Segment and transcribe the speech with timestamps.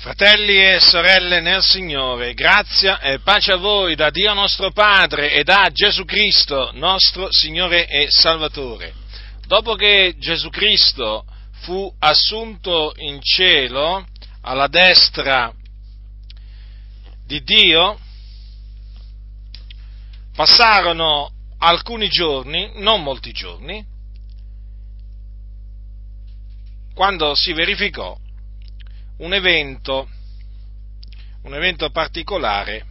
[0.00, 5.44] Fratelli e sorelle nel Signore, grazia e pace a voi da Dio nostro Padre e
[5.44, 8.94] da Gesù Cristo, nostro Signore e Salvatore.
[9.46, 11.26] Dopo che Gesù Cristo
[11.64, 14.06] fu assunto in cielo
[14.40, 15.52] alla destra
[17.26, 17.98] di Dio,
[20.34, 23.84] passarono alcuni giorni, non molti giorni,
[26.94, 28.16] quando si verificò
[29.20, 30.08] un evento,
[31.42, 32.84] un evento particolare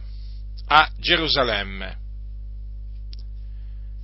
[0.66, 1.98] a Gerusalemme.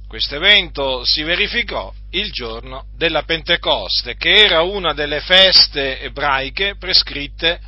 [0.09, 7.61] Questo evento si verificò il giorno della Pentecoste, che era una delle feste ebraiche prescritte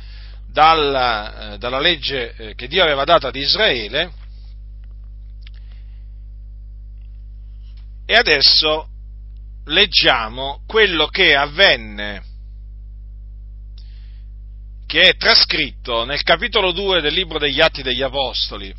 [0.47, 4.11] dalla, eh, dalla legge eh, che Dio aveva data ad Israele.
[8.05, 8.87] E adesso
[9.65, 12.28] leggiamo quello che avvenne
[14.89, 18.73] che è trascritto nel capitolo 2 del libro degli Atti degli Apostoli,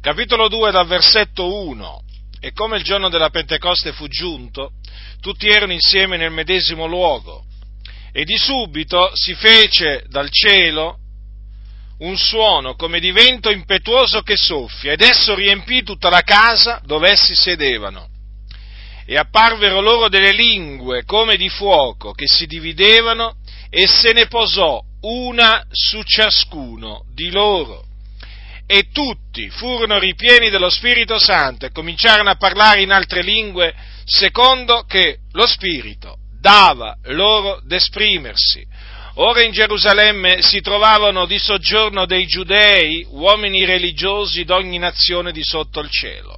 [0.00, 2.02] capitolo 2 dal versetto 1.
[2.40, 4.72] E come il giorno della Pentecoste fu giunto,
[5.20, 7.44] tutti erano insieme nel medesimo luogo.
[8.10, 10.98] E di subito si fece dal cielo
[11.98, 17.10] un suono come di vento impetuoso che soffia, ed esso riempì tutta la casa dove
[17.10, 18.08] essi sedevano.
[19.06, 23.36] E apparvero loro delle lingue come di fuoco che si dividevano
[23.70, 27.84] e se ne posò una su ciascuno di loro.
[28.66, 34.82] E tutti furono ripieni dello Spirito Santo e cominciarono a parlare in altre lingue secondo
[34.82, 38.66] che lo Spirito dava loro d'esprimersi.
[39.18, 45.80] Ora in Gerusalemme si trovavano di soggiorno dei giudei, uomini religiosi d'ogni nazione di sotto
[45.80, 46.36] il cielo.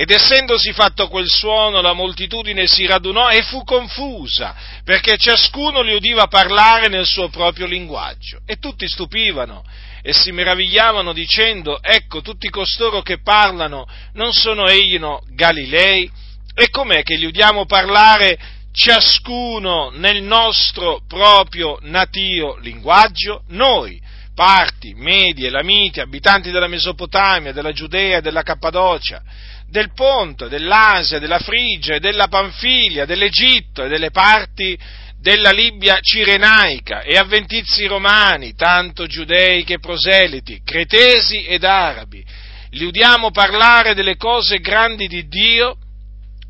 [0.00, 4.54] Ed essendosi fatto quel suono, la moltitudine si radunò e fu confusa,
[4.84, 8.38] perché ciascuno li udiva parlare nel suo proprio linguaggio.
[8.46, 9.64] E tutti stupivano
[10.00, 16.08] e si meravigliavano dicendo, ecco, tutti costoro che parlano non sono egli no Galilei?
[16.54, 18.38] E com'è che li udiamo parlare
[18.70, 23.42] ciascuno nel nostro proprio natio linguaggio?
[23.48, 24.00] Noi,
[24.32, 29.20] parti, medi, elamiti, abitanti della Mesopotamia, della Giudea della Cappadocia,
[29.68, 34.78] del Ponto, dell'Asia, della Frigia, della Panfilia, dell'Egitto e delle parti
[35.20, 42.24] della Libia cirenaica e avventizi romani, tanto giudei che proseliti, cretesi ed arabi.
[42.70, 45.76] Li udiamo parlare delle cose grandi di Dio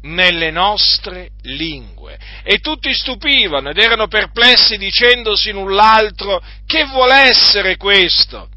[0.03, 2.19] nelle nostre lingue.
[2.45, 8.49] E tutti stupivano ed erano perplessi dicendosi l'un l'altro che vuole essere questo?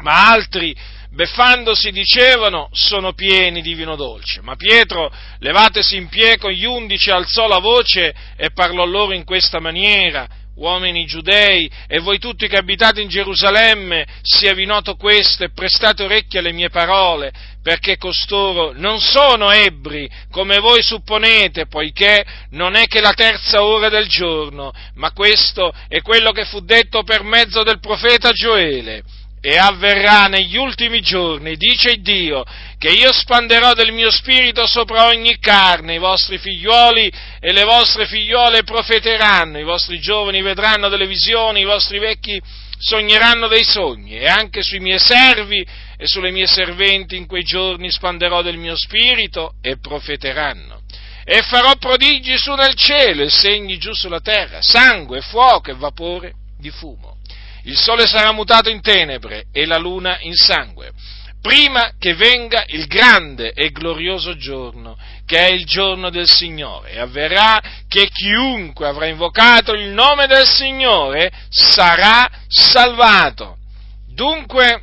[0.00, 0.74] Ma altri
[1.12, 4.40] beffandosi dicevano sono pieni di vino dolce.
[4.40, 9.24] Ma Pietro, levatesi in piedi con gli undici, alzò la voce e parlò loro in
[9.24, 15.52] questa maniera, uomini giudei, e voi tutti che abitate in Gerusalemme, siavi noto questo e
[15.52, 22.74] prestate orecchie alle mie parole, perché costoro non sono ebbri, come voi supponete, poiché non
[22.74, 27.22] è che la terza ora del giorno, ma questo è quello che fu detto per
[27.22, 29.02] mezzo del profeta Gioele
[29.44, 32.44] e avverrà negli ultimi giorni, dice Dio,
[32.78, 38.06] che io spanderò del mio spirito sopra ogni carne, i vostri figlioli e le vostre
[38.06, 42.40] figliole profeteranno, i vostri giovani vedranno delle visioni, i vostri vecchi
[42.78, 45.66] sogneranno dei sogni, e anche sui miei servi
[45.96, 50.82] e sulle mie serventi in quei giorni spanderò del mio spirito e profeteranno.
[51.24, 56.32] E farò prodigi su nel cielo e segni giù sulla terra, sangue, fuoco e vapore
[56.58, 57.11] di fumo
[57.64, 60.92] il sole sarà mutato in tenebre e la luna in sangue,
[61.40, 64.96] prima che venga il grande e glorioso giorno,
[65.26, 70.46] che è il giorno del Signore, e avverrà che chiunque avrà invocato il nome del
[70.46, 73.58] Signore sarà salvato.
[74.08, 74.82] Dunque,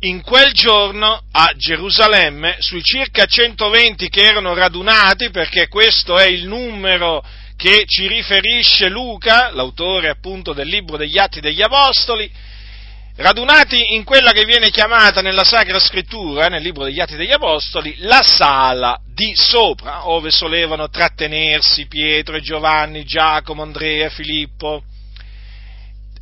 [0.00, 6.46] in quel giorno a Gerusalemme, sui circa 120 che erano radunati, perché questo è il
[6.46, 7.22] numero
[7.60, 12.32] che ci riferisce Luca, l'autore appunto del libro degli Atti degli Apostoli,
[13.16, 17.96] radunati in quella che viene chiamata nella Sacra Scrittura, nel libro degli Atti degli Apostoli,
[17.98, 24.82] la sala di sopra, dove solevano trattenersi Pietro e Giovanni, Giacomo, Andrea, Filippo,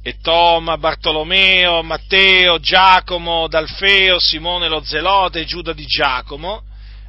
[0.02, 6.64] e Toma, Bartolomeo, Matteo, Giacomo, D'Alfeo, Simone lo Zelote e Giuda di Giacomo,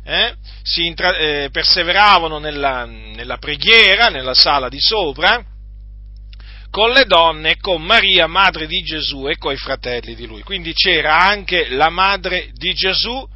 [0.10, 0.34] eh,
[0.78, 5.44] intra- eh, perseveravano nella, nella preghiera, nella sala di sopra,
[6.72, 10.42] con le donne, con Maria, madre di Gesù e coi fratelli di lui.
[10.42, 13.28] Quindi c'era anche la madre di Gesù,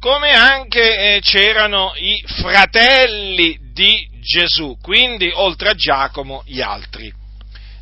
[0.00, 7.12] come anche eh, c'erano i fratelli di Gesù, quindi oltre a Giacomo gli altri.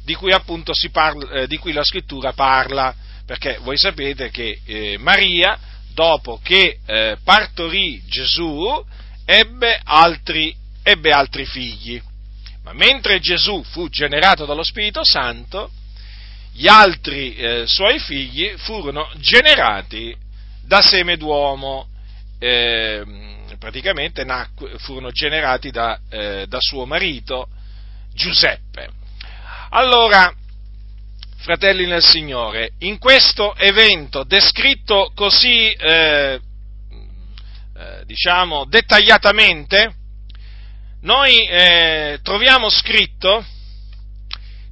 [0.04, 2.94] di cui appunto parla, eh, di cui la scrittura parla,
[3.24, 5.58] perché voi sapete che eh, Maria,
[5.92, 8.84] dopo che eh, partorì Gesù,
[9.24, 12.00] ebbe altri, ebbe altri figli.
[12.64, 15.70] Ma mentre Gesù fu generato dallo Spirito Santo,
[16.52, 20.14] gli altri eh, suoi figli furono generati
[20.64, 21.88] da seme d'uomo,
[22.38, 23.02] eh,
[23.58, 27.48] praticamente nacque, furono generati da, eh, da, suo marito
[28.14, 28.88] Giuseppe.
[29.70, 30.32] Allora,
[31.42, 36.40] fratelli nel Signore, in questo evento descritto così, eh,
[37.76, 39.94] eh, diciamo, dettagliatamente,
[41.02, 43.44] noi eh, troviamo scritto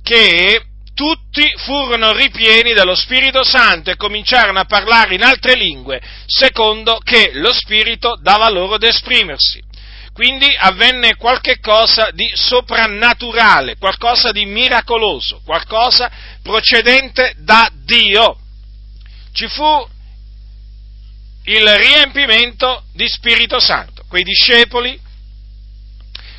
[0.02, 0.62] che
[0.94, 7.32] tutti furono ripieni dello Spirito Santo e cominciarono a parlare in altre lingue, secondo che
[7.34, 9.60] lo Spirito dava loro ad esprimersi.
[10.12, 16.10] Quindi avvenne qualche cosa di soprannaturale, qualcosa di miracoloso, qualcosa
[16.42, 18.38] procedente da Dio.
[19.32, 19.88] Ci fu
[21.44, 24.04] il riempimento di Spirito Santo.
[24.08, 25.08] Quei discepoli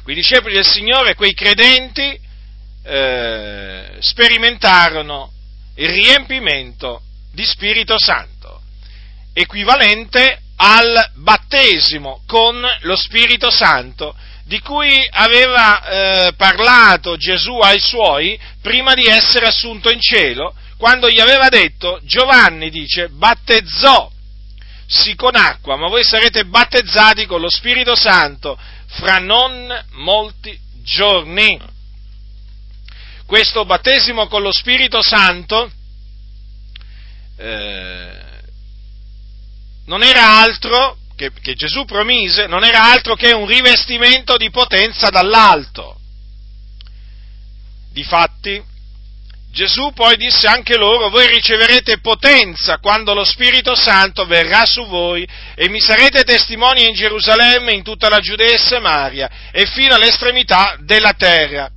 [0.03, 2.19] quei discepoli del Signore, quei credenti,
[2.83, 5.31] eh, sperimentarono
[5.75, 8.61] il riempimento di Spirito Santo,
[9.33, 14.15] equivalente al battesimo con lo Spirito Santo
[14.45, 15.81] di cui aveva
[16.27, 21.99] eh, parlato Gesù ai suoi prima di essere assunto in cielo, quando gli aveva detto,
[22.03, 24.11] Giovanni dice, battezzò
[24.85, 31.59] sì con acqua, ma voi sarete battezzati con lo Spirito Santo fra non molti giorni.
[33.25, 35.71] Questo battesimo con lo Spirito Santo
[37.37, 38.30] eh,
[39.91, 45.09] non era altro che, che Gesù promise, non era altro che un rivestimento di potenza
[45.09, 45.99] dall'alto.
[47.91, 48.63] Difatti,
[49.51, 55.27] Gesù poi disse anche loro, voi riceverete potenza quando lo Spirito Santo verrà su voi
[55.55, 60.77] e mi sarete testimoni in Gerusalemme, in tutta la Giudea e Samaria e fino all'estremità
[60.79, 61.69] della terra.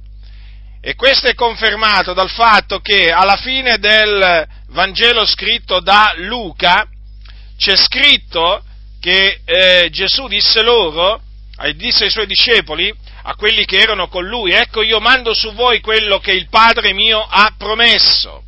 [0.81, 6.87] E questo è confermato dal fatto che alla fine del Vangelo scritto da Luca
[7.57, 8.63] c'è scritto
[9.01, 11.21] che eh, Gesù disse loro,
[11.77, 12.93] disse ai suoi discepoli,
[13.27, 16.93] a quelli che erano con lui, ecco io mando su voi quello che il Padre
[16.93, 18.43] mio ha promesso.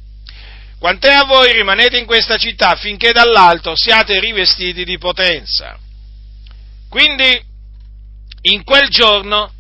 [0.79, 5.79] Quant'è a voi rimanete in questa città finché dall'alto siate rivestiti di potenza.
[6.89, 7.43] Quindi,
[8.43, 9.53] in quel giorno,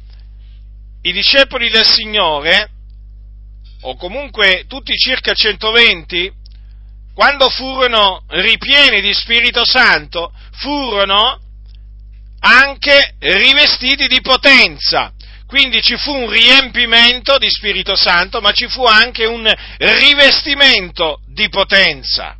[1.02, 2.70] i discepoli del Signore,
[3.82, 6.32] o comunque tutti circa 120,
[7.16, 11.40] quando furono ripieni di Spirito Santo, furono
[12.40, 15.14] anche rivestiti di potenza.
[15.46, 21.48] Quindi ci fu un riempimento di Spirito Santo, ma ci fu anche un rivestimento di
[21.48, 22.36] potenza.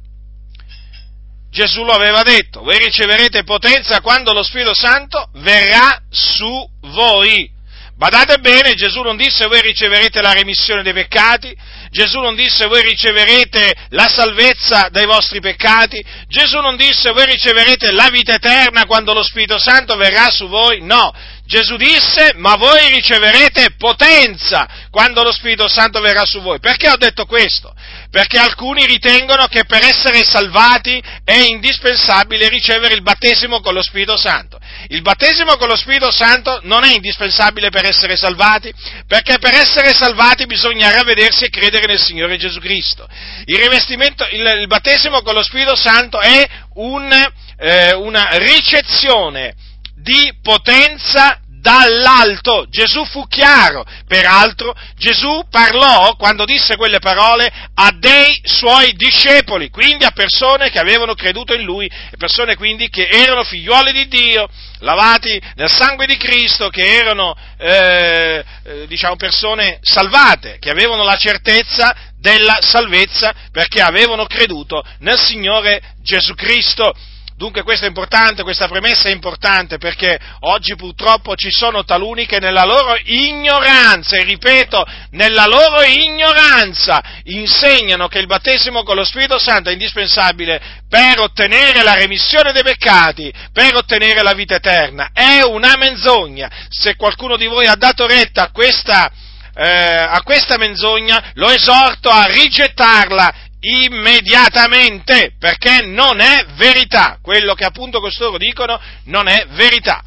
[1.50, 7.50] Gesù lo aveva detto, voi riceverete potenza quando lo Spirito Santo verrà su voi.
[7.96, 11.56] Badate bene, Gesù non disse voi riceverete la remissione dei peccati,
[11.90, 17.93] Gesù non disse voi riceverete la salvezza dai vostri peccati, Gesù non disse voi riceverete
[17.93, 21.10] la vita eterna quando lo Spirito Santo verrà su voi, no,
[21.46, 26.58] Gesù disse, ma voi riceverete potenza quando lo Spirito Santo verrà su voi.
[26.58, 27.73] Perché ho detto questo?
[28.11, 34.16] Perché alcuni ritengono che per essere salvati è indispensabile ricevere il battesimo con lo Spirito
[34.16, 34.59] Santo.
[34.88, 38.73] Il battesimo con lo Spirito Santo non è indispensabile per essere salvati,
[39.07, 43.09] perché per essere salvati bisogna ravvedersi e credere nel Signore Gesù Cristo.
[43.47, 47.12] Il, il, il battesimo con lo Spirito Santo è un,
[47.59, 49.55] eh, una ricezione
[49.95, 52.66] di potenza dall'alto.
[52.68, 60.04] Gesù fu chiaro, peraltro Gesù parlò, quando disse quelle parole, a dei suoi discepoli, quindi
[60.04, 65.40] a persone che avevano creduto in lui, persone quindi che erano figliuoli di Dio, lavati
[65.56, 71.96] nel sangue di Cristo, che erano, eh, eh, diciamo, persone salvate, che avevano la certezza
[72.16, 76.94] della salvezza perché avevano creduto nel Signore Gesù Cristo.
[77.37, 82.38] Dunque questo è importante, questa premessa è importante perché oggi purtroppo ci sono taluni che
[82.38, 89.38] nella loro ignoranza, e ripeto, nella loro ignoranza insegnano che il battesimo con lo Spirito
[89.38, 95.11] Santo è indispensabile per ottenere la remissione dei peccati, per ottenere la vita eterna.
[95.12, 96.50] È una menzogna.
[96.71, 99.12] Se qualcuno di voi ha dato retta a questa,
[99.55, 103.35] eh, a questa menzogna, lo esorto a rigettarla
[103.66, 107.18] immediatamente, perché non è verità.
[107.20, 110.02] Quello che appunto costoro dicono non è verità.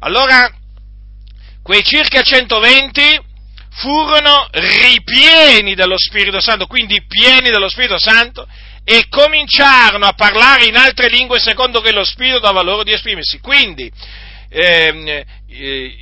[0.00, 0.52] Allora,
[1.62, 3.28] quei circa 120
[3.70, 8.46] furono ripieni dello Spirito Santo, quindi pieni dello Spirito Santo,
[8.84, 13.38] e cominciarono a parlare in altre lingue secondo che lo Spirito dava loro di esprimersi.
[13.40, 13.90] Quindi,
[14.48, 15.06] ehm,
[15.48, 15.94] eh,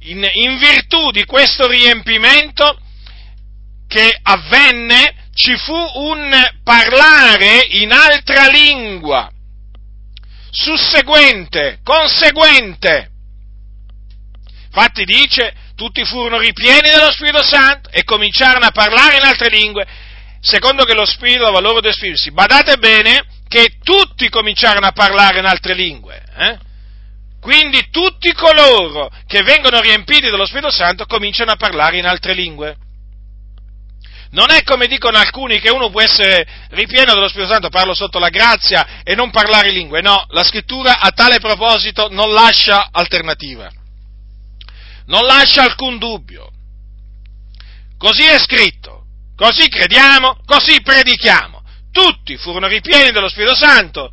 [0.00, 2.78] in, in virtù di questo riempimento
[3.88, 6.32] che avvenne, ci fu un
[6.64, 9.30] parlare in altra lingua,
[10.50, 13.10] susseguente, conseguente.
[14.64, 19.86] Infatti dice, tutti furono ripieni dello Spirito Santo e cominciarono a parlare in altre lingue,
[20.40, 22.32] secondo che lo Spirito dava loro di esprimersi.
[22.32, 26.22] Badate bene che tutti cominciarono a parlare in altre lingue.
[26.34, 26.58] Eh?
[27.42, 32.78] Quindi tutti coloro che vengono riempiti dello Spirito Santo cominciano a parlare in altre lingue.
[34.30, 38.18] Non è come dicono alcuni che uno può essere ripieno dello Spirito Santo, parlo sotto
[38.18, 40.00] la grazia e non parlare lingue.
[40.00, 43.70] No, la scrittura a tale proposito non lascia alternativa.
[45.06, 46.50] Non lascia alcun dubbio.
[47.98, 49.04] Così è scritto,
[49.36, 51.62] così crediamo, così predichiamo.
[51.92, 54.12] Tutti furono ripieni dello Spirito Santo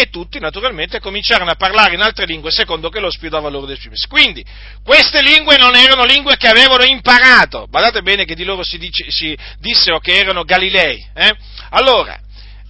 [0.00, 3.66] e tutti naturalmente cominciarono a parlare in altre lingue secondo che lo Spirito dava loro
[3.66, 4.06] di esprimersi.
[4.06, 4.44] Quindi
[4.84, 9.10] queste lingue non erano lingue che avevano imparato, badate bene che di loro si, dice,
[9.10, 11.04] si dissero che erano Galilei.
[11.14, 11.36] Eh?
[11.70, 12.16] Allora,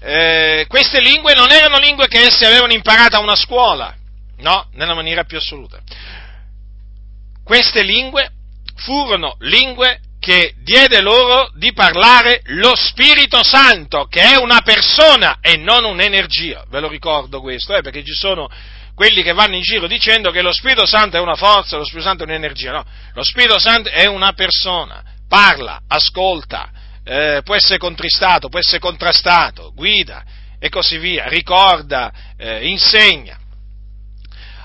[0.00, 3.94] eh, queste lingue non erano lingue che essi avevano imparato a una scuola,
[4.38, 5.80] no, nella maniera più assoluta.
[7.44, 8.30] Queste lingue
[8.74, 15.56] furono lingue che diede loro di parlare lo Spirito Santo, che è una persona e
[15.56, 16.64] non un'energia.
[16.68, 18.48] Ve lo ricordo questo, eh, perché ci sono
[18.94, 22.08] quelli che vanno in giro dicendo che lo Spirito Santo è una forza, lo Spirito
[22.08, 22.72] Santo è un'energia.
[22.72, 22.84] No,
[23.14, 26.70] lo Spirito Santo è una persona, parla, ascolta,
[27.04, 30.24] eh, può essere contristato, può essere contrastato, guida
[30.58, 33.38] e così via, ricorda, eh, insegna.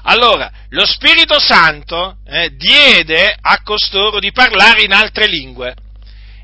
[0.04, 5.76] Allora, lo Spirito Santo eh, diede a costoro di parlare in altre lingue.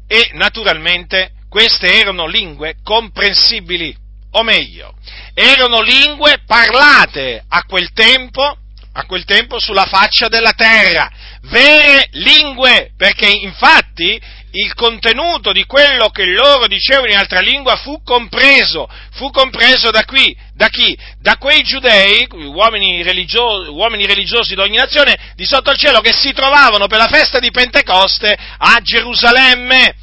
[0.07, 3.95] E naturalmente queste erano lingue comprensibili,
[4.31, 4.93] o meglio,
[5.33, 8.57] erano lingue parlate a quel tempo,
[8.93, 11.11] a quel tempo sulla faccia della terra,
[11.43, 14.19] vere lingue, perché infatti
[14.51, 20.03] il contenuto di quello che loro dicevano in altra lingua fu compreso, fu compreso da
[20.05, 20.97] qui, da chi?
[21.19, 26.13] Da quei giudei, uomini religiosi, uomini religiosi di ogni nazione, di sotto il cielo, che
[26.13, 29.95] si trovavano per la festa di Pentecoste a Gerusalemme.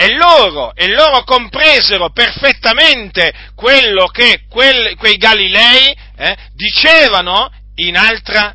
[0.00, 8.54] E loro, e loro compresero perfettamente quello che quel, quei Galilei eh, dicevano in altra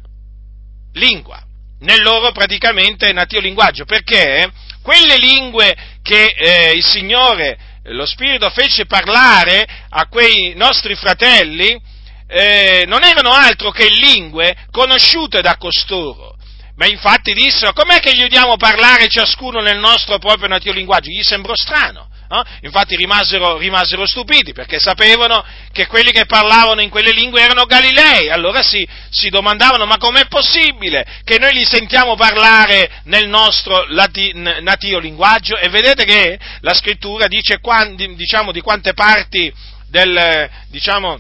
[0.94, 1.44] lingua,
[1.80, 4.50] nel loro praticamente natio linguaggio, perché
[4.84, 11.82] quelle lingue che eh, il Signore, lo Spirito fece parlare a quei nostri fratelli,
[12.28, 16.36] eh, non erano altro che lingue conosciute da costoro.
[16.76, 21.10] Ma infatti dissero, com'è che gli udiamo parlare ciascuno nel nostro proprio natio linguaggio?
[21.10, 22.10] Gli sembrò strano.
[22.34, 22.44] No?
[22.62, 28.32] Infatti rimasero, rimasero, stupiti perché sapevano che quelli che parlavano in quelle lingue erano Galilei.
[28.32, 34.32] Allora si, si domandavano ma com'è possibile che noi li sentiamo parlare nel nostro lati,
[34.34, 35.58] natio linguaggio?
[35.58, 39.54] E vedete che la scrittura dice quanti, diciamo, di quante parti
[39.88, 41.20] del, diciamo,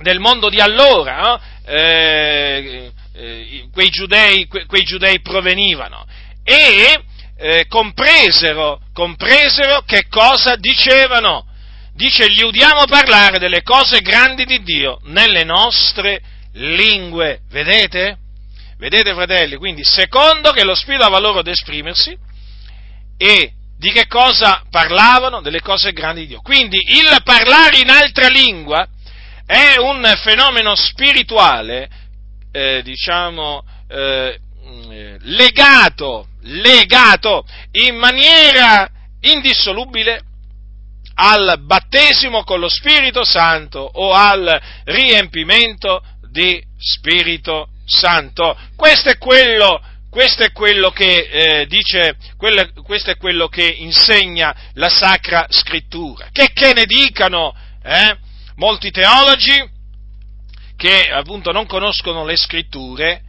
[0.00, 1.40] del mondo di allora no?
[1.66, 6.04] eh, eh, quei, giudei, que, quei giudei provenivano.
[6.42, 7.00] E
[7.36, 11.46] eh, compresero, compresero che cosa dicevano.
[11.94, 16.22] Dice, gli udiamo parlare delle cose grandi di Dio nelle nostre
[16.54, 17.40] lingue.
[17.50, 18.18] Vedete?
[18.78, 19.56] Vedete, fratelli?
[19.56, 22.16] Quindi, secondo che lo Spirito aveva loro ad esprimersi,
[23.16, 25.40] e di che cosa parlavano?
[25.40, 26.40] Delle cose grandi di Dio.
[26.40, 28.86] Quindi, il parlare in altra lingua
[29.46, 31.88] è un fenomeno spirituale,
[32.50, 34.38] eh, diciamo, eh,
[35.20, 38.88] legato legato in maniera
[39.20, 40.22] indissolubile
[41.14, 48.58] al battesimo con lo Spirito Santo o al riempimento di Spirito Santo.
[48.74, 54.54] Questo è quello, questo è quello che eh, dice, quello, questo è quello che insegna
[54.74, 56.28] la Sacra Scrittura.
[56.32, 57.54] Che, che ne dicano
[57.84, 58.16] eh,
[58.56, 59.70] molti teologi
[60.76, 63.22] che appunto non conoscono le Scritture,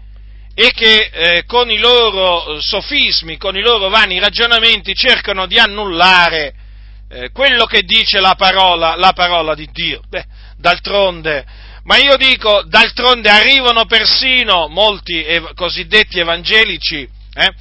[0.56, 6.54] e che eh, con i loro sofismi, con i loro vani ragionamenti cercano di annullare
[7.10, 10.02] eh, quello che dice la parola, la parola di Dio.
[10.08, 10.26] Beh,
[10.58, 11.46] d'altronde,
[11.84, 17.54] ma io dico, d'altronde arrivano persino molti ev- cosiddetti evangelici eh,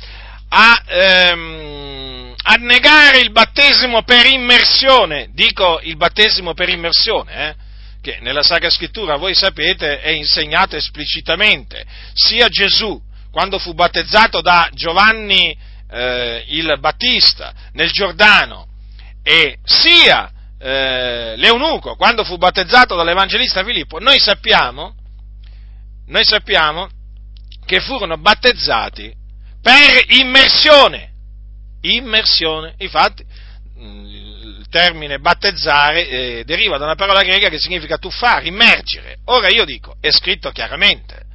[0.49, 7.55] a, ehm, a, negare il battesimo per immersione, dico il battesimo per immersione, eh,
[8.03, 11.87] che nella Sacra Scrittura, voi sapete, è insegnato esplicitamente.
[12.13, 15.57] Sia Gesù, quando fu battezzato da Giovanni
[15.91, 18.67] eh, il Battista nel Giordano
[19.23, 24.95] e sia eh, l'eunuco quando fu battezzato dall'Evangelista Filippo, noi sappiamo,
[26.07, 26.89] noi sappiamo
[27.65, 29.15] che furono battezzati
[29.63, 31.11] per immersione.
[31.83, 33.25] Immersione, infatti,
[33.79, 34.32] il
[34.73, 39.19] termine battezzare eh, deriva da una parola greca che significa tuffare, immergere.
[39.27, 41.27] Ora io dico, è scritto chiaramente.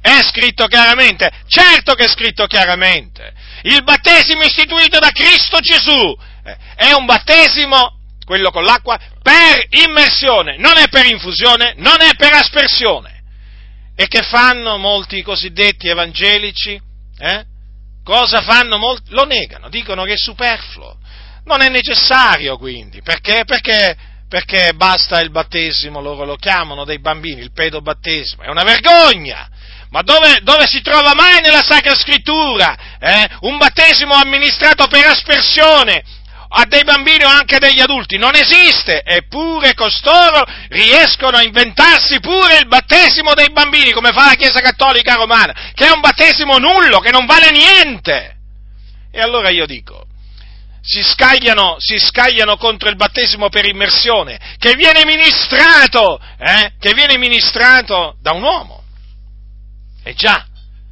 [0.00, 3.32] È scritto chiaramente, certo che è scritto chiaramente.
[3.62, 10.58] Il battesimo istituito da Cristo Gesù eh, è un battesimo, quello con l'acqua, per immersione,
[10.58, 13.22] non è per infusione, non è per aspersione.
[13.94, 16.80] E che fanno molti cosiddetti evangelici?
[17.18, 17.44] Eh?
[18.04, 18.78] Cosa fanno?
[18.78, 19.12] Molti?
[19.12, 20.98] Lo negano, dicono che è superfluo.
[21.44, 23.42] Non è necessario quindi, perché?
[23.44, 23.96] Perché,
[24.28, 29.48] perché basta il battesimo, loro lo chiamano dei bambini, il pedobattesimo, è una vergogna!
[29.90, 36.02] Ma dove, dove, si trova mai nella Sacra Scrittura eh, un battesimo amministrato per aspersione
[36.48, 38.16] a dei bambini o anche degli adulti?
[38.16, 44.34] Non esiste, eppure costoro riescono a inventarsi pure il battesimo dei bambini, come fa la
[44.34, 48.36] Chiesa Cattolica Romana, che è un battesimo nullo, che non vale niente.
[49.10, 50.06] E allora io dico,
[50.82, 57.16] si scagliano, si scagliano, contro il battesimo per immersione, che viene ministrato, eh, che viene
[57.16, 58.82] ministrato da un uomo.
[60.02, 60.44] E già,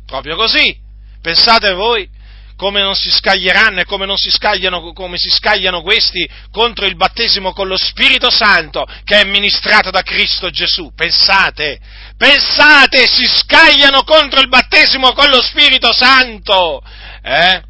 [0.06, 0.78] proprio così.
[1.20, 2.08] Pensate voi
[2.56, 6.94] come non si scaglieranno e come non si scagliano, come si scagliano questi contro il
[6.94, 10.92] battesimo con lo Spirito Santo che è ministrato da Cristo Gesù.
[10.94, 11.80] Pensate,
[12.18, 16.82] pensate, si scagliano contro il battesimo con lo Spirito Santo.
[17.22, 17.62] Eh?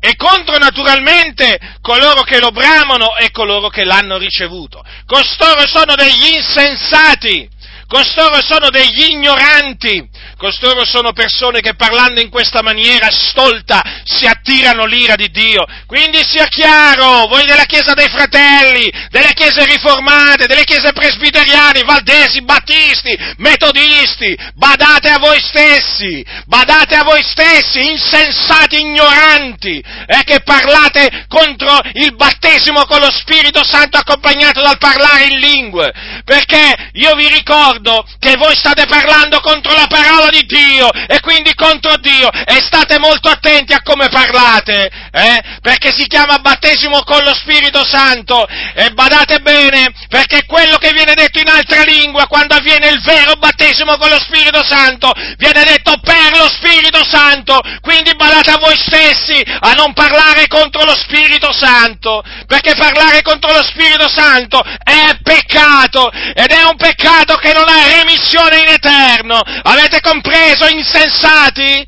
[0.00, 4.82] E contro naturalmente coloro che lo bramano e coloro che l'hanno ricevuto.
[5.04, 7.48] Costoro sono degli insensati,
[7.86, 10.08] costoro sono degli ignoranti,
[10.40, 15.66] costoro sono persone che parlando in questa maniera stolta si attirano l'ira di Dio.
[15.86, 22.42] Quindi sia chiaro, voi della Chiesa dei Fratelli, delle Chiese riformate, delle Chiese presbiteriane, valdesi,
[22.42, 31.26] battisti, metodisti, badate a voi stessi, badate a voi stessi, insensati ignoranti, eh, che parlate
[31.28, 35.92] contro il battesimo con lo Spirito Santo accompagnato dal parlare in lingue,
[36.24, 41.20] perché io vi ricordo ricordo che voi state parlando contro la parola di Dio e
[41.20, 45.42] quindi contro Dio e state molto attenti a come parlate, eh?
[45.62, 51.14] perché si chiama battesimo con lo Spirito Santo e badate bene perché quello che viene
[51.14, 55.96] detto in altra lingua quando avviene il vero battesimo con lo Spirito Santo viene detto
[56.02, 61.52] per lo Spirito Santo, quindi badate a voi stessi a non parlare contro lo Spirito
[61.52, 67.60] Santo, perché parlare contro lo Spirito Santo è peccato ed è un peccato che non
[67.60, 69.40] una remissione in eterno.
[69.62, 70.19] Avete compreso,
[70.68, 71.86] insensati?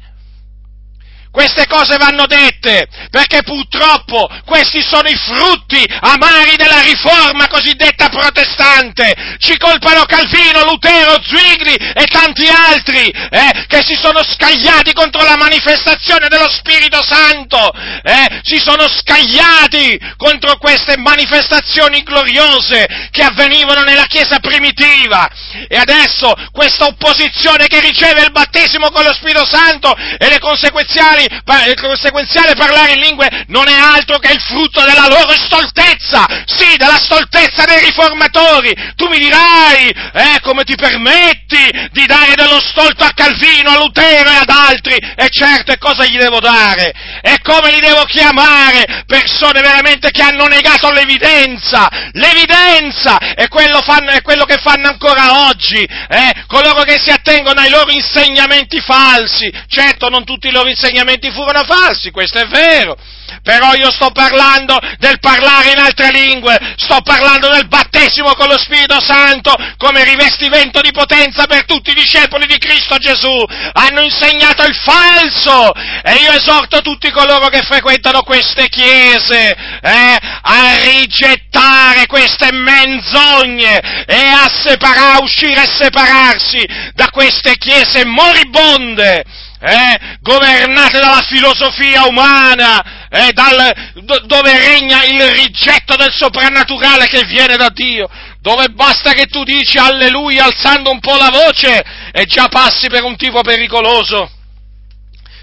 [1.32, 9.36] Queste cose vanno dette, perché purtroppo questi sono i frutti amari della riforma cosiddetta protestante.
[9.38, 15.38] Ci colpano Calvino, Lutero, Zwingli e tanti altri, eh, che si sono scagliati contro la
[15.38, 24.04] manifestazione dello Spirito Santo, eh, si sono scagliati contro queste manifestazioni gloriose che avvenivano nella
[24.04, 25.30] Chiesa primitiva.
[25.66, 31.20] E adesso questa opposizione che riceve il battesimo con lo Spirito Santo e le conseguenziali
[31.24, 36.76] il conseguenziale parlare in lingue non è altro che il frutto della loro stoltezza, sì,
[36.76, 38.74] della stoltezza dei riformatori.
[38.96, 44.30] Tu mi dirai, eh, come ti permetti di dare dello stolto a Calvino, a Lutero
[44.30, 44.96] e ad altri?
[44.96, 46.92] E certo, e cosa gli devo dare?
[47.22, 49.04] E come li devo chiamare?
[49.06, 55.48] Persone veramente che hanno negato l'evidenza, l'evidenza, è quello, fanno, è quello che fanno ancora
[55.48, 59.50] oggi, eh, coloro che si attengono ai loro insegnamenti falsi.
[59.68, 62.96] Certo, non tutti i loro insegnamenti insegnamenti furono falsi, questo è vero,
[63.42, 68.58] però io sto parlando del parlare in altre lingue, sto parlando del battesimo con lo
[68.58, 73.44] Spirito Santo come rivestimento di potenza per tutti i discepoli di Cristo Gesù.
[73.72, 79.50] Hanno insegnato il falso e io esorto tutti coloro che frequentano queste chiese
[79.82, 88.04] eh, a rigettare queste menzogne e a, separa, a uscire e separarsi da queste chiese
[88.04, 89.24] moribonde
[89.64, 93.72] eh, governate dalla filosofia umana, eh, dal,
[94.02, 98.08] do, dove regna il rigetto del soprannaturale che viene da Dio,
[98.40, 103.04] dove basta che tu dici alleluia alzando un po' la voce e già passi per
[103.04, 104.28] un tipo pericoloso,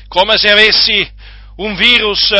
[0.09, 1.09] come se avessi
[1.57, 2.33] un virus,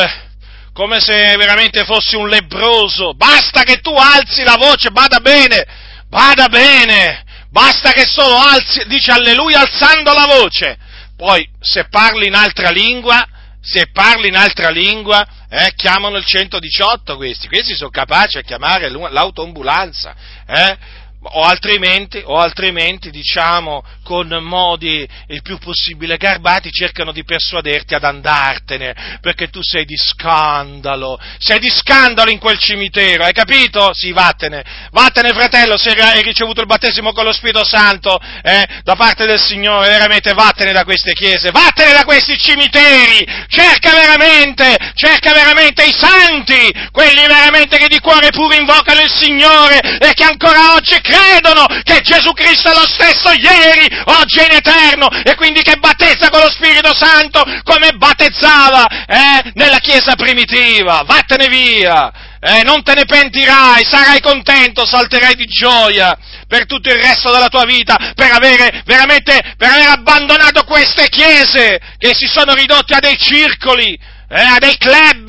[0.74, 5.64] come se veramente fossi un lebroso, basta che tu alzi la voce, bada bene,
[6.10, 10.78] bada bene, basta che solo alzi, dici alleluia alzando la voce,
[11.20, 13.22] poi, se parli in altra lingua,
[13.60, 18.88] se parli in altra lingua, eh, chiamano il 118 questi, questi sono capaci a chiamare
[18.88, 20.14] l'autoambulanza,
[20.46, 20.78] eh?
[21.20, 28.02] o altrimenti, o altrimenti, diciamo, con modi il più possibile garbati, cercano di persuaderti ad
[28.02, 33.94] andartene, perché tu sei di scandalo, sei di scandalo in quel cimitero, hai capito?
[33.94, 38.96] Sì, vattene, vattene fratello, se hai ricevuto il battesimo con lo Spirito Santo, eh, da
[38.96, 45.32] parte del Signore, veramente vattene da queste chiese, vattene da questi cimiteri, cerca veramente, cerca
[45.32, 50.74] veramente i santi, quelli veramente che di cuore puro invocano il Signore e che ancora
[50.74, 55.62] oggi credono che Gesù Cristo è lo stesso ieri, oggi e in eterno, e quindi
[55.62, 61.02] che battezza con lo Spirito Santo come battezzava eh, nella Chiesa primitiva.
[61.04, 62.28] Vattene via!
[62.42, 66.16] Eh, non te ne pentirai, sarai contento, salterai di gioia
[66.48, 71.78] per tutto il resto della tua vita, per avere veramente, per aver abbandonato queste chiese
[71.98, 75.28] che si sono ridotte a dei circoli, eh, a dei club,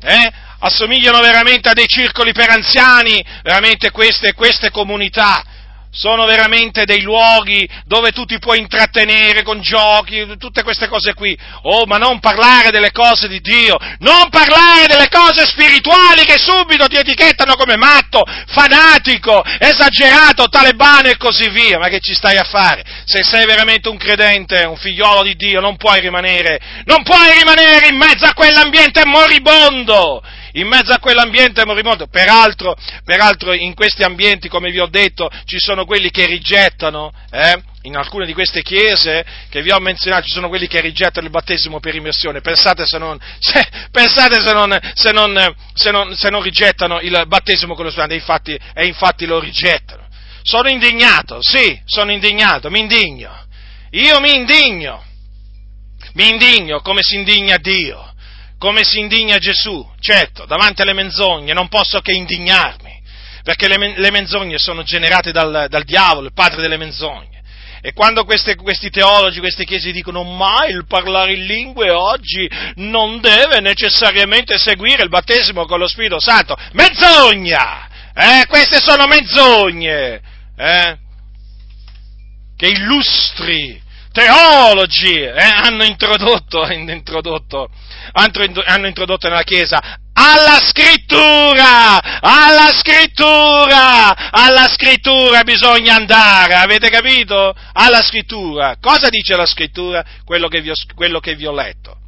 [0.00, 5.44] eh, assomigliano veramente a dei circoli per anziani, veramente queste, queste comunità
[5.96, 11.36] sono veramente dei luoghi dove tu ti puoi intrattenere con giochi, tutte queste cose qui.
[11.62, 16.86] Oh, ma non parlare delle cose di Dio, non parlare delle cose spirituali che subito
[16.86, 21.78] ti etichettano come matto, fanatico, esagerato, talebano e così via.
[21.78, 22.84] Ma che ci stai a fare?
[23.04, 27.88] Se sei veramente un credente, un figliolo di Dio, non puoi rimanere, non puoi rimanere
[27.88, 30.22] in mezzo a quell'ambiente moribondo
[30.56, 32.06] in mezzo a quell'ambiente morimondo.
[32.06, 37.62] Peraltro, peraltro in questi ambienti, come vi ho detto, ci sono quelli che rigettano, eh,
[37.82, 41.32] in alcune di queste chiese che vi ho menzionato ci sono quelli che rigettano il
[41.32, 46.30] battesimo per immersione, pensate se non, se, pensate se non, se non, se non, se
[46.30, 50.04] non rigettano il battesimo con lo Spirito, e infatti, e infatti lo rigettano.
[50.42, 53.44] Sono indignato, sì, sono indignato, mi indigno.
[53.90, 55.02] Io mi indigno,
[56.14, 58.14] mi indigno come si indigna Dio
[58.58, 63.02] come si indigna Gesù, certo, davanti alle menzogne non posso che indignarmi,
[63.42, 67.34] perché le, le menzogne sono generate dal, dal, diavolo, il padre delle menzogne.
[67.82, 73.20] E quando queste, questi teologi, queste chiese dicono ma il parlare in lingue oggi non
[73.20, 77.88] deve necessariamente seguire il battesimo con lo Spirito Santo, menzogna!
[78.14, 80.20] Eh, queste sono menzogne!
[80.56, 80.96] Eh?
[82.56, 83.80] Che illustri
[84.16, 87.68] teologi eh, hanno, introdotto, introdotto,
[88.12, 89.78] hanno introdotto nella Chiesa
[90.18, 97.54] alla scrittura, alla scrittura, alla scrittura bisogna andare, avete capito?
[97.74, 98.78] Alla scrittura.
[98.80, 100.02] Cosa dice la scrittura?
[100.24, 101.98] Quello che vi ho, che vi ho letto.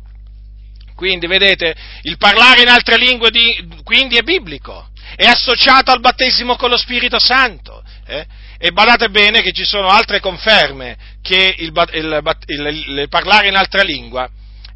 [0.97, 6.57] Quindi, vedete, il parlare in altre lingue di, quindi è biblico, è associato al battesimo
[6.57, 7.85] con lo Spirito Santo.
[8.07, 8.27] Eh?
[8.61, 13.55] E badate bene che ci sono altre conferme che il, il, il, il parlare in
[13.55, 14.29] altra lingua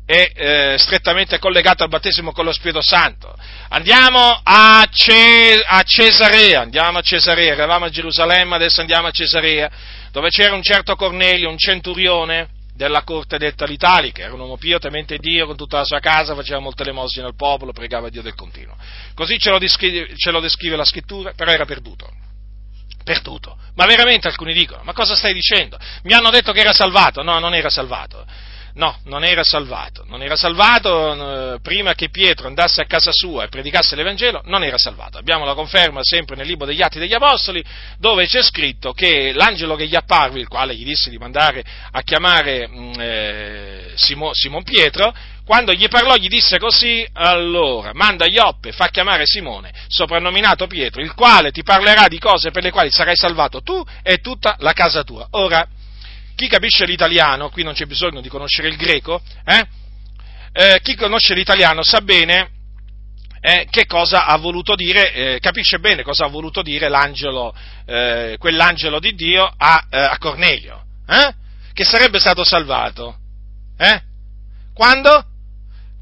[0.05, 3.35] è eh, strettamente collegato al battesimo con lo Spirito Santo.
[3.69, 9.71] Andiamo a, Ce- a, Cesarea, andiamo a Cesarea, eravamo a Gerusalemme, adesso andiamo a Cesarea,
[10.13, 14.79] dove c'era un certo Cornelio, un centurione della corte detta l'Italica, era un uomo pio,
[14.79, 18.35] temente Dio, con tutta la sua casa, faceva molte lemosine al popolo, pregava Dio del
[18.35, 18.77] continuo.
[19.15, 22.11] Così ce lo, descrive, ce lo descrive la scrittura, però era perduto
[23.05, 23.57] perduto.
[23.75, 25.79] Ma veramente alcuni dicono, ma cosa stai dicendo?
[26.03, 27.23] Mi hanno detto che era salvato.
[27.23, 28.27] No, non era salvato.
[28.75, 30.05] No, non era salvato.
[30.07, 34.65] Non era salvato eh, prima che Pietro andasse a casa sua e predicasse l'Evangelo, non
[34.65, 35.19] era salvato.
[35.19, 37.63] Abbiamo la conferma sempre nel libro degli Atti degli Apostoli,
[37.99, 42.01] dove c'è scritto che l'angelo che gli apparve, il quale gli disse di mandare a
[42.03, 48.73] chiamare mm, eh, Simon, Simon Pietro, quando gli parlò gli disse così, allora manda Ioppe,
[48.73, 53.17] fa chiamare Simone, soprannominato Pietro, il quale ti parlerà di cose per le quali sarai
[53.17, 55.27] salvato tu e tutta la casa tua.
[55.33, 55.67] Ora,
[56.37, 59.67] chi capisce l'italiano, qui non c'è bisogno di conoscere il greco, eh?
[60.55, 62.51] Eh, chi conosce l'italiano sa bene
[63.41, 67.53] eh, che cosa ha voluto dire, eh, capisce bene cosa ha voluto dire l'angelo,
[67.87, 70.85] eh, quell'angelo di Dio a, eh, a Cornelio,
[71.73, 73.17] che sarebbe stato salvato.
[74.73, 75.32] Quando?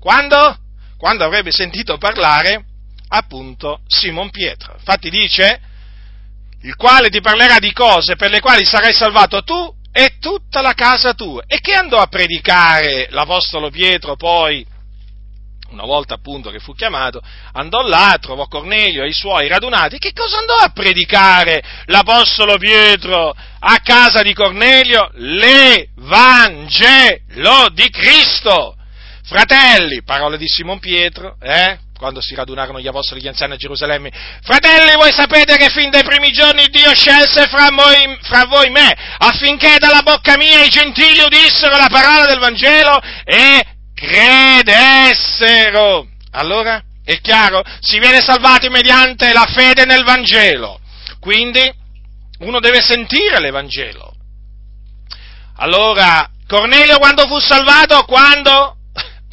[0.01, 0.59] Quando?
[0.97, 2.65] Quando avrebbe sentito parlare
[3.09, 4.75] appunto Simon Pietro.
[4.77, 5.61] Infatti dice,
[6.63, 10.73] il quale ti parlerà di cose per le quali sarai salvato tu e tutta la
[10.73, 11.45] casa tua.
[11.47, 14.67] E che andò a predicare l'Apostolo Pietro poi,
[15.71, 17.21] una volta appunto che fu chiamato,
[17.53, 19.99] andò là, trovò Cornelio e i suoi radunati.
[19.99, 25.11] Che cosa andò a predicare l'Apostolo Pietro a casa di Cornelio?
[25.15, 25.89] L'Evangelo
[27.73, 28.77] di Cristo.
[29.31, 31.79] Fratelli, parole di Simon Pietro, eh?
[31.97, 34.11] quando si radunarono gli apostoli e gli anziani a Gerusalemme,
[34.43, 38.93] fratelli, voi sapete che fin dai primi giorni Dio scelse fra voi, fra voi me,
[39.19, 43.65] affinché dalla bocca mia i gentili udissero la parola del Vangelo e
[43.95, 44.89] credessero.
[46.33, 47.63] Allora, è chiaro?
[47.79, 50.81] Si viene salvati mediante la fede nel Vangelo.
[51.21, 51.73] Quindi,
[52.41, 54.13] uno deve sentire l'Evangelo.
[55.59, 58.03] Allora, Cornelio quando fu salvato?
[58.07, 58.75] Quando?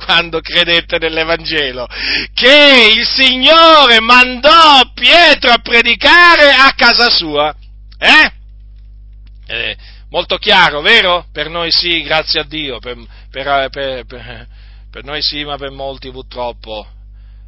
[0.07, 1.85] Quando credette nell'Evangelo,
[2.33, 7.53] che il Signore mandò Pietro a predicare a casa sua.
[7.99, 8.31] Eh?
[9.47, 9.77] eh
[10.09, 11.25] molto chiaro, vero?
[11.33, 12.95] Per noi sì, grazie a Dio, per,
[13.29, 14.47] per, per,
[14.89, 16.87] per noi sì, ma per molti purtroppo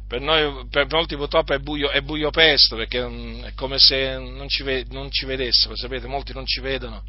[0.06, 4.48] per noi, molti purtroppo è buio, è buio pesto, perché mm, è come se non
[4.48, 7.04] ci, non ci, vedessero, sapete, molti non ci vedono.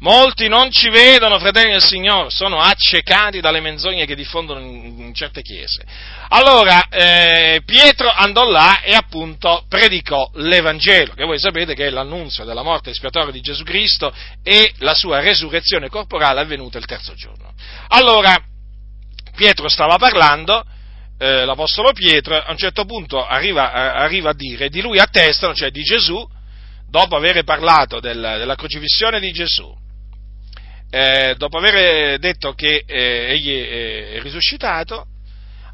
[0.00, 5.42] Molti non ci vedono, fratelli del Signore, sono accecati dalle menzogne che diffondono in, certe
[5.42, 5.84] chiese.
[6.28, 12.44] Allora, eh, Pietro andò là e appunto predicò l'Evangelo, che voi sapete che è l'annunzio
[12.44, 17.52] della morte espiatoria di Gesù Cristo e la sua resurrezione corporale avvenuta il terzo giorno.
[17.88, 18.40] Allora,
[19.34, 20.64] Pietro stava parlando,
[21.18, 25.70] eh, l'Apostolo Pietro a un certo punto arriva, arriva, a dire, di lui attestano, cioè
[25.70, 26.24] di Gesù,
[26.88, 29.74] dopo aver parlato del, della crocifissione di Gesù,
[30.90, 35.06] eh, dopo aver detto che eh, egli è risuscitato,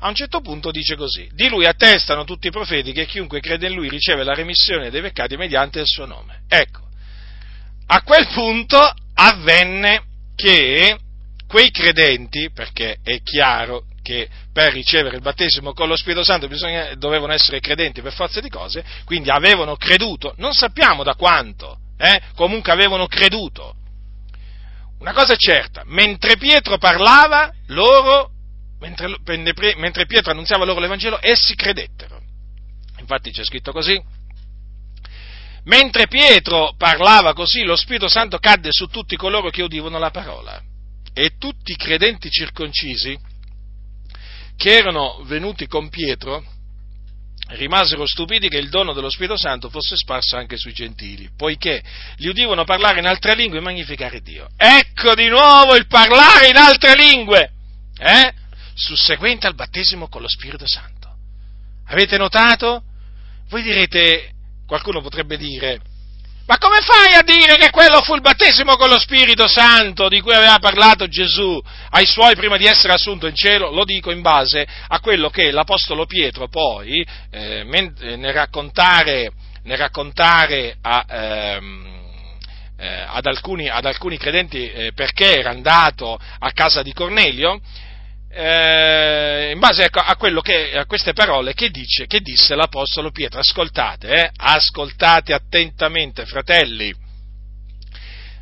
[0.01, 3.69] a un certo punto dice così, di lui attestano tutti i profeti che chiunque crede
[3.69, 6.43] in lui riceve la remissione dei peccati mediante il suo nome.
[6.47, 6.81] Ecco,
[7.87, 8.79] a quel punto
[9.15, 10.03] avvenne
[10.35, 10.99] che
[11.47, 16.95] quei credenti, perché è chiaro che per ricevere il battesimo con lo Spirito Santo bisogna,
[16.97, 22.21] dovevano essere credenti per forza di cose, quindi avevano creduto, non sappiamo da quanto, eh?
[22.35, 23.77] comunque avevano creduto.
[25.05, 28.31] Una cosa è certa, mentre Pietro parlava, loro,
[28.81, 29.19] mentre,
[29.77, 32.23] mentre Pietro annunziava loro l'Evangelo, essi credettero.
[32.97, 34.03] Infatti c'è scritto così,
[35.65, 40.59] mentre Pietro parlava così, lo Spirito Santo cadde su tutti coloro che udivano la parola.
[41.13, 43.15] E tutti i credenti circoncisi,
[44.57, 46.47] che erano venuti con Pietro
[47.49, 51.83] rimasero stupiti che il dono dello Spirito Santo fosse sparso anche sui gentili, poiché
[52.17, 54.49] li udivano parlare in altre lingue e magnificare Dio.
[54.57, 57.51] Ecco di nuovo il parlare in altre lingue,
[57.99, 58.33] eh?
[58.75, 60.93] susseguente al battesimo con lo Spirito Santo.
[61.89, 62.83] Avete notato?
[63.49, 64.33] Voi direte,
[64.67, 65.81] qualcuno potrebbe dire,
[66.47, 70.21] ma come fai a dire che quello fu il battesimo con lo Spirito Santo di
[70.21, 73.71] cui aveva parlato Gesù ai suoi prima di essere assunto in cielo?
[73.71, 80.77] Lo dico in base a quello che l'Apostolo Pietro poi, eh, nel raccontare, nel raccontare
[80.83, 81.95] a, ehm,
[82.77, 87.59] eh, ad, alcuni, ad, alcuni, credenti eh, perché era andato a casa di Cornelio,
[88.35, 93.39] eh, in base ecco, a, che, a, queste parole che, dice, che disse l'Apostolo Pietro.
[93.39, 96.93] Ascoltate, eh, ascoltate attentamente, fratelli.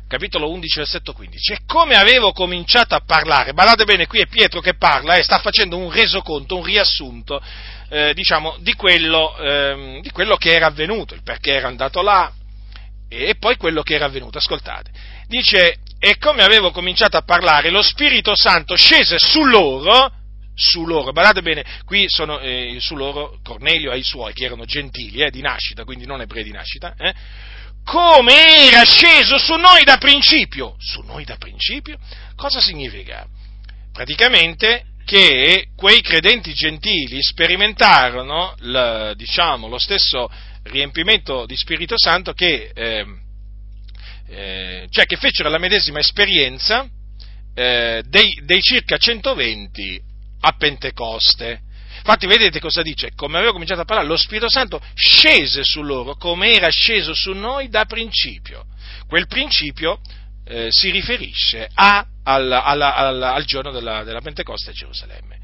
[0.07, 1.53] Capitolo 11, versetto 15.
[1.53, 5.23] E come avevo cominciato a parlare, badate bene, qui è Pietro che parla e eh,
[5.23, 7.41] sta facendo un resoconto, un riassunto,
[7.89, 12.31] eh, diciamo, di quello, ehm, di quello che era avvenuto, il perché era andato là,
[13.09, 14.39] e poi quello che era avvenuto.
[14.39, 14.91] Ascoltate,
[15.27, 20.11] dice, e come avevo cominciato a parlare, lo Spirito Santo scese su loro,
[20.53, 24.65] su loro, guardate bene, qui sono eh, su loro Cornelio e i suoi, che erano
[24.65, 27.13] gentili, eh, di nascita, quindi non ebrei di nascita, eh,
[27.85, 30.75] come era sceso su noi da principio.
[30.77, 31.97] Su noi da principio?
[32.35, 33.25] Cosa significa?
[33.93, 40.29] Praticamente che quei credenti gentili sperimentarono, l, diciamo, lo stesso
[40.63, 43.05] riempimento di Spirito Santo che, eh,
[44.33, 46.87] eh, cioè che fecero la medesima esperienza
[47.53, 50.01] eh, dei, dei, circa 120
[50.41, 51.61] a Pentecoste.
[51.97, 53.11] Infatti vedete cosa dice?
[53.15, 57.31] Come avevo cominciato a parlare, lo Spirito Santo scese su loro come era sceso su
[57.31, 58.65] noi da principio.
[59.07, 59.99] Quel principio
[60.45, 65.39] eh, si riferisce a, al, alla, alla, al, giorno della, della Pentecoste a Gerusalemme.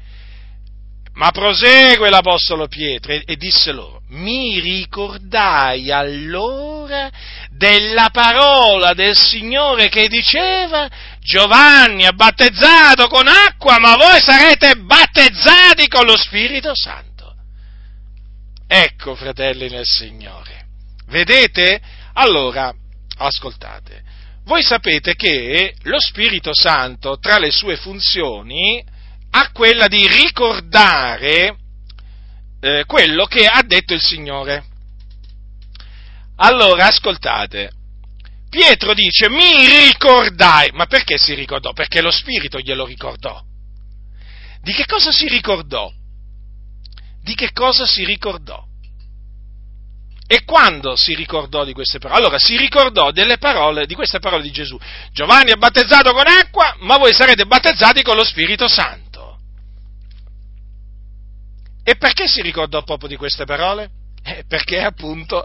[1.20, 7.10] Ma prosegue l'Apostolo Pietro e, e disse loro, mi ricordai allora
[7.50, 10.88] della parola del Signore che diceva,
[11.20, 17.34] Giovanni ha battezzato con acqua, ma voi sarete battezzati con lo Spirito Santo.
[18.66, 20.68] Ecco, fratelli nel Signore.
[21.08, 21.82] Vedete?
[22.14, 22.72] Allora,
[23.18, 24.04] ascoltate.
[24.46, 28.82] Voi sapete che lo Spirito Santo, tra le sue funzioni,
[29.30, 31.56] a quella di ricordare
[32.60, 34.64] eh, quello che ha detto il Signore.
[36.36, 37.70] Allora, ascoltate,
[38.48, 41.72] Pietro dice, mi ricordai, ma perché si ricordò?
[41.72, 43.40] Perché lo Spirito glielo ricordò.
[44.62, 45.90] Di che cosa si ricordò?
[47.22, 48.66] Di che cosa si ricordò?
[50.26, 52.20] E quando si ricordò di queste parole?
[52.20, 54.78] Allora si ricordò delle parole, di queste parole di Gesù.
[55.12, 59.09] Giovanni è battezzato con acqua, ma voi sarete battezzati con lo Spirito Santo.
[61.90, 63.90] E perché si ricordò proprio di queste parole?
[64.22, 65.44] Eh, perché, appunto,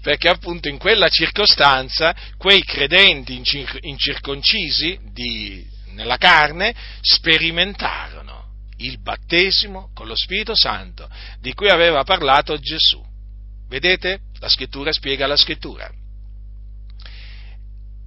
[0.00, 3.38] perché appunto in quella circostanza quei credenti
[3.82, 12.58] incirconcisi di, nella carne sperimentarono il battesimo con lo Spirito Santo di cui aveva parlato
[12.58, 13.04] Gesù.
[13.68, 14.20] Vedete?
[14.38, 15.92] La scrittura spiega la scrittura.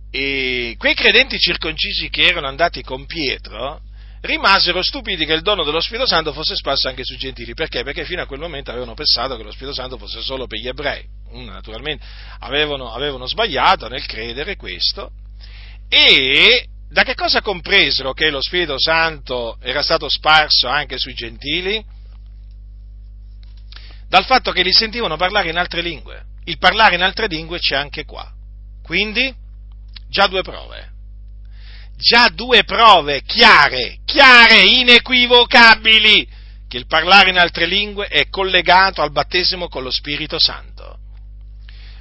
[0.10, 3.82] E quei credenti circoncisi che erano andati con Pietro
[4.26, 7.54] rimasero stupiti che il dono dello Spirito Santo fosse sparso anche sui gentili.
[7.54, 7.84] Perché?
[7.84, 10.68] Perché fino a quel momento avevano pensato che lo Spirito Santo fosse solo per gli
[10.68, 11.06] ebrei.
[11.32, 12.06] Naturalmente
[12.40, 15.12] avevano, avevano sbagliato nel credere questo
[15.90, 21.84] e da che cosa compresero che lo Spirito Santo era stato sparso anche sui gentili?
[24.08, 26.24] Dal fatto che li sentivano parlare in altre lingue.
[26.46, 28.32] Il parlare in altre lingue c'è anche qua.
[28.84, 29.34] Quindi,
[30.08, 30.94] già due prove.
[31.98, 36.28] Già due prove chiare, chiare, inequivocabili,
[36.68, 41.00] che il parlare in altre lingue è collegato al battesimo con lo Spirito Santo.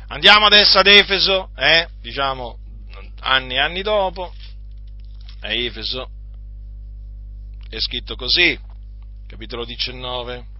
[0.09, 2.59] Andiamo adesso ad Efeso, eh, diciamo
[3.21, 4.35] anni e anni dopo,
[5.41, 6.11] a Efeso
[7.75, 8.59] è scritto così,
[9.27, 10.54] capitolo 19.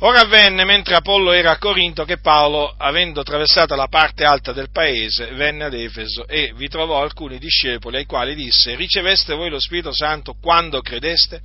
[0.00, 4.70] Ora avvenne mentre Apollo era a Corinto che Paolo, avendo attraversato la parte alta del
[4.70, 9.58] paese, venne ad Efeso e vi trovò alcuni discepoli ai quali disse, riceveste voi lo
[9.58, 11.40] Spirito Santo quando credeste?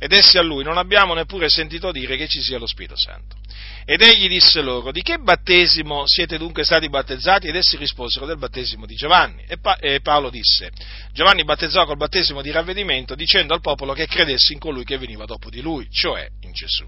[0.00, 3.36] Ed essi a lui, non abbiamo neppure sentito dire che ci sia lo Spirito Santo.
[3.84, 7.46] Ed egli disse loro, di che battesimo siete dunque stati battezzati?
[7.46, 9.44] Ed essi risposero del battesimo di Giovanni.
[9.46, 10.72] E, pa- e, Paolo disse,
[11.12, 15.24] Giovanni battezzò col battesimo di ravvedimento dicendo al popolo che credesse in colui che veniva
[15.24, 16.84] dopo di lui, cioè in Gesù.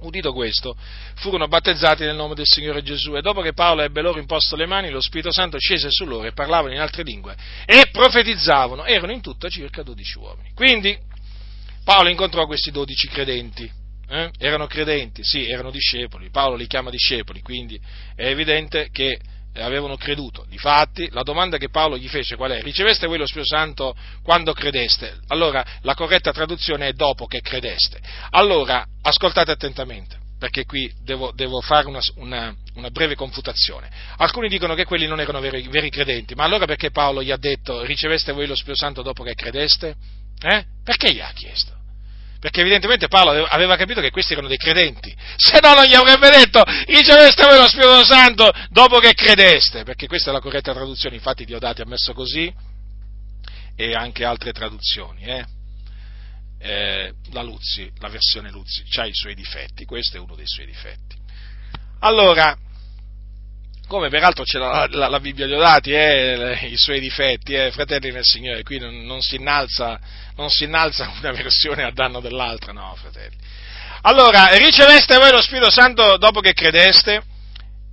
[0.00, 0.76] Udito questo,
[1.16, 4.66] furono battezzati nel nome del Signore Gesù e dopo che Paolo ebbe loro imposto le
[4.66, 7.36] mani, lo Spirito Santo scese su loro e parlavano in altre lingue
[7.66, 8.84] e profetizzavano.
[8.84, 10.52] Erano in tutto circa dodici uomini.
[10.54, 10.98] Quindi
[11.84, 13.78] Paolo incontrò questi dodici credenti
[14.10, 14.30] eh?
[14.38, 17.80] erano credenti, sì, erano discepoli, Paolo li chiama discepoli, quindi
[18.16, 19.18] è evidente che
[19.54, 20.44] avevano creduto.
[20.48, 22.62] Difatti, la domanda che Paolo gli fece qual è?
[22.62, 25.18] Riceveste voi lo Spirito Santo quando credeste?
[25.28, 28.00] Allora, la corretta traduzione è dopo che credeste.
[28.30, 33.90] Allora, ascoltate attentamente, perché qui devo, devo fare una, una, una, breve confutazione.
[34.18, 37.36] Alcuni dicono che quelli non erano veri, veri, credenti, ma allora perché Paolo gli ha
[37.36, 39.94] detto riceveste voi lo Spirito Santo dopo che credeste?
[40.42, 40.64] Eh?
[40.82, 41.79] Perché gli ha chiesto?
[42.40, 46.30] Perché evidentemente Paolo aveva capito che questi erano dei credenti, se no non gli avrebbe
[46.30, 51.16] detto riceveste voi lo Spirito Santo dopo che credeste, perché questa è la corretta traduzione,
[51.16, 52.52] infatti Diodati ha messo così
[53.76, 55.44] e anche altre traduzioni, eh?
[56.62, 60.66] Eh, la Luzzi, la versione Luzzi, ha i suoi difetti, questo è uno dei suoi
[60.66, 61.16] difetti.
[62.00, 62.56] Allora,
[63.90, 68.12] come peraltro c'è la, la, la Bibbia di Odati, eh, i suoi difetti, eh, fratelli
[68.12, 69.98] nel Signore, qui non, non, si innalza,
[70.36, 73.34] non, si innalza, una versione a danno dell'altra, no, fratelli.
[74.02, 77.20] Allora, riceveste voi lo Spirito Santo dopo che credeste?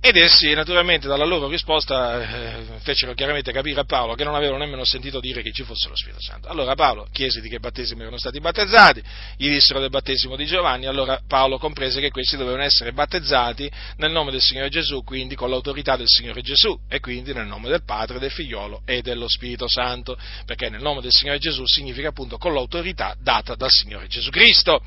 [0.00, 4.58] Ed essi, naturalmente, dalla loro risposta eh, fecero chiaramente capire a Paolo che non avevano
[4.58, 6.46] nemmeno sentito dire che ci fosse lo Spirito Santo.
[6.48, 9.02] Allora Paolo chiese di che battesimo erano stati battezzati,
[9.36, 14.12] gli dissero del battesimo di Giovanni, allora Paolo comprese che questi dovevano essere battezzati nel
[14.12, 17.82] nome del Signore Gesù, quindi con l'autorità del Signore Gesù, e quindi nel nome del
[17.82, 22.38] Padre, del Figliolo e dello Spirito Santo, perché nel nome del Signore Gesù significa appunto
[22.38, 24.80] con l'autorità data dal Signore Gesù Cristo.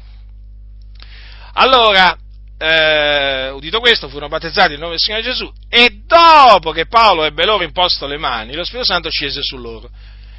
[1.55, 2.17] Allora,
[2.61, 7.43] eh, udito questo, furono battezzati nel nome del Signore Gesù e dopo che Paolo ebbe
[7.43, 9.89] loro imposto le mani, lo Spirito Santo scese su loro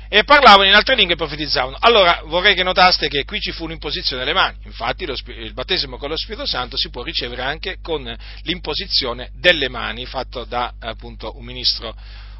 [0.08, 1.76] e parlavano in altre lingue e profetizzavano.
[1.80, 5.96] Allora vorrei che notaste che qui ci fu un'imposizione delle mani, infatti lo, il battesimo
[5.96, 11.36] con lo Spirito Santo si può ricevere anche con l'imposizione delle mani fatto da appunto
[11.36, 11.88] un ministro,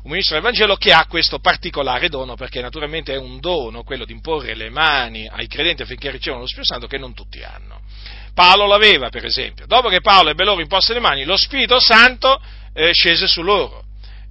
[0.03, 4.05] un ministro del Vangelo che ha questo particolare dono, perché naturalmente è un dono quello
[4.05, 7.81] di imporre le mani ai credenti affinché ricevano lo Spirito Santo che non tutti hanno.
[8.35, 9.66] Paolo l'aveva, per esempio.
[9.66, 12.40] Dopo che Paolo ebbe loro imposte le mani, lo Spirito Santo
[12.73, 13.85] eh, scese su loro.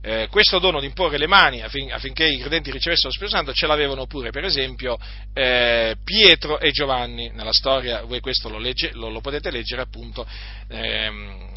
[0.04, 3.54] Eh, questo dono di imporre le mani affin, affinché i credenti ricevessero lo Spirito Santo
[3.54, 4.98] ce l'avevano pure, per esempio,
[5.34, 7.30] eh, Pietro e Giovanni.
[7.30, 10.26] Nella storia, voi questo lo, legge, lo, lo potete leggere appunto
[10.70, 11.50] ehm,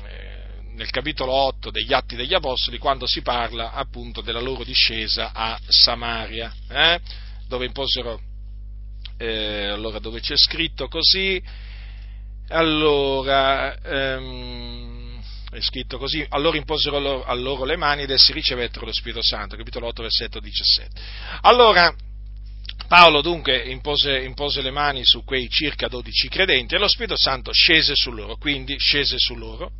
[0.74, 5.58] nel capitolo 8 degli Atti degli Apostoli, quando si parla appunto della loro discesa a
[5.66, 7.00] Samaria, eh,
[7.48, 8.20] dove imposero,
[9.16, 11.42] eh, allora dove c'è scritto così
[12.48, 18.84] allora, ehm, è scritto così, allora imposero loro, a loro le mani ed essi ricevettero
[18.84, 21.00] lo Spirito Santo, capitolo 8, versetto 17.
[21.42, 21.94] Allora,
[22.88, 27.52] Paolo dunque impose, impose, le mani su quei circa 12 credenti e lo Spirito Santo
[27.52, 29.70] scese su loro, quindi scese su loro.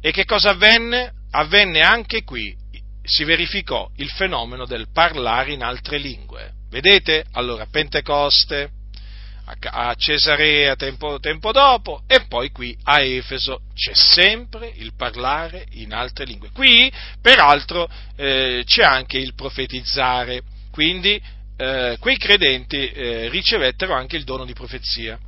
[0.00, 1.12] E che cosa avvenne?
[1.30, 2.54] Avvenne anche qui,
[3.02, 6.52] si verificò il fenomeno del parlare in altre lingue.
[6.68, 7.24] Vedete?
[7.32, 8.70] Allora, Pentecoste,
[9.44, 15.92] a Cesarea tempo, tempo, dopo e poi qui a Efeso c'è sempre il parlare in
[15.92, 16.50] altre lingue.
[16.52, 21.20] Qui, peraltro, eh, c'è anche il profetizzare, quindi
[21.56, 25.18] eh, quei credenti eh, ricevettero anche il dono di profezia.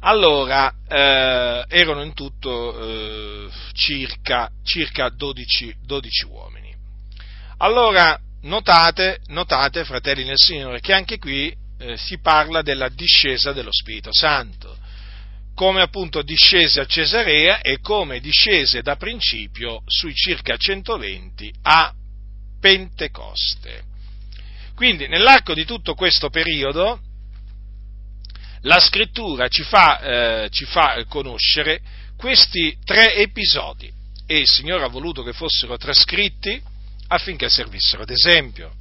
[0.00, 6.74] Allora, eh, erano in tutto eh, circa, circa 12, 12 uomini.
[7.58, 13.72] Allora, notate, notate, fratelli nel Signore, che anche qui eh, si parla della discesa dello
[13.72, 14.76] Spirito Santo,
[15.54, 21.92] come appunto discese a Cesarea e come discese da principio sui circa 120 a
[22.60, 23.82] Pentecoste.
[24.74, 27.00] Quindi nell'arco di tutto questo periodo
[28.62, 30.00] la scrittura ci fa,
[30.44, 31.80] eh, ci fa conoscere
[32.16, 33.92] questi tre episodi
[34.26, 36.60] e il Signore ha voluto che fossero trascritti
[37.08, 38.72] affinché servissero d'esempio.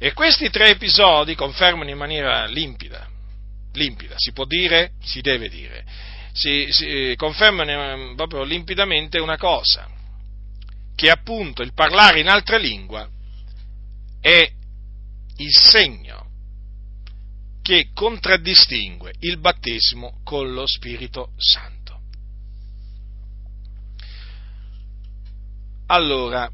[0.00, 3.08] E questi tre episodi confermano in maniera limpida,
[3.72, 5.84] limpida, si può dire, si deve dire,
[6.32, 9.90] si, si confermano proprio limpidamente una cosa,
[10.94, 13.08] che appunto il parlare in altra lingua
[14.20, 14.52] è
[15.38, 16.26] il segno
[17.60, 21.76] che contraddistingue il battesimo con lo Spirito Santo.
[25.86, 26.48] Allora,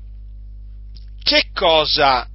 [1.23, 2.34] che cosa eh,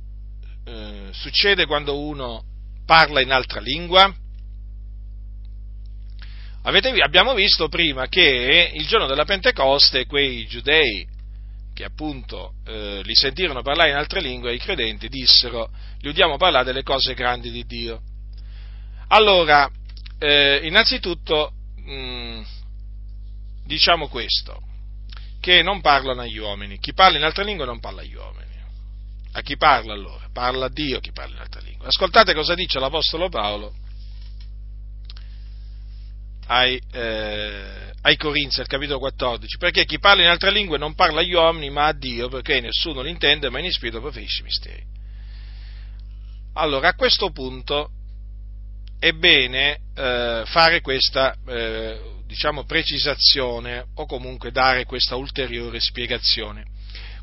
[1.13, 2.43] succede quando uno
[2.85, 4.13] parla in altra lingua?
[6.63, 11.07] Avete, abbiamo visto prima che il giorno della Pentecoste quei giudei
[11.79, 16.65] che appunto eh, li sentirono parlare in altre lingue, i credenti dissero, li udiamo parlare
[16.65, 18.01] delle cose grandi di Dio.
[19.07, 19.71] Allora,
[20.19, 22.41] eh, innanzitutto, mh, mm,
[23.63, 24.61] diciamo questo,
[25.39, 28.48] che non parlano agli uomini, chi parla in altre lingue non parla agli uomini.
[29.33, 30.27] A chi parla allora?
[30.33, 31.87] Parla a Dio chi parla in altra lingua.
[31.87, 33.73] Ascoltate cosa dice l'Apostolo Paolo
[36.47, 41.21] ai, eh, ai Corinzi, al capitolo 14, perché chi parla in altre lingue non parla
[41.21, 44.83] agli uomini ma a Dio, perché nessuno l'intende, ma in spirito i misteri.
[46.53, 47.91] Allora, a questo punto
[48.97, 56.77] è bene eh, fare questa, eh, diciamo, precisazione o comunque dare questa ulteriore spiegazione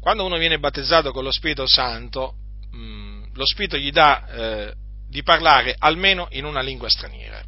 [0.07, 2.35] quando uno viene battezzato con lo Spirito Santo,
[2.71, 4.73] mh, mm, lo Spirito gli dà eh,
[5.09, 7.43] di parlare almeno in una lingua straniera,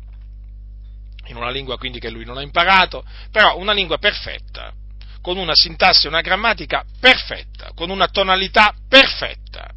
[1.27, 4.73] in una lingua quindi che lui non ha imparato, però una lingua perfetta,
[5.23, 9.71] con una sintassi e una grammatica perfetta, con una tonalità perfetta.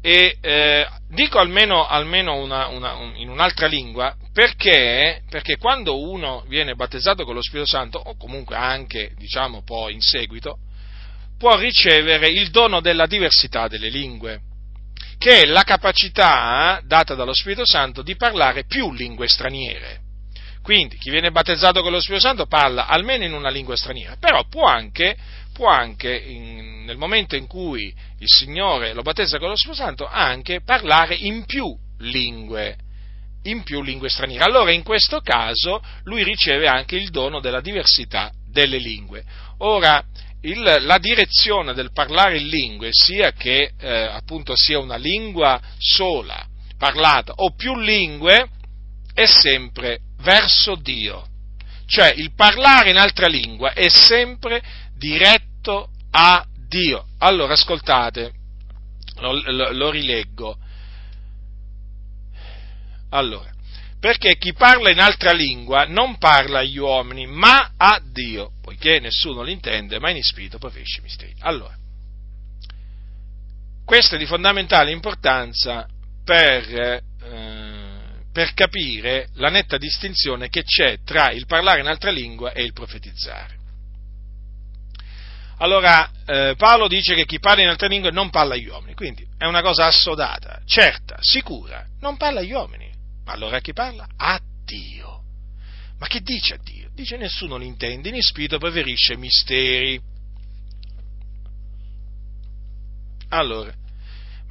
[0.00, 6.42] E eh, dico almeno, almeno una, una, un, in un'altra lingua perché, perché, quando uno
[6.48, 10.58] viene battezzato con lo Spirito Santo, o comunque anche, diciamo, poi in seguito,
[11.42, 14.42] può ricevere il dono della diversità delle lingue,
[15.18, 20.02] che è la capacità data dallo Spirito Santo di parlare più lingue straniere.
[20.62, 24.46] Quindi chi viene battezzato con lo Spirito Santo parla almeno in una lingua straniera, però
[24.46, 25.16] può anche,
[25.52, 30.06] può anche in, nel momento in cui il Signore lo battezza con lo Spirito Santo,
[30.06, 32.76] anche parlare in più lingue
[33.46, 34.44] in più lingue straniere.
[34.44, 39.24] Allora in questo caso lui riceve anche il dono della diversità delle lingue.
[39.58, 40.04] Ora,
[40.42, 46.46] il, la direzione del parlare in lingue, sia che eh, appunto sia una lingua sola
[46.76, 48.48] parlata o più lingue,
[49.14, 51.26] è sempre verso Dio.
[51.86, 54.62] Cioè il parlare in altra lingua è sempre
[54.96, 57.06] diretto a Dio.
[57.18, 58.32] Allora ascoltate,
[59.20, 60.56] lo, lo, lo rileggo.
[63.10, 63.51] Allora,
[64.02, 69.42] perché chi parla in altra lingua non parla agli uomini, ma a Dio, poiché nessuno
[69.42, 71.32] l'intende, ma in spirito profesce misteri.
[71.38, 71.72] Allora,
[73.84, 75.86] questo è di fondamentale importanza
[76.24, 77.02] per, eh,
[78.32, 82.72] per capire la netta distinzione che c'è tra il parlare in altra lingua e il
[82.72, 83.56] profetizzare.
[85.58, 89.24] Allora, eh, Paolo dice che chi parla in altre lingue non parla agli uomini, quindi
[89.38, 92.91] è una cosa assodata, certa, sicura, non parla agli uomini
[93.24, 94.06] allora a chi parla?
[94.16, 95.22] A Dio.
[95.98, 96.90] Ma che dice a Dio?
[96.94, 100.00] Dice nessuno lo intende, in spirito preferisce misteri.
[103.28, 103.72] Allora,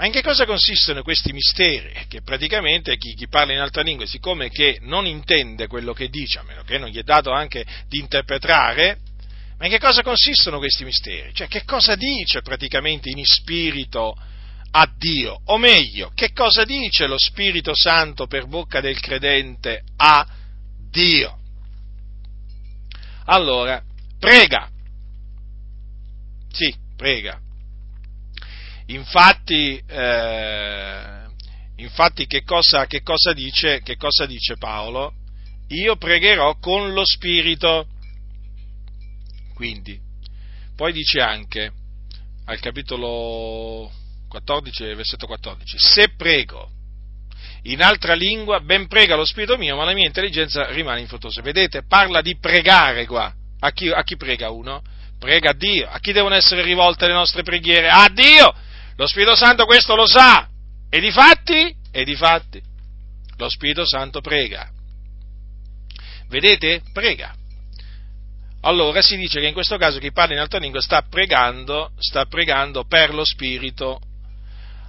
[0.01, 1.93] ma in che cosa consistono questi misteri?
[2.07, 6.39] Che praticamente chi, chi, parla in altra lingua, siccome che non intende quello che dice,
[6.39, 8.97] a meno che non gli è dato anche di interpretare,
[9.59, 11.31] ma in che cosa consistono questi misteri?
[11.33, 14.15] Cioè, che cosa dice praticamente in spirito
[14.71, 20.25] a Dio, o meglio, che cosa dice lo Spirito Santo per bocca del credente a
[20.89, 21.37] Dio?
[23.25, 23.83] Allora,
[24.17, 24.69] prega.
[26.51, 27.39] Sì, prega.
[28.87, 31.21] Infatti, eh,
[31.81, 35.13] Infatti che cosa, che cosa, dice, che cosa dice Paolo?
[35.69, 37.87] Io pregherò con lo Spirito.
[39.55, 39.99] Quindi,
[40.75, 41.71] poi dice anche
[42.45, 43.91] al capitolo
[44.31, 46.69] 14, versetto 14, se prego
[47.63, 51.41] in altra lingua, ben prega lo spirito mio, ma la mia intelligenza rimane infruttuosa.
[51.41, 51.83] Vedete?
[51.83, 53.31] Parla di pregare qua.
[53.59, 54.81] A chi, a chi prega uno?
[55.19, 55.87] Prega a Dio.
[55.87, 57.89] A chi devono essere rivolte le nostre preghiere?
[57.89, 58.53] A Dio!
[58.95, 60.47] Lo Spirito Santo questo lo sa.
[60.89, 61.75] E di fatti?
[61.91, 62.59] E di fatti?
[63.37, 64.67] Lo Spirito Santo prega.
[66.29, 66.81] Vedete?
[66.91, 67.35] Prega.
[68.61, 72.25] Allora si dice che in questo caso chi parla in altra lingua sta pregando, sta
[72.25, 73.99] pregando per lo Spirito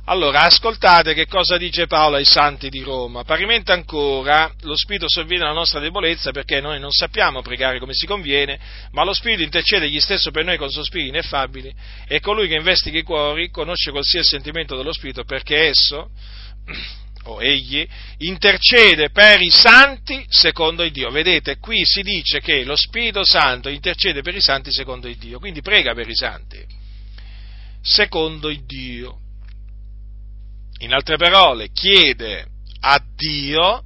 [0.06, 3.22] allora, ascoltate che cosa dice Paolo ai santi di Roma.
[3.22, 8.04] Parimenti ancora, lo Spirito sovviene alla nostra debolezza perché noi non sappiamo pregare come si
[8.04, 8.58] conviene,
[8.90, 11.72] ma lo Spirito intercede egli stesso per noi con sospiri ineffabili
[12.08, 16.10] e colui che investiga i cuori conosce qualsiasi sentimento dello Spirito perché esso,
[17.26, 17.86] o egli,
[18.18, 21.10] intercede per i santi secondo il Dio.
[21.10, 25.38] Vedete, qui si dice che lo Spirito Santo intercede per i santi secondo il Dio,
[25.38, 26.80] quindi prega per i santi
[27.80, 29.21] secondo il Dio
[30.82, 32.46] in altre parole, chiede
[32.80, 33.82] a Dio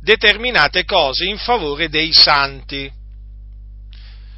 [0.00, 2.90] determinate cose in favore dei santi.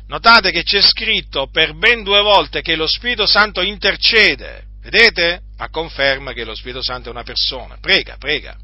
[0.06, 5.42] Notate che c'è scritto per ben due volte che lo Spirito Santo intercede, vedete?
[5.58, 8.56] A conferma che lo Spirito Santo è una persona, prega, prega.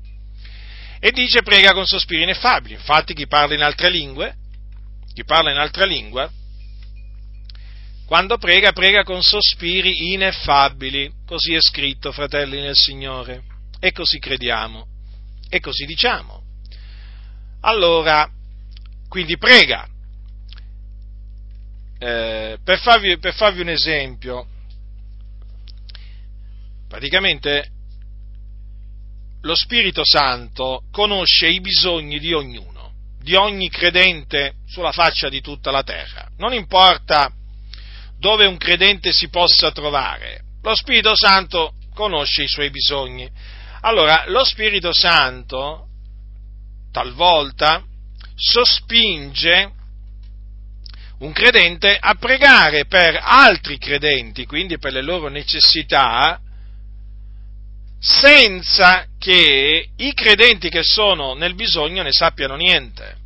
[1.01, 4.36] E dice prega con sospiri ineffabili, infatti chi parla in altre lingue,
[5.12, 6.30] chi parla in altra lingua,
[8.07, 11.11] quando prega, prega con sospiri ineffabili.
[11.26, 13.42] Così è scritto, fratelli nel Signore.
[13.80, 14.86] E così crediamo.
[15.48, 16.42] E così diciamo.
[17.61, 18.28] Allora,
[19.09, 19.88] quindi prega.
[21.98, 24.46] Eh, per, farvi, per farvi un esempio,
[26.88, 27.70] praticamente
[29.42, 35.70] lo Spirito Santo conosce i bisogni di ognuno, di ogni credente sulla faccia di tutta
[35.70, 36.28] la terra.
[36.36, 37.32] Non importa
[38.22, 40.42] dove un credente si possa trovare.
[40.62, 43.28] Lo Spirito Santo conosce i suoi bisogni.
[43.80, 45.88] Allora, lo Spirito Santo
[46.92, 47.82] talvolta
[48.36, 49.72] sospinge
[51.18, 56.40] un credente a pregare per altri credenti, quindi per le loro necessità,
[57.98, 63.16] senza che i credenti che sono nel bisogno ne sappiano niente.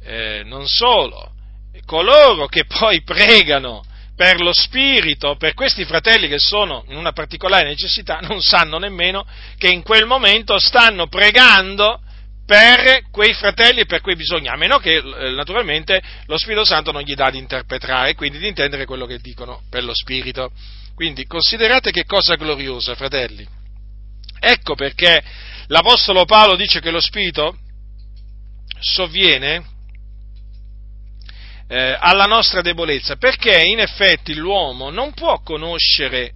[0.00, 1.34] Eh, non solo,
[1.84, 3.84] coloro che poi pregano
[4.16, 9.26] per lo spirito, per questi fratelli che sono in una particolare necessità, non sanno nemmeno
[9.58, 12.00] che in quel momento stanno pregando
[12.46, 16.92] per quei fratelli e per quei bisogni, a meno che eh, naturalmente lo Spirito Santo
[16.92, 20.50] non gli dà di interpretare, quindi di intendere quello che dicono per lo Spirito.
[20.94, 23.46] Quindi considerate che cosa gloriosa, fratelli.
[24.38, 25.22] Ecco perché
[25.66, 27.58] l'Apostolo Paolo dice che lo Spirito
[28.78, 29.74] sovviene
[31.68, 36.32] eh, alla nostra debolezza, perché in effetti l'uomo non può conoscere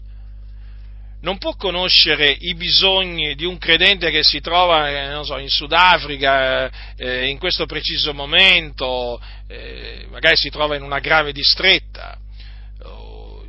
[1.23, 6.71] non può conoscere i bisogni di un credente che si trova eh, so, in Sudafrica
[6.97, 12.17] eh, in questo preciso momento, eh, magari si trova in una grave distretta,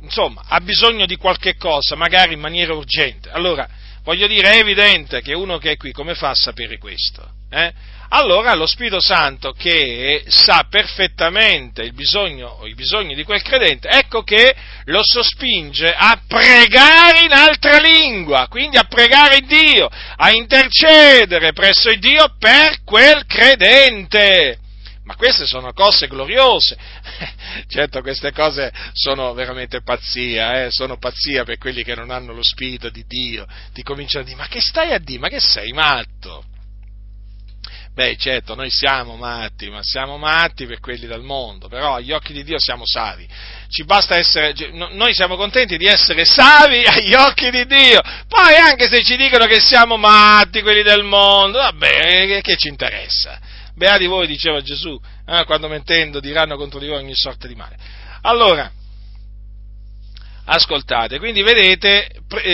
[0.02, 3.30] insomma, ha bisogno di qualche cosa, magari in maniera urgente.
[3.30, 3.66] Allora,
[4.02, 7.40] voglio dire, è evidente che uno che è qui come fa a sapere questo?
[7.52, 7.72] Eh?
[8.14, 14.22] allora lo Spirito Santo che sa perfettamente il bisogno i bisogni di quel credente, ecco
[14.22, 21.92] che lo sospinge a pregare in altra lingua, quindi a pregare Dio, a intercedere presso
[21.94, 24.58] Dio per quel credente.
[25.04, 26.76] Ma queste sono cose gloriose.
[27.66, 30.70] certo, queste cose sono veramente pazzia, eh?
[30.70, 33.46] sono pazzia per quelli che non hanno lo spirito di Dio.
[33.72, 35.18] Ti cominciano a dire: Ma che stai a dire?
[35.18, 36.44] Ma che sei matto?
[37.94, 42.32] Beh, certo, noi siamo matti, ma siamo matti per quelli del mondo, però agli occhi
[42.32, 43.28] di Dio siamo savi.
[43.68, 48.00] Ci basta essere, noi siamo contenti di essere savi agli occhi di Dio.
[48.28, 53.38] Poi anche se ci dicono che siamo matti quelli del mondo, vabbè, che ci interessa?
[53.74, 57.76] Beati voi, diceva Gesù, eh, quando mentendo diranno contro di voi ogni sorta di male.
[58.22, 58.72] Allora,
[60.46, 62.08] ascoltate, quindi vedete,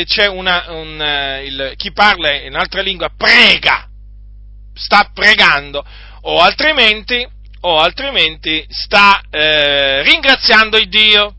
[0.04, 3.87] c'è una, un, eh, il, chi parla in altra lingua prega
[4.78, 5.84] sta pregando
[6.22, 7.26] o altrimenti,
[7.60, 11.34] o altrimenti sta eh, ringraziando il Dio.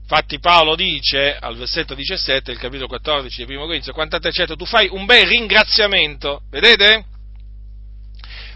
[0.00, 4.56] Infatti Paolo dice al versetto 17 del capitolo 14 di 1 Corinzio, quanto te certo
[4.56, 7.04] tu fai un bel ringraziamento, vedete?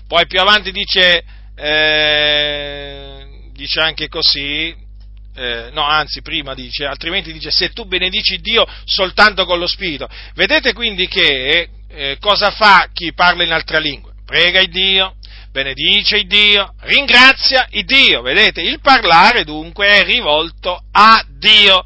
[0.08, 1.22] Poi più avanti dice,
[1.54, 4.74] eh, dice anche così,
[5.34, 10.08] eh, no, anzi, prima dice, altrimenti dice, se tu benedici Dio soltanto con lo Spirito.
[10.34, 14.12] Vedete quindi che eh, cosa fa chi parla in altra lingua?
[14.24, 15.16] Prega il Dio,
[15.50, 18.22] benedice il Dio, ringrazia il Dio.
[18.22, 21.84] Vedete, il parlare dunque è rivolto a Dio.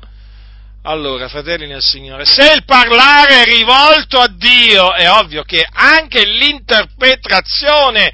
[0.82, 6.24] Allora, fratelli nel Signore, se il parlare è rivolto a Dio, è ovvio che anche
[6.24, 8.12] l'interpretazione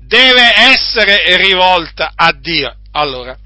[0.00, 2.74] deve essere rivolta a Dio.
[2.90, 3.38] Allora,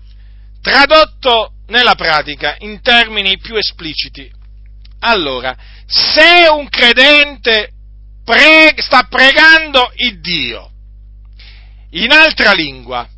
[0.63, 4.31] Tradotto nella pratica in termini più espliciti.
[5.01, 7.72] Allora, se un credente
[8.25, 10.71] pre- sta pregando il Dio
[11.91, 13.09] in altra lingua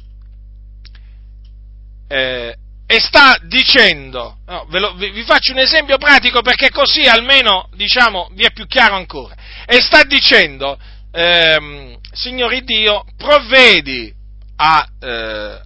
[2.08, 7.68] eh, e sta dicendo, no, lo, vi, vi, faccio un esempio pratico perché così almeno
[7.74, 9.34] diciamo vi è più chiaro ancora,
[9.66, 10.78] e sta dicendo,
[11.10, 14.12] ehm, Signore Dio, provvedi
[14.56, 15.60] a, eh,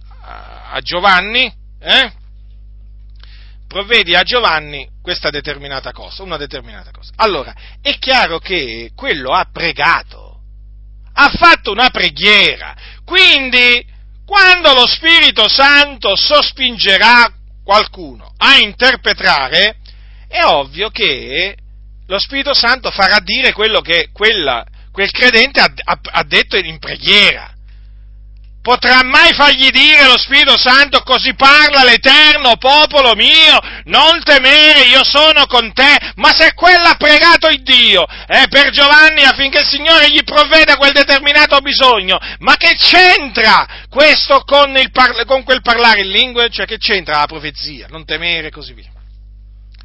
[0.71, 2.11] a Giovanni, eh?
[3.67, 7.11] provvedi a Giovanni questa determinata cosa, una determinata cosa.
[7.15, 7.51] Allora,
[7.81, 10.39] è chiaro che quello ha pregato,
[11.13, 13.83] ha fatto una preghiera, quindi
[14.23, 17.33] quando lo Spirito Santo sospingerà
[17.63, 19.77] qualcuno a interpretare,
[20.27, 21.57] è ovvio che
[22.05, 26.77] lo Spirito Santo farà dire quello che quella, quel credente ha, ha, ha detto in
[26.77, 27.51] preghiera
[28.61, 35.03] potrà mai fargli dire lo Spirito Santo così parla l'Eterno popolo mio, non temere, io
[35.03, 39.67] sono con te, ma se quello ha pregato il Dio eh, per Giovanni affinché il
[39.67, 46.01] Signore gli provveda quel determinato bisogno, ma che c'entra questo con, par- con quel parlare
[46.01, 46.49] in lingue?
[46.49, 48.91] Cioè che c'entra la profezia, non temere e così via.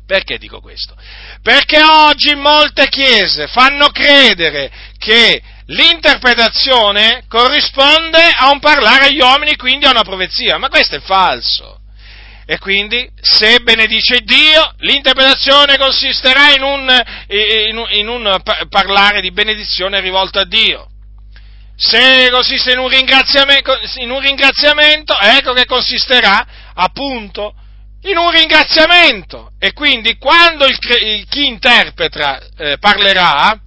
[0.06, 0.94] Perché dico questo?
[1.40, 9.86] Perché oggi molte chiese fanno credere che l'interpretazione corrisponde a un parlare agli uomini, quindi
[9.86, 11.80] a una profezia, ma questo è falso.
[12.46, 19.32] E quindi, se benedice Dio, l'interpretazione consisterà in un, in un, in un parlare di
[19.32, 20.88] benedizione rivolto a Dio.
[21.76, 27.54] Se consiste in un, in un ringraziamento, ecco che consisterà appunto
[28.02, 29.52] in un ringraziamento.
[29.58, 33.58] E quindi quando il, chi interpreta eh, parlerà,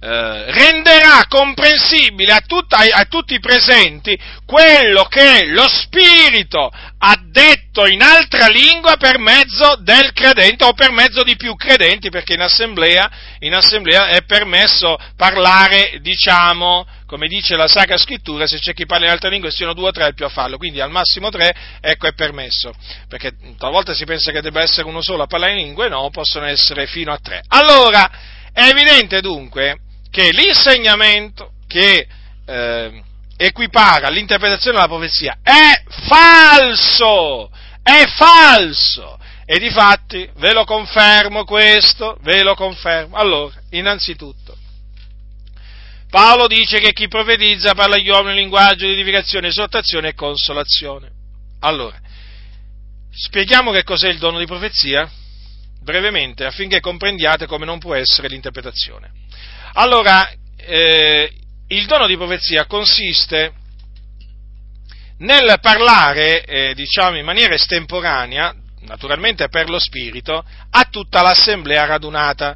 [0.00, 7.84] eh, renderà comprensibile a, tutta, a, tutti i presenti quello che lo Spirito ha detto
[7.84, 12.42] in altra lingua per mezzo del credente o per mezzo di più credenti, perché in
[12.42, 18.86] assemblea, in assemblea è permesso parlare, diciamo, come dice la Sacra Scrittura, se c'è chi
[18.86, 21.28] parla in altre lingue siano due o tre è più a farlo, quindi al massimo
[21.28, 22.72] tre, ecco, è permesso,
[23.08, 26.46] perché talvolta si pensa che debba essere uno solo a parlare in lingue, no, possono
[26.46, 27.42] essere fino a tre.
[27.48, 28.08] Allora,
[28.52, 29.80] è evidente dunque
[30.10, 32.06] che l'insegnamento che
[32.46, 33.02] eh,
[33.36, 37.50] equipara l'interpretazione della profezia è falso,
[37.82, 39.16] è falso.
[39.50, 43.16] E di fatti ve lo confermo questo, ve lo confermo.
[43.16, 44.54] Allora, innanzitutto,
[46.10, 51.10] Paolo dice che chi profetizza parla agli uomini in linguaggio di edificazione, esortazione e consolazione.
[51.60, 51.98] Allora,
[53.10, 55.10] spieghiamo che cos'è il dono di profezia?
[55.88, 59.10] Brevemente, affinché comprendiate come non può essere l'interpretazione.
[59.72, 61.32] Allora, eh,
[61.68, 63.54] il dono di profezia consiste
[65.20, 72.54] nel parlare, eh, diciamo, in maniera estemporanea, naturalmente per lo Spirito, a tutta l'assemblea radunata,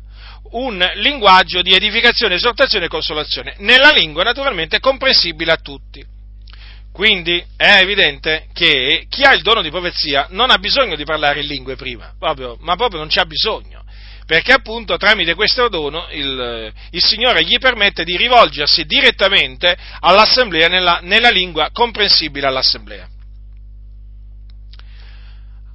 [0.51, 6.05] un linguaggio di edificazione, esortazione e consolazione, nella lingua naturalmente comprensibile a tutti.
[6.93, 11.41] Quindi è evidente che chi ha il dono di profezia non ha bisogno di parlare
[11.41, 13.83] in lingue prima, proprio, ma proprio non c'ha bisogno
[14.25, 21.01] perché appunto tramite questo dono il, il, Signore gli permette di rivolgersi direttamente all'assemblea nella,
[21.03, 23.09] nella lingua comprensibile all'assemblea.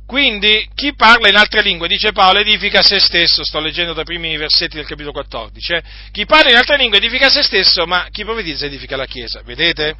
[0.07, 4.37] Quindi chi parla in altre lingue, dice Paolo, edifica se stesso, sto leggendo dai primi
[4.37, 5.83] versetti del capitolo 14, eh?
[6.11, 9.95] chi parla in altre lingue edifica se stesso, ma chi profetizza edifica la Chiesa, vedete?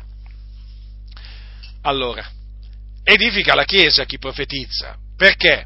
[1.87, 2.29] Allora,
[3.01, 5.65] edifica la Chiesa chi profetizza, perché?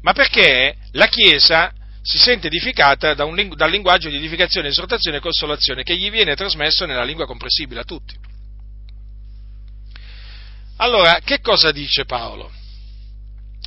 [0.00, 1.70] Ma perché la Chiesa
[2.00, 6.34] si sente edificata da un, dal linguaggio di edificazione, esortazione e consolazione che gli viene
[6.34, 8.16] trasmesso nella lingua comprensibile a tutti.
[10.78, 12.50] Allora, che cosa dice Paolo?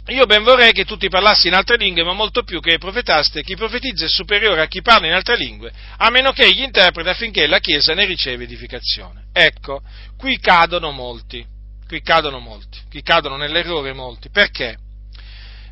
[0.08, 3.56] Io ben vorrei che tutti parlassi in altre lingue, ma molto più che profetaste, chi
[3.56, 7.46] profetizza è superiore a chi parla in altre lingue, a meno che egli interpreti affinché
[7.46, 9.28] la Chiesa ne riceve edificazione.
[9.32, 9.84] Ecco,
[10.18, 11.46] qui cadono molti,
[11.92, 14.30] qui cadono molti, qui cadono nell'errore molti.
[14.30, 14.78] Perché?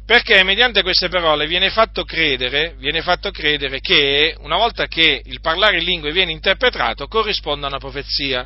[0.06, 5.40] Perché mediante queste parole viene fatto, credere, viene fatto credere che una volta che il
[5.40, 8.46] parlare in lingue viene interpretato corrisponda a una profezia.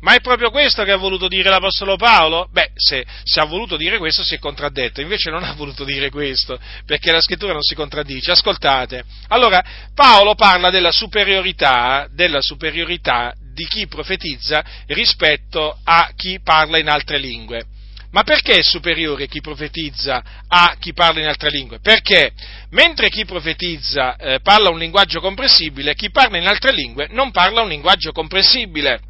[0.00, 2.48] Ma è proprio questo che ha voluto dire l'Apostolo Paolo?
[2.50, 6.08] Beh, se, se, ha voluto dire questo si è contraddetto, invece non ha voluto dire
[6.08, 8.30] questo, perché la scrittura non si contraddice.
[8.30, 9.62] Ascoltate, allora
[9.94, 17.18] Paolo parla della superiorità, della superiorità di chi profetizza rispetto a chi parla in altre
[17.18, 17.64] lingue.
[18.10, 21.80] Ma perché è superiore chi profetizza a chi parla in altre lingue?
[21.80, 22.30] Perché
[22.70, 27.62] mentre chi profetizza eh, parla un linguaggio comprensibile, chi parla in altre lingue non parla
[27.62, 29.00] un linguaggio comprensibile.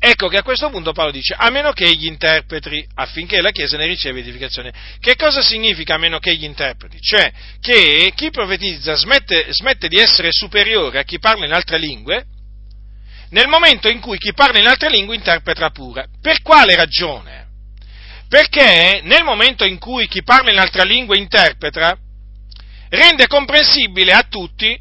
[0.00, 3.76] Ecco che a questo punto Paolo dice, a meno che egli interpreti affinché la Chiesa
[3.76, 4.72] ne riceva edificazione.
[4.98, 7.00] Che cosa significa a meno che egli interpreti?
[7.00, 12.26] Cioè che chi profetizza smette, smette di essere superiore a chi parla in altre lingue
[13.34, 16.06] nel momento in cui chi parla in altre lingue interpreta pure.
[16.22, 17.48] Per quale ragione?
[18.28, 21.98] Perché nel momento in cui chi parla in altra lingua interpreta,
[22.90, 24.80] rende comprensibile a tutti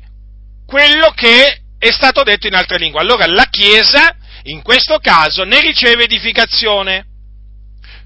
[0.67, 3.01] quello che è stato detto in altre lingue.
[3.01, 7.07] Allora la Chiesa, in questo caso, ne riceve edificazione.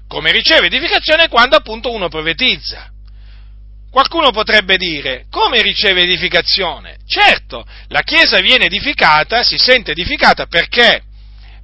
[0.08, 2.90] Come riceve edificazione quando appunto uno profetizza.
[3.98, 6.98] Qualcuno potrebbe dire, come riceve edificazione?
[7.04, 11.02] Certo, la Chiesa viene edificata, si sente edificata perché?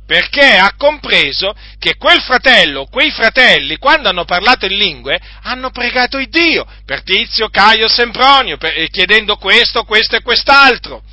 [0.04, 6.18] perché ha compreso che quel fratello, quei fratelli, quando hanno parlato in lingue, hanno pregato
[6.18, 11.04] il Dio, per Tizio, Caio, Sempronio, per, eh, chiedendo questo, questo e quest'altro.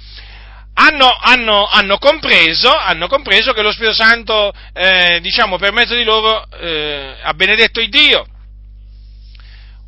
[0.74, 6.03] Hanno, hanno, hanno, compreso, hanno compreso, che lo Spirito Santo, eh, diciamo, per mezzo di
[6.03, 8.26] loro eh, ha benedetto il Dio.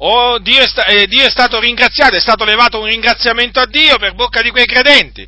[0.05, 3.65] O Dio è, sta, eh, Dio è stato ringraziato, è stato levato un ringraziamento a
[3.65, 5.27] Dio per bocca di quei credenti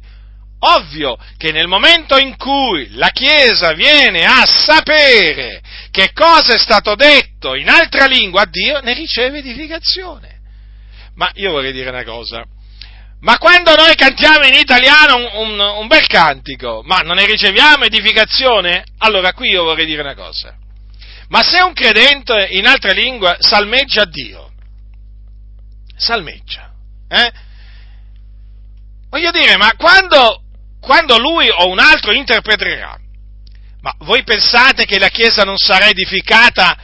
[0.66, 5.62] ovvio che nel momento in cui la Chiesa viene a sapere
[5.92, 10.40] che cosa è stato detto in altra lingua a Dio, ne riceve edificazione.
[11.16, 12.44] Ma io vorrei dire una cosa.
[13.22, 17.86] Ma quando noi cantiamo in italiano un, un, un bel cantico, ma non ne riceviamo
[17.86, 18.84] edificazione?
[19.00, 20.56] Allora qui io vorrei dire una cosa.
[21.30, 24.45] Ma se un credente in altra lingua salmeggia Dio,
[25.96, 26.72] salmeggia,
[27.08, 27.32] eh?
[29.10, 30.46] Voglio dire, ma quando
[30.86, 32.98] quando lui o un altro interpreterà.
[33.82, 36.78] Ma voi pensate che la Chiesa non sarà edificata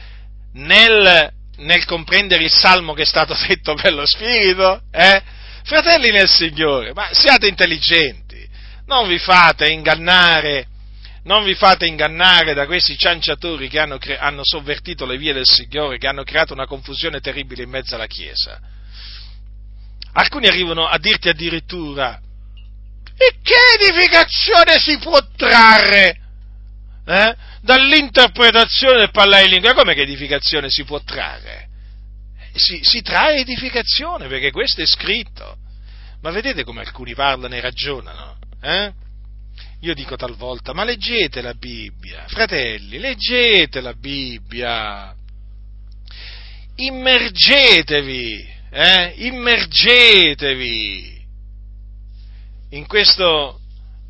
[0.54, 4.82] nel, nel comprendere il salmo che è stato detto per lo Spirito?
[4.90, 5.22] Eh?
[5.64, 8.44] Fratelli nel Signore, ma siate intelligenti,
[8.86, 10.66] non vi fate ingannare,
[11.24, 15.46] non vi fate ingannare da questi cianciatori che hanno, cre- hanno sovvertito le vie del
[15.46, 18.60] Signore, che hanno creato una confusione terribile in mezzo alla Chiesa.
[20.14, 22.20] Alcuni arrivano a dirti addirittura,
[23.16, 26.18] e che edificazione si può trarre
[27.06, 29.74] eh, dall'interpretazione del parlare in lingua?
[29.74, 31.68] Come che edificazione si può trarre?
[32.54, 35.56] Si, si trae edificazione perché questo è scritto.
[36.20, 38.38] Ma vedete come alcuni parlano e ragionano?
[38.60, 38.92] Eh?
[39.80, 45.12] Io dico talvolta, ma leggete la Bibbia, fratelli, leggete la Bibbia,
[46.76, 49.12] immergetevi, eh?
[49.26, 51.20] immergetevi
[52.70, 53.60] in, questo,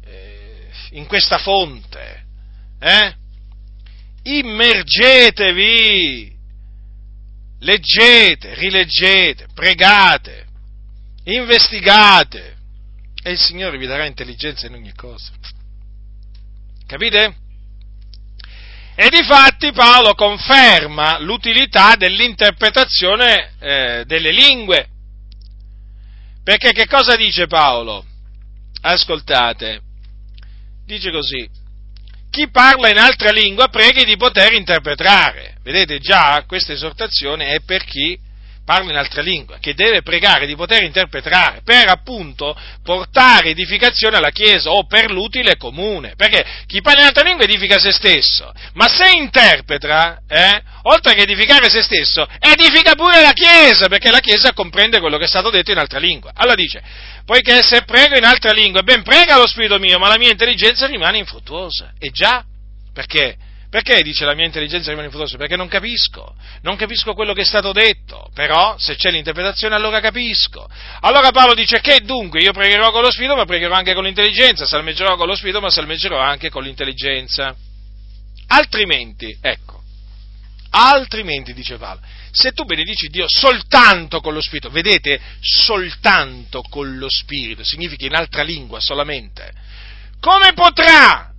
[0.05, 2.25] eh, in questa fonte,
[2.79, 3.15] eh?
[4.23, 5.53] immergetevi,
[7.59, 10.47] leggete, rileggete, pregate,
[11.25, 12.57] investigate
[13.21, 15.33] e il Signore vi darà intelligenza in ogni cosa.
[16.87, 17.42] Capite?
[19.03, 24.87] E difatti Paolo conferma l'utilità dell'interpretazione eh, delle lingue.
[26.45, 28.07] Perché che cosa dice Paolo?
[28.83, 29.81] ascoltate,
[30.87, 31.49] dice così,
[32.31, 35.57] chi parla in altra lingua preghi di poter interpretare.
[35.65, 38.17] Vedete già, questa esortazione è per chi
[38.65, 44.31] parla in altra lingua, che deve pregare di poter interpretare per appunto portare edificazione alla
[44.31, 48.89] Chiesa o per l'utile comune, perché chi parla in altra lingua edifica se stesso, ma
[48.89, 54.53] se interpreta, eh, oltre che edificare se stesso, edifica pure la Chiesa, perché la Chiesa
[54.53, 56.33] comprende quello che è stato detto in altra lingua.
[56.35, 56.83] Allora dice,
[57.25, 60.87] poiché se prego in altra lingua, ben prega lo Spirito mio, ma la mia intelligenza
[60.87, 61.93] rimane infruttuosa.
[61.99, 62.45] E già,
[62.93, 63.37] perché?
[63.73, 65.39] Perché dice la mia intelligenza rimane infruttuosa?
[65.39, 69.99] Perché non capisco, non capisco quello che è stato detto, però se c'è l'interpretazione allora
[69.99, 70.69] capisco.
[71.01, 72.43] Allora Paolo dice che dunque?
[72.43, 75.71] Io pregherò con lo Spirito ma pregherò anche con l'intelligenza, salmeggerò con lo Spirito ma
[75.71, 77.57] salmeggerò anche con l'intelligenza.
[78.49, 79.83] Altrimenti, ecco,
[80.69, 87.09] altrimenti dice Paolo, se tu benedici Dio soltanto con lo Spirito, vedete, soltanto con lo
[87.09, 89.51] Spirito, significa in altra lingua solamente,
[90.21, 91.32] come potrà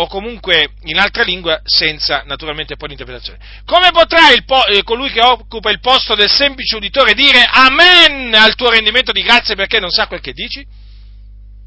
[0.00, 3.38] o comunque in altra lingua senza naturalmente poi l'interpretazione.
[3.64, 8.54] Come potrà po- eh, colui che occupa il posto del semplice uditore dire amen al
[8.54, 10.66] tuo rendimento di grazie perché non sa quel che dici?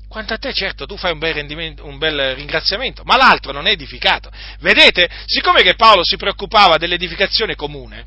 [0.08, 3.72] quanto a te, certo, tu fai un bel, un bel, ringraziamento, ma l'altro non è
[3.72, 4.30] edificato.
[4.60, 8.06] Vedete, siccome che Paolo si preoccupava dell'edificazione comune,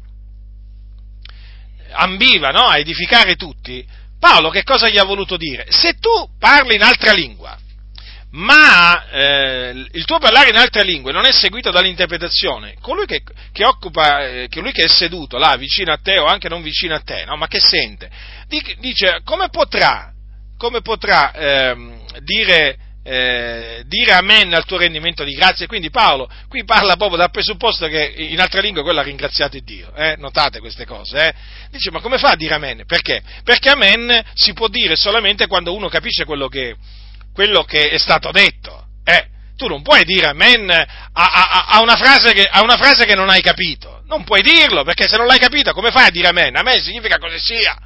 [1.93, 3.87] ambiva no, a edificare tutti,
[4.20, 5.64] Paolo che cosa gli ha voluto dire?
[5.70, 7.59] Se tu parli in altra lingua,
[8.35, 13.22] ma eh, il tuo parlare in altre lingue non è seguito dall'interpretazione, colui che,
[13.53, 16.95] che, occupa, eh, colui che è seduto là vicino a te o anche non vicino
[16.95, 17.37] a te, no?
[17.37, 18.11] ma che sente,
[18.78, 20.12] dice come potrà,
[20.57, 21.76] come potrà eh,
[22.22, 25.66] dire, dire amen al tuo rendimento di grazie?
[25.66, 29.95] Quindi Paolo qui parla proprio dal presupposto che in altre lingue quello ha ringraziato Dio,
[29.95, 30.16] eh?
[30.16, 31.35] notate queste cose, eh?
[31.70, 32.85] dice ma come fa a dire amen?
[32.85, 33.22] Perché?
[33.45, 36.74] Perché amen si può dire solamente quando uno capisce quello che
[37.35, 38.87] quello che è stato detto.
[39.05, 39.26] Eh,
[39.57, 43.28] tu non puoi dire amen a, a, a, una che, a, una frase che, non
[43.28, 44.03] hai capito.
[44.07, 46.57] Non puoi dirlo, perché se non l'hai capita, come fai a dire amen?
[46.57, 47.76] Amen significa così sia.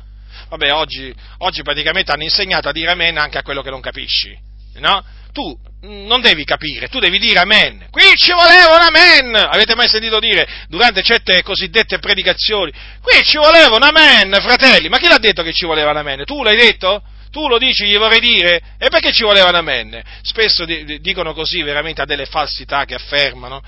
[0.49, 4.37] Vabbè, oggi, oggi praticamente hanno insegnato a dire amen anche a quello che non capisci,
[4.77, 5.05] no?
[5.33, 7.87] Tu non devi capire, tu devi dire amen.
[7.91, 9.37] Qui ci voleva un amen!
[9.37, 12.73] Avete mai sentito dire durante certe cosiddette predicazioni?
[13.01, 14.89] Qui ci voleva un amen, fratelli!
[14.89, 16.25] Ma chi l'ha detto che ci voleva un amen?
[16.25, 17.03] Tu l'hai detto?
[17.31, 18.61] Tu lo dici, gli vorrei dire?
[18.79, 20.03] E perché ci voleva un amen?
[20.23, 23.63] Spesso dicono così veramente a delle falsità che affermano.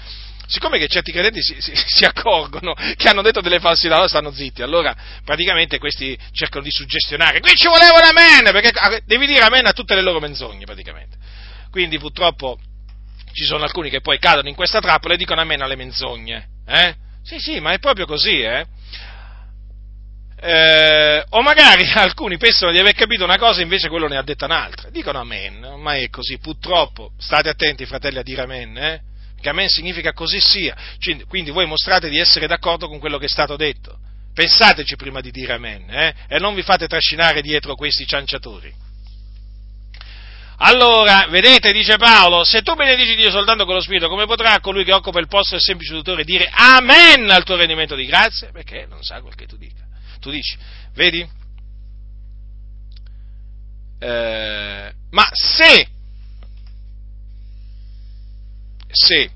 [0.46, 4.32] Siccome che certi credenti si, si, si accorgono che hanno detto delle falsità, allora stanno
[4.32, 4.62] zitti.
[4.62, 4.94] Allora
[5.24, 7.40] praticamente questi cercano di suggestionare.
[7.40, 8.52] Qui ci voleva un amen!
[8.52, 11.16] Perché devi dire amen a tutte le loro menzogne praticamente.
[11.70, 12.58] Quindi purtroppo
[13.32, 16.48] ci sono alcuni che poi cadono in questa trappola e dicono amen alle menzogne.
[16.66, 16.94] Eh?
[17.22, 18.66] Sì, sì, ma è proprio così, eh?
[20.42, 24.22] Eh, o magari alcuni pensano di aver capito una cosa e invece quello ne ha
[24.22, 24.88] detta un'altra.
[24.88, 29.00] Dicono amen, ma è così, purtroppo, state attenti fratelli a dire amen, eh?
[29.40, 30.76] che amen significa così sia,
[31.28, 33.98] quindi voi mostrate di essere d'accordo con quello che è stato detto.
[34.32, 36.14] Pensateci prima di dire amen, eh?
[36.28, 38.72] e non vi fate trascinare dietro questi cianciatori.
[40.62, 44.84] Allora, vedete, dice Paolo, se tu benedici Dio soltanto con lo Spirito, come potrà colui
[44.84, 48.50] che occupa il posto del semplice tutore dire Amen al tuo rendimento di grazia?
[48.52, 49.88] Perché non sa quel che tu dici.
[50.20, 50.56] Tu dici,
[50.94, 51.28] vedi?
[53.98, 55.88] Eh, ma se,
[58.88, 59.30] se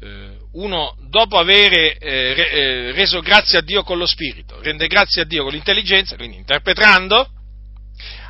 [0.00, 5.22] eh, uno dopo aver eh, eh, reso grazie a Dio con lo spirito, rende grazie
[5.22, 7.28] a Dio con l'intelligenza, quindi interpretando,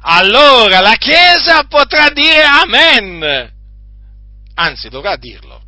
[0.03, 3.55] allora la Chiesa potrà dire Amen.
[4.55, 5.63] Anzi, dovrà dirlo.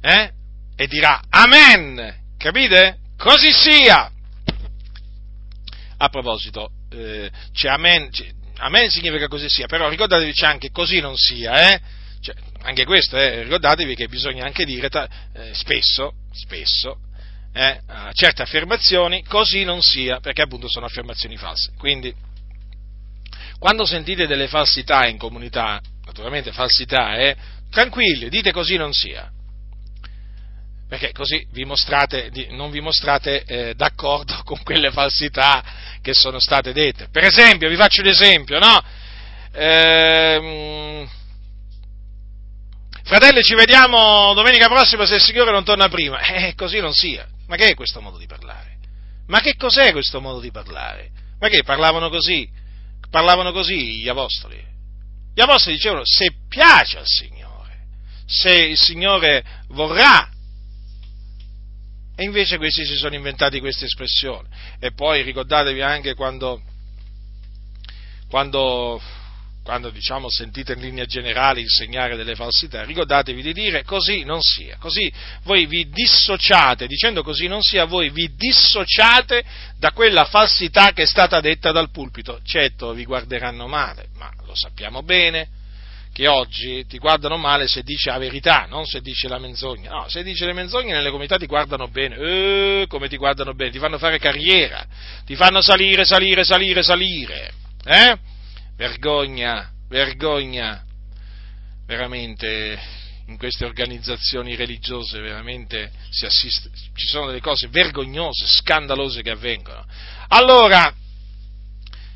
[0.00, 0.32] Eh?
[0.76, 2.22] E dirà Amen.
[2.38, 2.98] Capite?
[3.24, 4.12] Così sia!
[5.96, 11.00] A proposito, eh, c'è amen, c'è, amen significa così sia, però ricordatevi c'è anche così
[11.00, 11.80] non sia, eh?
[12.20, 16.98] Cioè, anche questo, eh, ricordatevi che bisogna anche dire ta, eh, spesso, spesso,
[17.54, 21.72] eh, a certe affermazioni, così non sia, perché appunto sono affermazioni false.
[21.78, 22.14] Quindi,
[23.58, 27.34] quando sentite delle falsità in comunità, naturalmente falsità, eh,
[27.70, 29.32] tranquilli, dite così non sia
[30.94, 35.62] perché così vi mostrate, non vi mostrate eh, d'accordo con quelle falsità
[36.00, 37.08] che sono state dette.
[37.10, 38.80] Per esempio, vi faccio un esempio, no?
[39.52, 41.08] Ehm,
[43.02, 46.20] fratelli, ci vediamo domenica prossima se il Signore non torna prima.
[46.20, 47.26] Eh, così non sia.
[47.48, 48.76] Ma che è questo modo di parlare?
[49.26, 51.10] Ma che cos'è questo modo di parlare?
[51.40, 52.48] Ma che parlavano così?
[53.10, 54.62] Parlavano così gli apostoli?
[55.34, 57.78] Gli apostoli dicevano se piace al Signore,
[58.26, 60.28] se il Signore vorrà,
[62.16, 64.48] e invece questi si sono inventati questa espressione.
[64.78, 66.62] E poi ricordatevi anche quando,
[68.28, 69.00] quando,
[69.64, 74.76] quando diciamo, sentite in linea generale insegnare delle falsità, ricordatevi di dire così non sia.
[74.78, 75.12] Così
[75.42, 79.44] voi vi dissociate, dicendo così non sia, voi vi dissociate
[79.76, 82.40] da quella falsità che è stata detta dal pulpito.
[82.44, 85.62] Certo, vi guarderanno male, ma lo sappiamo bene
[86.14, 89.90] che oggi ti guardano male se dici la verità, non se dici la menzogna.
[89.90, 93.72] No, se dici le menzogne nelle comunità ti guardano bene, eh, come ti guardano bene,
[93.72, 94.86] ti fanno fare carriera,
[95.26, 97.52] ti fanno salire, salire, salire, salire.
[97.84, 98.16] Eh?
[98.76, 100.84] Vergogna, vergogna.
[101.84, 102.80] Veramente
[103.26, 109.84] in queste organizzazioni religiose veramente si assiste, ci sono delle cose vergognose, scandalose che avvengono.
[110.28, 110.94] Allora,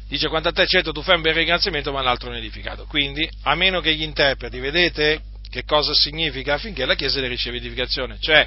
[0.08, 2.86] dice quanto a te certo tu fai un bel ringraziamento ma l'altro è edificato.
[2.86, 7.56] Quindi, a meno che gli interpreti, vedete che cosa significa affinché la Chiesa ne riceva
[7.56, 8.18] edificazione?
[8.20, 8.46] Cioè,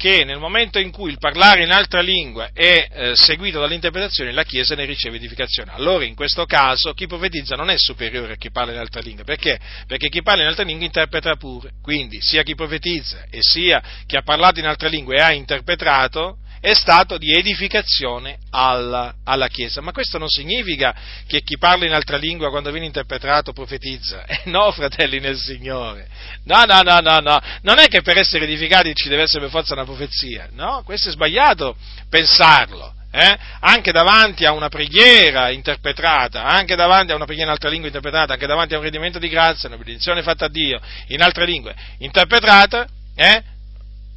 [0.00, 4.44] che nel momento in cui il parlare in altra lingua è eh, seguito dall'interpretazione, la
[4.44, 5.72] Chiesa ne riceve edificazione.
[5.74, 9.24] Allora, in questo caso, chi profetizza non è superiore a chi parla in altra lingua.
[9.24, 9.60] Perché?
[9.86, 11.72] Perché chi parla in altra lingua interpreta pure.
[11.82, 16.38] Quindi, sia chi profetizza e sia chi ha parlato in altra lingua e ha interpretato,
[16.60, 19.80] è stato di edificazione alla, alla, Chiesa.
[19.80, 20.94] Ma questo non significa
[21.26, 24.24] che chi parla in altra lingua quando viene interpretato profetizza.
[24.30, 26.08] Eh no, fratelli nel Signore.
[26.44, 27.40] No, no, no, no, no.
[27.62, 30.48] Non è che per essere edificati ci deve essere per forza una profezia.
[30.52, 31.76] No, questo è sbagliato
[32.08, 32.94] pensarlo.
[33.12, 33.38] Eh?
[33.58, 38.34] anche davanti a una preghiera interpretata, anche davanti a una preghiera in altra lingua interpretata,
[38.34, 41.74] anche davanti a un rendimento di grazia, una benedizione fatta a Dio in altre lingue
[41.98, 42.86] interpretata,
[43.16, 43.42] eh?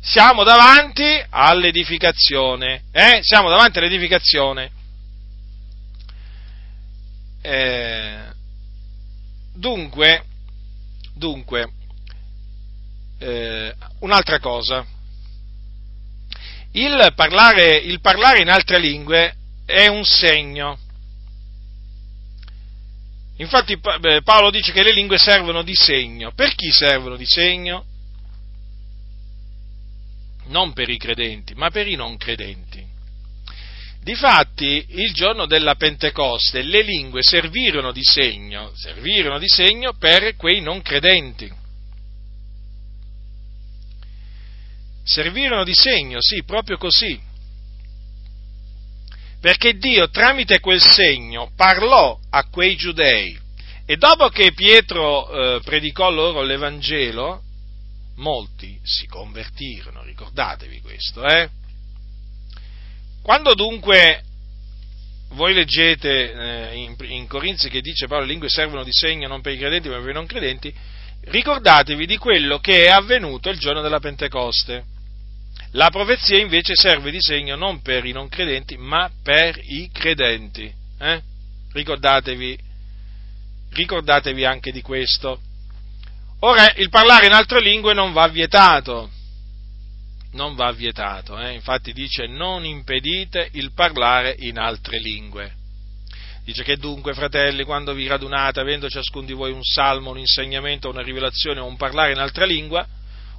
[0.04, 3.20] Siamo davanti all'edificazione, eh?
[3.22, 4.70] siamo davanti all'edificazione.
[7.42, 8.24] Eh,
[9.54, 10.26] dunque,
[11.16, 11.72] dunque
[13.20, 14.86] eh, un'altra cosa,
[16.72, 19.36] il parlare, il parlare in altre lingue
[19.66, 20.78] è un segno.
[23.38, 23.80] Infatti
[24.24, 26.34] Paolo dice che le lingue servono di segno.
[26.34, 27.86] Per chi servono di segno?
[30.54, 32.86] Non per i credenti, ma per i non credenti.
[34.04, 40.62] Difatti, il giorno della Pentecoste le lingue servirono di segno, servirono di segno per quei
[40.62, 41.62] non credenti.
[45.04, 47.20] servirono di segno, sì, proprio così.
[49.42, 53.38] Perché Dio tramite quel segno parlò a quei giudei
[53.86, 57.42] e dopo che Pietro eh, predicò loro l'Evangelo,
[58.16, 61.50] molti si convertirono, ricordatevi questo, eh?
[63.22, 64.24] Quando dunque
[65.30, 69.42] voi leggete eh, in, in, Corinzi che dice Paolo le lingue servono di segno non
[69.42, 70.74] per i credenti ma per i non credenti,
[71.22, 74.92] ricordatevi di quello che è avvenuto il giorno della Pentecoste.
[75.72, 80.72] La profezia invece serve di segno non per i non credenti, ma per i credenti.
[81.00, 81.22] Eh?
[81.72, 82.60] Ricordatevi,
[83.72, 85.40] ricordatevi anche di questo.
[86.46, 89.10] Ora, il parlare in altre lingue non va vietato,
[90.32, 91.54] non va vietato, eh?
[91.54, 95.54] infatti dice non impedite il parlare in altre lingue.
[96.44, 100.90] Dice che dunque, fratelli, quando vi radunate, avendo ciascuno di voi un salmo, un insegnamento,
[100.90, 102.86] una rivelazione o un parlare in altra lingua,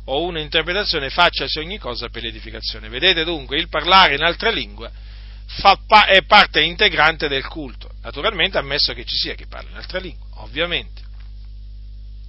[0.07, 2.88] o un'interpretazione, facciasi ogni cosa per l'edificazione.
[2.88, 4.90] Vedete dunque, il parlare in altra lingua
[5.86, 9.98] pa- è parte integrante del culto, naturalmente ammesso che ci sia chi parla in altra
[9.98, 11.03] lingua, ovviamente.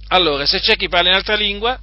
[0.08, 1.78] Allora, se c'è chi parla in altra lingua,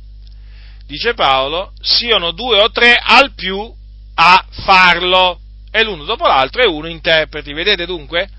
[0.86, 3.74] dice Paolo, siano due o tre al più
[4.16, 5.40] a farlo,
[5.72, 7.52] e l'uno dopo l'altro e uno interpreti.
[7.52, 8.30] Vedete dunque?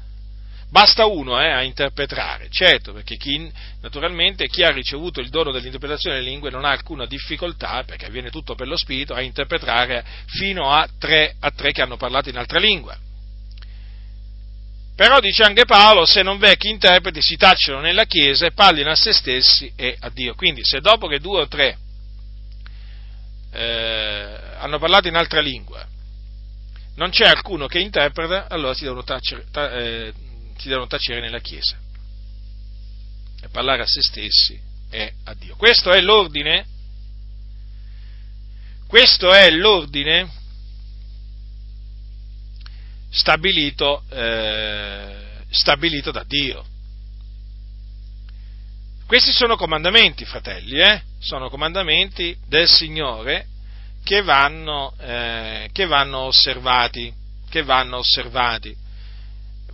[0.71, 3.49] Basta uno eh, a interpretare, certo, perché chi,
[3.81, 8.31] naturalmente chi ha ricevuto il dono dell'interpretazione delle lingue non ha alcuna difficoltà, perché avviene
[8.31, 12.39] tutto per lo Spirito, a interpretare fino a tre, a tre che hanno parlato in
[12.39, 12.97] altra lingua.
[14.97, 18.91] Però dice anche Paolo, se non v'è chi interpreti, si tacciano nella Chiesa e parlino
[18.91, 20.35] a se stessi e a Dio.
[20.35, 21.79] Quindi se dopo che due o tre
[23.51, 25.85] eh, hanno parlato in altra lingua,
[26.97, 30.13] non c'è alcuno che interpreta, allora si devono tacere, ta, eh,
[30.59, 31.77] si devono tacere nella Chiesa
[33.43, 34.57] e parlare a se stessi
[34.91, 35.57] e a Dio.
[35.57, 36.67] Questo è l'ordine,
[38.87, 40.43] questo è l'ordine
[43.15, 45.15] stabilito, eh,
[45.51, 46.65] stabilito da Dio.
[49.07, 51.03] Questi sono comandamenti, fratelli, eh?
[51.21, 53.47] sono comandamenti del Signore
[54.03, 57.13] che vanno, eh, che vanno osservati,
[57.49, 58.83] che vanno osservati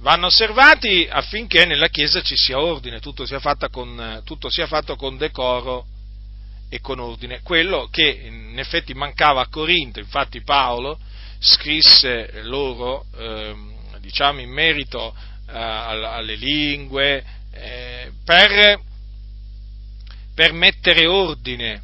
[0.00, 3.38] vanno osservati affinché nella Chiesa ci sia ordine, tutto sia,
[3.70, 5.84] con, tutto sia, fatto con decoro
[6.70, 7.40] e con ordine.
[7.42, 10.98] Quello che in effetti mancava a Corinto, infatti Paolo
[11.40, 13.56] scrisse loro, eh,
[14.00, 15.16] diciamo, in merito
[15.48, 18.78] eh, alle lingue, eh, per,
[20.34, 21.82] per mettere ordine,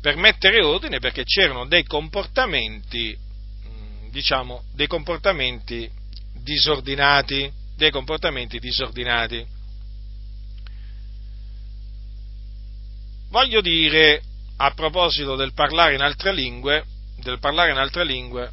[0.00, 3.16] per mettere ordine perché c'erano dei comportamenti,
[4.10, 5.88] diciamo, dei comportamenti
[6.42, 9.44] disordinati, dei comportamenti disordinati.
[13.28, 14.22] Voglio dire,
[14.56, 16.84] a proposito del parlare in altre lingue,
[17.16, 18.50] del parlare in altre lingue,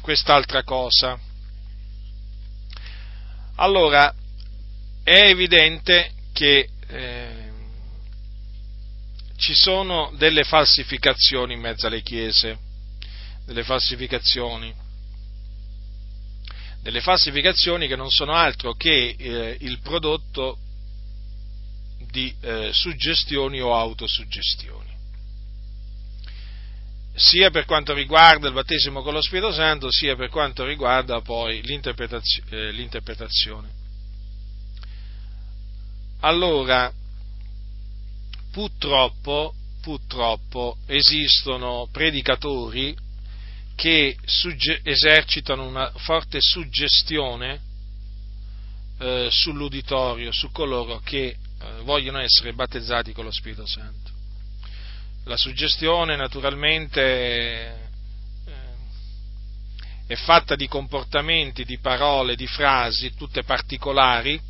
[0.00, 1.18] quest'altra cosa.
[3.56, 4.14] Allora,
[5.02, 7.50] è evidente che eh,
[9.36, 12.58] ci sono delle falsificazioni in mezzo alle chiese,
[13.44, 14.88] delle falsificazioni
[16.82, 20.58] delle falsificazioni che non sono altro che eh, il prodotto
[22.10, 24.89] di eh, suggestioni o autosuggestioni.
[27.12, 31.60] Sia per quanto riguarda il battesimo con lo Spirito Santo, sia per quanto riguarda poi
[31.62, 33.68] l'interpretazio- eh, l'interpretazione.
[36.20, 36.92] Allora,
[38.52, 42.94] purtroppo, purtroppo esistono predicatori
[43.74, 47.60] che sugge- esercitano una forte suggestione
[48.98, 51.36] eh, sull'uditorio, su coloro che eh,
[51.82, 54.09] vogliono essere battezzati con lo Spirito Santo.
[55.24, 57.74] La suggestione naturalmente eh,
[60.06, 64.40] è fatta di comportamenti, di parole, di frasi, tutte particolari,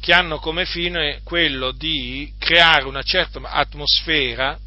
[0.00, 4.58] che hanno come fine quello di creare una certa atmosfera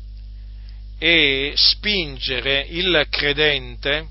[0.97, 4.07] e spingere il credente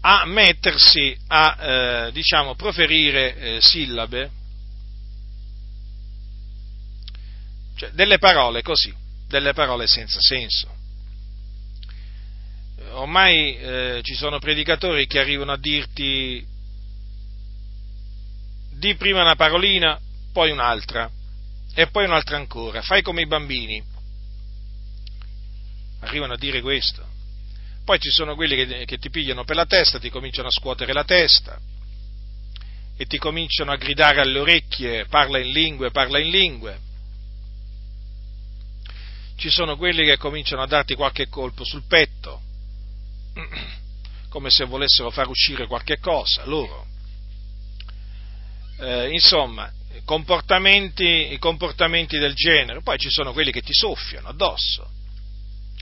[0.00, 1.56] a mettersi a,
[2.06, 4.30] eh, diciamo, proferire eh, sillabe,
[7.76, 8.92] cioè delle parole così,
[9.28, 10.74] delle parole senza senso.
[12.92, 16.44] Ormai eh, ci sono predicatori che arrivano a dirti
[18.72, 19.98] di prima una parolina,
[20.32, 21.10] poi un'altra,
[21.74, 23.82] e poi un'altra ancora, fai come i bambini.
[26.00, 27.04] Arrivano a dire questo.
[27.84, 30.92] Poi ci sono quelli che, che ti pigliano per la testa, ti cominciano a scuotere
[30.92, 31.58] la testa
[32.96, 36.80] e ti cominciano a gridare alle orecchie, parla in lingue, parla in lingue.
[39.36, 42.40] Ci sono quelli che cominciano a darti qualche colpo sul petto,
[44.28, 46.86] come se volessero far uscire qualche cosa, loro.
[48.78, 49.70] Eh, insomma,
[50.04, 52.82] comportamenti, comportamenti del genere.
[52.82, 54.90] Poi ci sono quelli che ti soffiano addosso.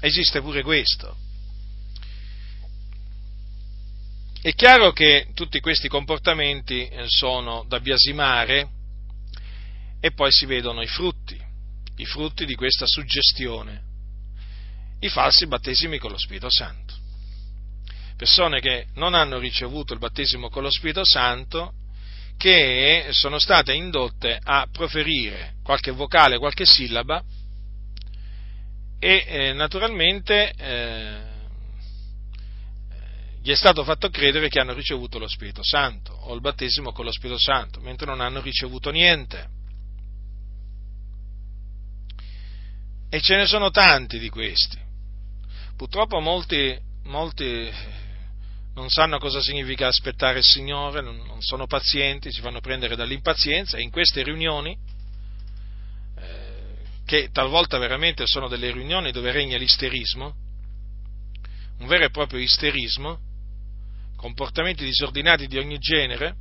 [0.00, 1.16] Esiste pure questo.
[4.42, 8.68] È chiaro che tutti questi comportamenti eh, sono da biasimare
[10.00, 11.40] e poi si vedono i frutti,
[11.96, 13.82] i frutti di questa suggestione,
[15.00, 16.94] i falsi battesimi con lo Spirito Santo.
[18.16, 21.72] Persone che non hanno ricevuto il battesimo con lo Spirito Santo,
[22.36, 27.22] che sono state indotte a proferire qualche vocale, qualche sillaba
[28.98, 31.32] e eh, naturalmente eh,
[33.42, 37.04] gli è stato fatto credere che hanno ricevuto lo Spirito Santo o il battesimo con
[37.04, 39.62] lo Spirito Santo, mentre non hanno ricevuto niente.
[43.14, 44.76] E ce ne sono tanti di questi.
[45.76, 47.70] Purtroppo molti, molti
[48.74, 53.82] non sanno cosa significa aspettare il Signore, non sono pazienti, si fanno prendere dall'impazienza e
[53.82, 54.76] in queste riunioni,
[56.16, 60.34] eh, che talvolta veramente sono delle riunioni dove regna l'isterismo,
[61.78, 63.20] un vero e proprio isterismo,
[64.16, 66.34] comportamenti disordinati di ogni genere,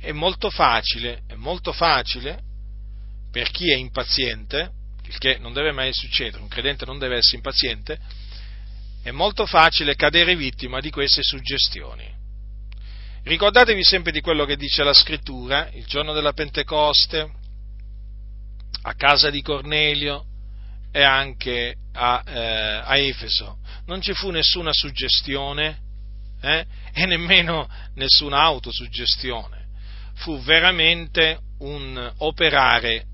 [0.00, 2.42] è molto facile, è molto facile
[3.30, 4.75] per chi è impaziente,
[5.06, 7.98] il che non deve mai succedere, un credente non deve essere impaziente,
[9.02, 12.14] è molto facile cadere vittima di queste suggestioni.
[13.22, 17.30] Ricordatevi sempre di quello che dice la scrittura, il giorno della Pentecoste,
[18.82, 20.24] a casa di Cornelio
[20.92, 23.58] e anche a, eh, a Efeso.
[23.86, 25.78] Non ci fu nessuna suggestione,
[26.40, 26.66] eh?
[26.92, 29.66] e nemmeno nessuna autosuggestione.
[30.14, 33.04] Fu veramente un operare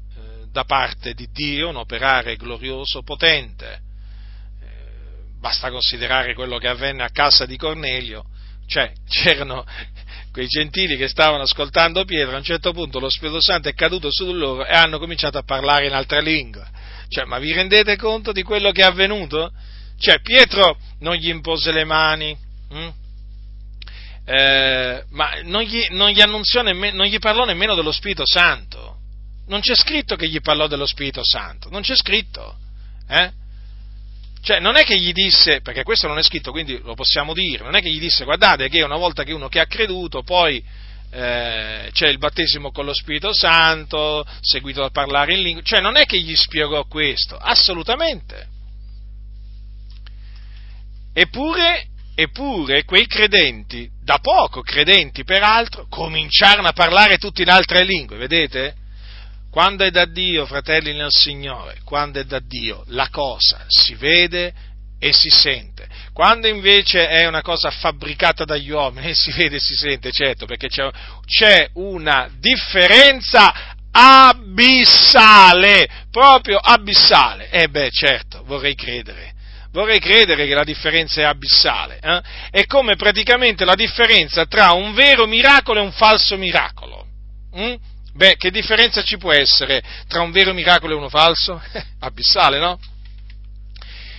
[0.53, 3.80] da parte di Dio, un operare glorioso, potente.
[4.61, 8.24] Eh, basta considerare quello che avvenne a casa di Cornelio,
[8.66, 9.64] cioè c'erano
[10.30, 14.11] quei gentili che stavano ascoltando Pietro, a un certo punto lo Spirito Santo è caduto
[14.11, 16.68] su loro e hanno cominciato a parlare in altra lingua.
[17.09, 19.53] Cioè, ma vi rendete conto di quello che è avvenuto?
[19.98, 22.36] Cioè, Pietro non gli impose le mani,
[22.70, 22.88] hm?
[24.24, 26.22] eh, ma non gli, non gli
[26.62, 29.00] nemmeno, non gli parlò nemmeno dello Spirito Santo.
[29.47, 32.56] Non c'è scritto che gli parlò dello Spirito Santo, non c'è scritto.
[33.09, 33.31] Eh?
[34.43, 37.62] Cioè, non è che gli disse, perché questo non è scritto, quindi lo possiamo dire,
[37.62, 40.62] non è che gli disse, guardate che una volta che uno che ha creduto, poi
[41.10, 45.97] eh, c'è il battesimo con lo Spirito Santo, seguito dal parlare in lingua, cioè non
[45.97, 48.48] è che gli spiegò questo, assolutamente.
[51.14, 58.19] Eppure Eppure quei credenti, da poco credenti peraltro, cominciarono a parlare tutti in altre lingue,
[58.19, 58.74] vedete?
[59.52, 64.54] Quando è da Dio, fratelli nel Signore, quando è da Dio, la cosa si vede
[64.98, 65.86] e si sente.
[66.14, 70.68] Quando invece è una cosa fabbricata dagli uomini, si vede e si sente, certo, perché
[70.68, 70.88] c'è,
[71.26, 77.50] c'è una differenza abissale, proprio abissale.
[77.50, 79.34] E eh beh, certo, vorrei credere
[79.72, 81.98] vorrei credere che la differenza è abissale.
[82.00, 82.22] Eh?
[82.50, 87.06] È come praticamente la differenza tra un vero miracolo e un falso miracolo.
[87.54, 87.74] Mm?
[88.14, 91.62] Beh, che differenza ci può essere tra un vero miracolo e uno falso?
[92.01, 92.78] abissale, no?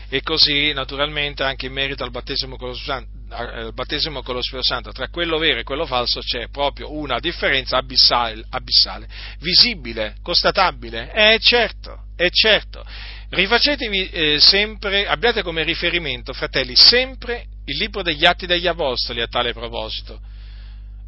[0.09, 4.91] E così, naturalmente, anche in merito al battesimo con, lo, battesimo con lo Spirito Santo,
[4.91, 9.07] tra quello vero e quello falso c'è proprio una differenza abissale, abissale
[9.39, 11.09] visibile, constatabile.
[11.09, 12.85] È certo, è certo
[13.33, 19.27] rifacetevi eh, sempre, abbiate come riferimento, fratelli, sempre il libro degli Atti degli Apostoli a
[19.27, 20.19] tale proposito.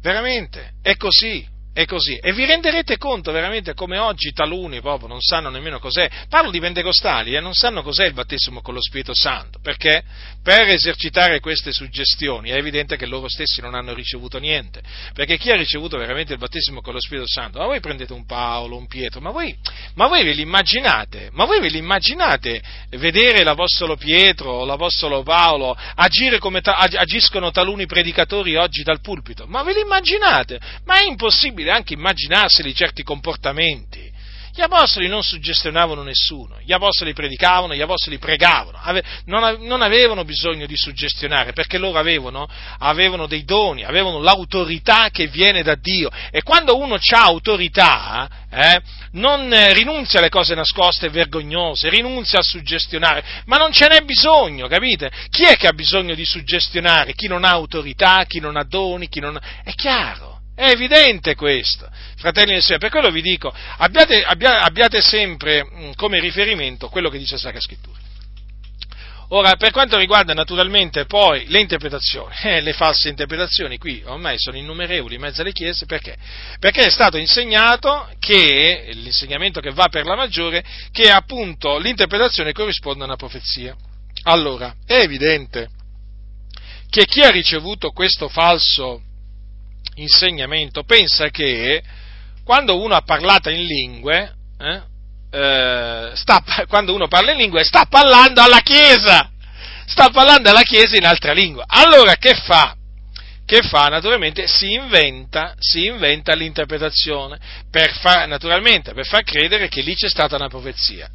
[0.00, 1.54] Veramente, è così.
[1.76, 2.16] È così.
[2.16, 6.08] E vi renderete conto veramente come oggi taluni proprio non sanno nemmeno cos'è.
[6.26, 9.58] Parlo di pentecostali e eh, non sanno cos'è il battesimo con lo Spirito Santo.
[9.60, 10.02] Perché?
[10.42, 14.80] Per esercitare queste suggestioni è evidente che loro stessi non hanno ricevuto niente.
[15.12, 18.24] Perché chi ha ricevuto veramente il battesimo con lo Spirito Santo, ma voi prendete un
[18.24, 19.54] Paolo, un Pietro, ma voi,
[19.96, 21.28] ma voi ve li immaginate?
[21.32, 22.62] Ma voi ve li immaginate
[22.92, 29.44] vedere l'Apostolo Pietro o l'Apostolo Paolo agire come ta- agiscono taluni predicatori oggi dal pulpito?
[29.46, 30.58] Ma ve li immaginate?
[30.86, 34.14] Ma è impossibile possibile anche immaginarseli certi comportamenti.
[34.54, 38.80] Gli apostoli non suggestionavano nessuno, gli apostoli predicavano, gli apostoli pregavano,
[39.26, 42.48] non avevano bisogno di suggestionare perché loro avevano,
[42.78, 48.80] avevano dei doni, avevano l'autorità che viene da Dio e quando uno ha autorità eh,
[49.12, 54.68] non rinunzia alle cose nascoste e vergognose, rinunzia a suggestionare, ma non ce n'è bisogno,
[54.68, 55.10] capite?
[55.28, 57.12] Chi è che ha bisogno di suggestionare?
[57.12, 60.35] Chi non ha autorità, chi non ha doni, chi non è chiaro.
[60.56, 66.18] È evidente questo, fratelli e sorelle, per quello vi dico, abbiate, abbiate sempre mm, come
[66.18, 67.98] riferimento quello che dice la Sacra Scrittura.
[69.30, 74.56] Ora, per quanto riguarda naturalmente poi le interpretazioni, eh, le false interpretazioni, qui ormai sono
[74.56, 76.16] innumerevoli in mezzo alle chiese, perché?
[76.58, 83.02] Perché è stato insegnato che, l'insegnamento che va per la maggiore, che appunto l'interpretazione corrisponde
[83.02, 83.76] a una profezia.
[84.22, 85.68] Allora, è evidente
[86.88, 89.02] che chi ha ricevuto questo falso
[89.96, 91.82] insegnamento pensa che
[92.44, 94.82] quando uno ha parlato in lingue, eh,
[95.30, 99.30] eh, sta, quando uno parla in lingue sta parlando alla Chiesa,
[99.86, 101.64] sta parlando alla Chiesa in altra lingua.
[101.66, 102.76] Allora che fa?
[103.44, 103.86] Che fa?
[103.86, 107.38] Naturalmente si inventa, si inventa l'interpretazione,
[107.70, 111.08] per far, naturalmente per far credere che lì c'è stata una profezia.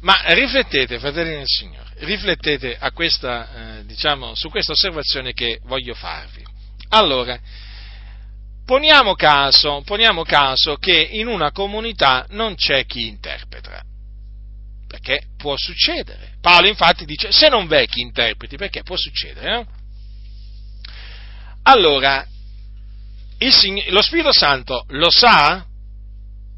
[0.00, 6.44] Ma riflettete, fratelli del Signore, riflettete questa, eh, diciamo, su questa osservazione che voglio farvi.
[6.90, 7.38] Allora,
[8.72, 13.82] Poniamo caso, poniamo caso che in una comunità non c'è chi interpreta,
[14.88, 16.36] perché può succedere.
[16.40, 19.58] Paolo infatti dice, se non v'è chi interpreti, perché può succedere.
[19.58, 19.66] Eh?
[21.64, 22.26] Allora,
[23.40, 25.66] il, lo Spirito Santo lo sa?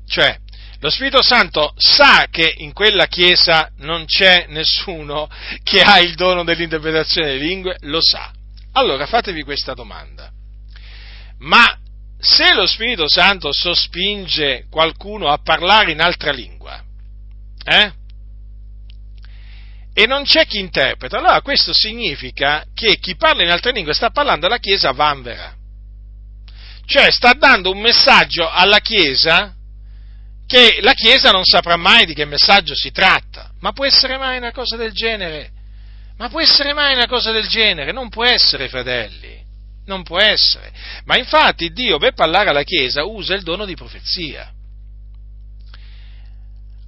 [0.06, 0.38] Cioè,
[0.78, 5.28] lo Spirito Santo sa che in quella chiesa non c'è nessuno
[5.64, 7.76] che ha il dono dell'interpretazione delle lingue?
[7.80, 8.32] Lo sa.
[8.74, 10.30] Allora fatevi questa domanda.
[11.38, 11.78] Ma
[12.24, 16.82] se lo Spirito Santo sospinge qualcuno a parlare in altra lingua,
[17.64, 17.92] eh?
[19.92, 24.10] E non c'è chi interpreta, allora questo significa che chi parla in altre lingue sta
[24.10, 25.54] parlando alla Chiesa vanvera.
[26.86, 29.54] Cioè sta dando un messaggio alla Chiesa
[30.46, 33.52] che la Chiesa non saprà mai di che messaggio si tratta.
[33.60, 35.50] Ma può essere mai una cosa del genere?
[36.16, 37.92] Ma può essere mai una cosa del genere?
[37.92, 39.43] Non può essere, fratelli.
[39.86, 40.72] Non può essere.
[41.04, 44.52] Ma infatti Dio per parlare alla Chiesa usa il dono di profezia.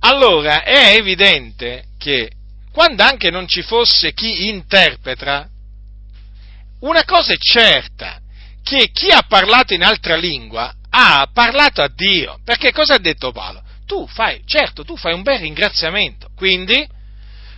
[0.01, 2.31] Allora è evidente che
[2.73, 5.49] quando anche non ci fosse chi interpreta,
[6.81, 8.21] una cosa è certa,
[8.63, 12.39] che chi ha parlato in altra lingua ha parlato a Dio.
[12.45, 13.63] Perché cosa ha detto Paolo?
[13.87, 16.29] Tu fai, certo, tu fai un bel ringraziamento.
[16.37, 16.87] Quindi,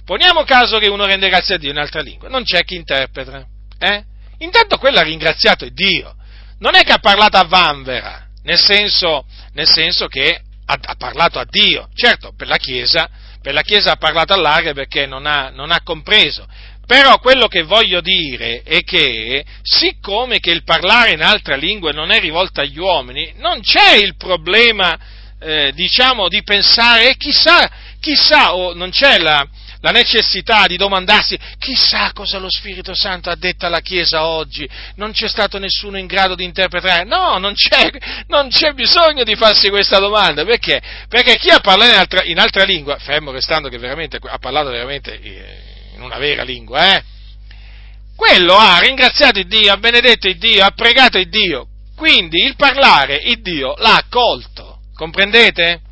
[0.05, 3.47] poniamo caso che uno rende grazie a Dio in altra lingua, non c'è chi interpreta.
[3.79, 4.05] Eh?
[4.39, 6.15] Intanto quello ha ringraziato Dio.
[6.61, 11.39] Non è che ha parlato a vanvera, nel senso, nel senso che ha, ha, parlato
[11.39, 11.89] a Dio.
[11.95, 13.09] Certo, per la Chiesa,
[13.41, 16.47] per la Chiesa ha parlato all'aria perché non ha, non ha compreso.
[16.87, 22.11] Però quello che voglio dire è che, siccome che il parlare in altra lingua non
[22.11, 24.99] è rivolto agli uomini, non c'è il problema,
[25.39, 27.71] eh, diciamo, di pensare, chissà,
[28.01, 29.47] chissà, o non c'è la,
[29.81, 35.13] la necessità di domandarsi chissà cosa lo Spirito Santo ha detto alla Chiesa oggi, non
[35.13, 37.91] c'è stato nessuno in grado di interpretare, no, non c'è,
[38.27, 40.81] non c'è bisogno di farsi questa domanda, perché?
[41.09, 44.71] Perché chi ha parlato in altra, in altra lingua, fermo restando che veramente ha parlato
[44.71, 47.03] veramente eh, in una vera lingua, eh,
[48.17, 53.95] quello ha ringraziato Dio, ha benedetto Dio, ha pregato Dio, quindi il parlare Dio l'ha
[53.95, 55.83] accolto, comprendete?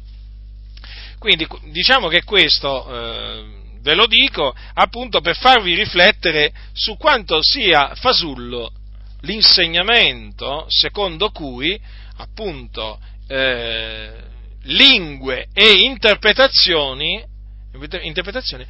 [1.19, 3.56] Quindi diciamo che questo eh,
[3.87, 8.73] Ve lo dico appunto per farvi riflettere su quanto sia fasullo
[9.21, 11.81] l'insegnamento secondo cui
[12.17, 12.99] appunto
[13.29, 14.25] eh,
[14.63, 17.25] lingue e interpretazioni,
[18.03, 18.67] interpretazioni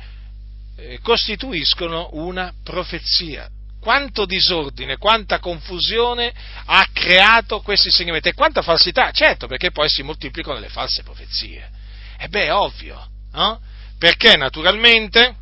[0.76, 3.48] eh, costituiscono una profezia.
[3.80, 6.30] Quanto disordine, quanta confusione
[6.66, 11.70] ha creato questo insegnamento e quanta falsità, certo perché poi si moltiplicano le false profezie.
[12.18, 13.74] E beh, è ovvio, no?
[13.98, 15.36] Perché naturalmente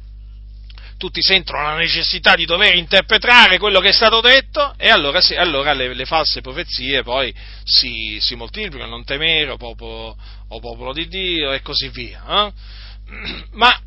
[0.97, 5.35] tutti sentono la necessità di dover interpretare quello che è stato detto e allora, sì,
[5.35, 10.17] allora le, le, false profezie poi si, si, moltiplicano, non temere, popolo,
[10.49, 12.47] o popolo di Dio e così via.
[12.47, 12.53] Eh?
[13.53, 13.79] Ma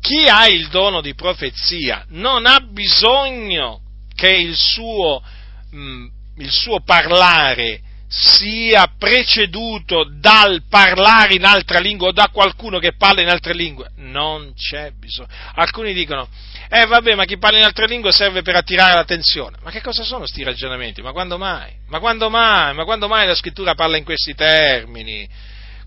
[0.00, 3.80] chi ha il dono di profezia non ha bisogno
[4.14, 5.22] che il suo,
[5.70, 6.06] mh, mm,
[6.38, 7.80] il suo parlare
[8.16, 13.90] sia preceduto dal parlare in altra lingua o da qualcuno che parla in altre lingue.
[13.96, 15.28] Non c'è bisogno.
[15.54, 16.28] Alcuni dicono,
[16.68, 19.56] eh vabbè, ma chi parla in altre lingue serve per attirare l'attenzione.
[19.62, 21.02] Ma che cosa sono questi ragionamenti?
[21.02, 21.72] Ma quando mai?
[21.88, 22.72] Ma quando mai?
[22.74, 25.28] Ma quando mai la scrittura parla in questi termini?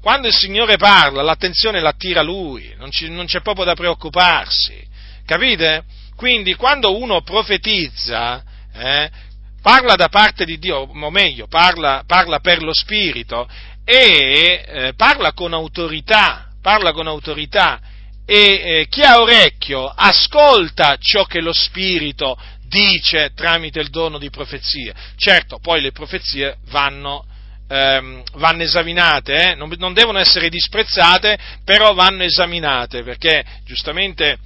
[0.01, 4.85] Quando il Signore parla, l'attenzione l'attira Lui, non, ci, non c'è proprio da preoccuparsi.
[5.25, 5.85] Capite?
[6.17, 8.43] Quindi quando uno profetizza,
[8.73, 9.09] eh,
[9.67, 13.49] parla da parte di Dio, o meglio, parla, parla per lo Spirito
[13.83, 17.81] e eh, parla con autorità, parla con autorità
[18.25, 22.39] e eh, chi ha orecchio ascolta ciò che lo Spirito
[22.69, 24.93] dice tramite il dono di profezia.
[25.17, 27.25] Certo, poi le profezie vanno,
[27.67, 29.55] ehm, vanno esaminate, eh?
[29.55, 34.37] non, non, devono essere disprezzate, però vanno esaminate perché giustamente,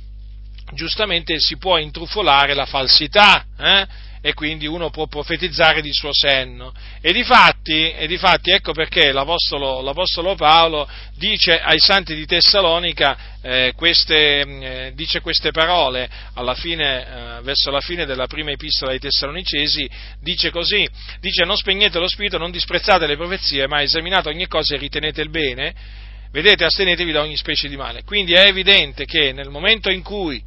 [0.73, 3.45] giustamente si può intrufolare la falsità.
[3.55, 4.09] Eh?
[4.21, 6.71] E quindi uno può profetizzare di suo senno.
[7.01, 13.73] E difatti, e difatti ecco perché l'Apostolo, l'Apostolo, Paolo dice ai santi di Tessalonica eh,
[13.75, 16.07] queste, eh, dice queste parole
[16.55, 19.89] fine, eh, verso la fine della prima epistola ai Tessalonicesi,
[20.19, 20.87] dice così,
[21.19, 25.21] dice non spegnete lo spirito, non disprezzate le profezie, ma esaminate ogni cosa e ritenete
[25.21, 25.73] il bene,
[26.31, 28.03] vedete, astenetevi da ogni specie di male.
[28.03, 30.43] Quindi è evidente che nel momento in cui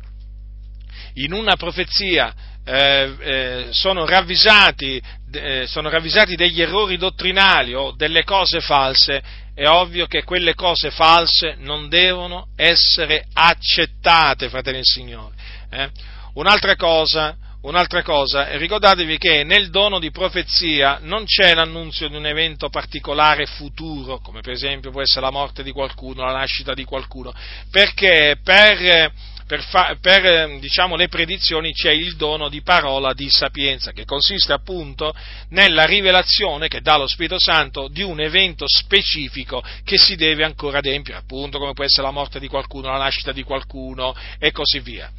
[1.15, 2.35] in una profezia
[2.65, 5.01] eh, eh, sono, ravvisati,
[5.33, 9.23] eh, sono ravvisati degli errori dottrinali o delle cose false,
[9.55, 15.35] è ovvio che quelle cose false non devono essere accettate, fratelli del Signore.
[15.71, 15.91] Eh.
[16.35, 22.27] Un'altra cosa, Un'altra cosa, ricordatevi che nel dono di profezia non c'è l'annunzio di un
[22.27, 26.85] evento particolare futuro, come per esempio può essere la morte di qualcuno, la nascita di
[26.85, 27.33] qualcuno,
[27.71, 29.11] perché per
[29.47, 34.05] per, fa, per ehm, diciamo, le predizioni c'è il dono di parola di sapienza, che
[34.05, 35.15] consiste appunto
[35.51, 40.79] nella rivelazione che dà lo Spirito Santo di un evento specifico che si deve ancora
[40.79, 44.81] adempiere, appunto come può essere la morte di qualcuno, la nascita di qualcuno e così
[44.81, 45.11] via.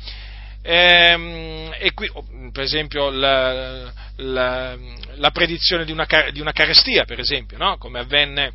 [0.68, 4.76] Ehm, e qui, oh, per esempio, la, la,
[5.16, 7.78] la predizione di una, di una, carestia, per esempio, no?
[7.78, 8.54] come avvenne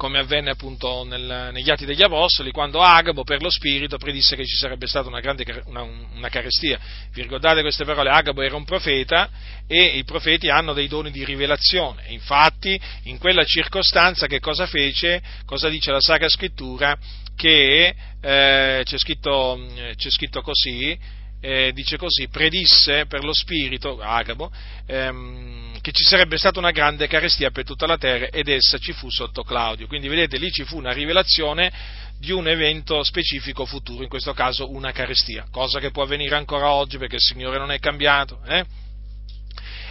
[0.00, 4.46] come avvenne appunto nel, negli Atti degli Apostoli, quando Agabo per lo Spirito predisse che
[4.46, 6.80] ci sarebbe stata una grande una, una carestia.
[7.12, 8.08] Vi ricordate queste parole?
[8.08, 9.28] Agabo era un profeta
[9.66, 12.04] e i profeti hanno dei doni di rivelazione.
[12.08, 15.20] Infatti, in quella circostanza che cosa fece?
[15.44, 16.96] Cosa dice la Sacra Scrittura?
[17.36, 19.66] Che eh, c'è, scritto,
[19.96, 20.98] c'è scritto così,
[21.40, 24.52] eh, dice così, predisse per lo spirito, Agabo,
[24.86, 28.92] ehm, che ci sarebbe stata una grande carestia per tutta la terra ed essa ci
[28.92, 29.86] fu sotto Claudio.
[29.86, 31.72] Quindi vedete, lì ci fu una rivelazione
[32.18, 36.70] di un evento specifico futuro, in questo caso una carestia, cosa che può avvenire ancora
[36.70, 38.40] oggi perché il Signore non è cambiato.
[38.46, 38.64] Eh?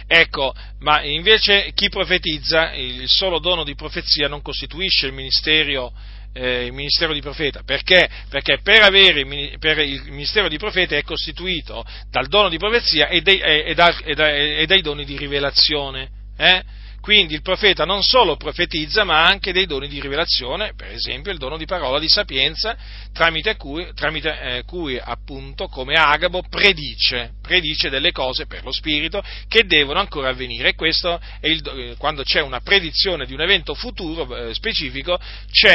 [0.06, 5.92] Ecco, ma invece chi profetizza, il solo dono di profezia non costituisce il ministero
[6.32, 7.62] eh, il ministero di profeta.
[7.64, 8.08] Perché?
[8.28, 13.08] Perché per avere il, per il, ministero di profeta è costituito dal dono di profezia
[13.08, 16.08] e dei, e, e, e, e dai doni di rivelazione.
[16.36, 16.62] Eh?
[17.00, 21.32] Quindi il profeta non solo profetizza, ma ha anche dei doni di rivelazione, per esempio
[21.32, 22.76] il dono di parola di sapienza,
[23.12, 29.22] tramite cui, tramite, eh, cui appunto, come Agabo, predice, predice, delle cose per lo Spirito
[29.48, 30.68] che devono ancora avvenire.
[30.68, 35.18] E questo è il, eh, quando c'è una predizione di un evento futuro eh, specifico,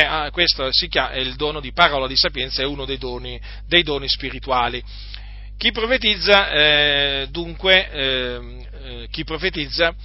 [0.08, 3.82] ah, questo si chiama, il dono di parola di sapienza, è uno dei doni, dei
[3.82, 4.84] doni spirituali.
[5.58, 9.96] Chi profetizza, eh, dunque, ehm, eh, chi profetizza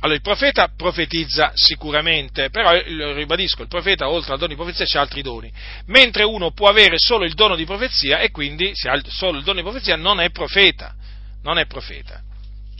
[0.00, 4.86] allora, il profeta profetizza sicuramente, però lo ribadisco, il profeta oltre al dono di profezia
[4.86, 5.52] c'è altri doni,
[5.86, 9.44] mentre uno può avere solo il dono di profezia e quindi se ha solo il
[9.44, 10.94] dono di profezia non è profeta,
[11.42, 12.22] non è profeta.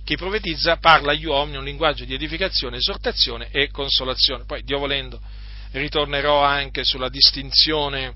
[0.02, 4.44] Chi profetizza parla agli uomini un linguaggio di edificazione, esortazione e consolazione.
[4.44, 5.20] Poi, Dio volendo,
[5.72, 8.14] ritornerò anche sulla distinzione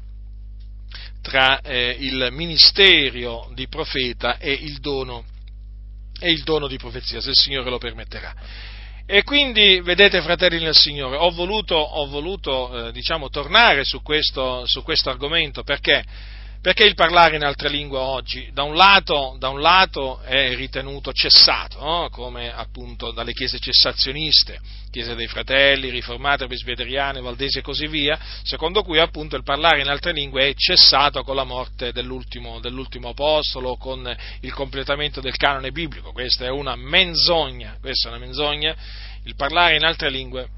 [1.21, 5.25] tra eh, il ministero di profeta e il dono,
[6.19, 8.35] e il dono di profezia, se il Signore lo permetterà.
[9.07, 14.65] E quindi, vedete, fratelli nel Signore, ho voluto, ho voluto eh, diciamo, tornare su questo,
[14.65, 16.03] su questo argomento perché?
[16.65, 21.13] Perché il parlare in altre lingue oggi, da un lato, da un lato è ritenuto
[21.13, 22.09] cessato, no?
[22.09, 24.59] come appunto dalle chiese cessazioniste,
[24.91, 29.89] chiese dei fratelli, riformate, presbiteriane, valdesi e così via, secondo cui appunto il parlare in
[29.89, 35.71] altre lingue è cessato con la morte dell'ultimo, dell'ultimo apostolo, con il completamento del canone
[35.71, 36.13] biblico.
[36.13, 38.75] Questa è una menzogna, questa è una menzogna.
[39.25, 40.49] Il parlare in altre lingue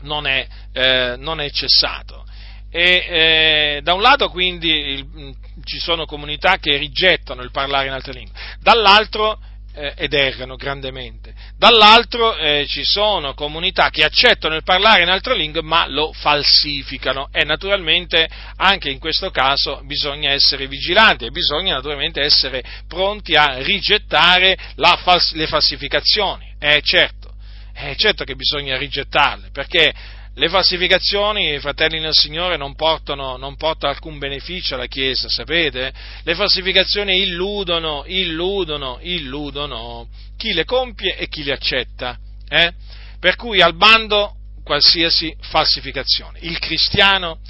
[0.00, 2.24] non è, eh, non è cessato.
[2.70, 5.34] E eh, da un lato quindi il,
[5.64, 9.38] ci sono comunità che rigettano il parlare in altre lingue, dall'altro
[9.74, 11.32] eh, ed errano grandemente.
[11.56, 17.28] Dall'altro eh, ci sono comunità che accettano il parlare in altre lingue ma lo falsificano
[17.32, 23.58] e naturalmente anche in questo caso bisogna essere vigilanti e bisogna naturalmente essere pronti a
[23.62, 24.56] rigettare
[25.02, 26.54] fals- le falsificazioni.
[26.58, 27.34] Eh certo,
[27.72, 29.92] è certo che bisogna rigettarle perché
[30.40, 35.92] le falsificazioni, fratelli nel Signore, non portano, non portano, alcun beneficio alla Chiesa, sapete?
[36.22, 40.08] Le falsificazioni illudono, illudono, illudono
[40.38, 42.16] chi le compie e chi le accetta.
[42.48, 42.72] Eh?
[43.20, 46.38] Per cui al bando qualsiasi falsificazione.
[46.40, 47.40] Il cristiano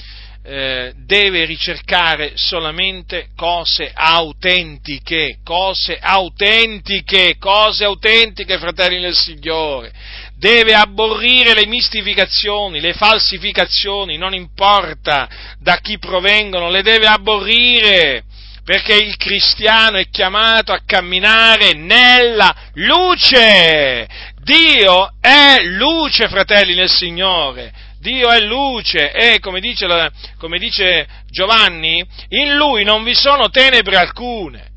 [0.43, 9.93] eh, deve ricercare solamente cose autentiche, cose autentiche, cose autentiche, fratelli del Signore.
[10.41, 18.25] Deve abborrire le mistificazioni, le falsificazioni, non importa da chi provengono, le deve abborrire
[18.65, 24.09] perché il cristiano è chiamato a camminare nella luce.
[24.43, 27.71] Dio è luce, fratelli nel Signore.
[27.99, 33.51] Dio è luce e come dice, la, come dice Giovanni, in lui non vi sono
[33.51, 34.71] tenebre alcune.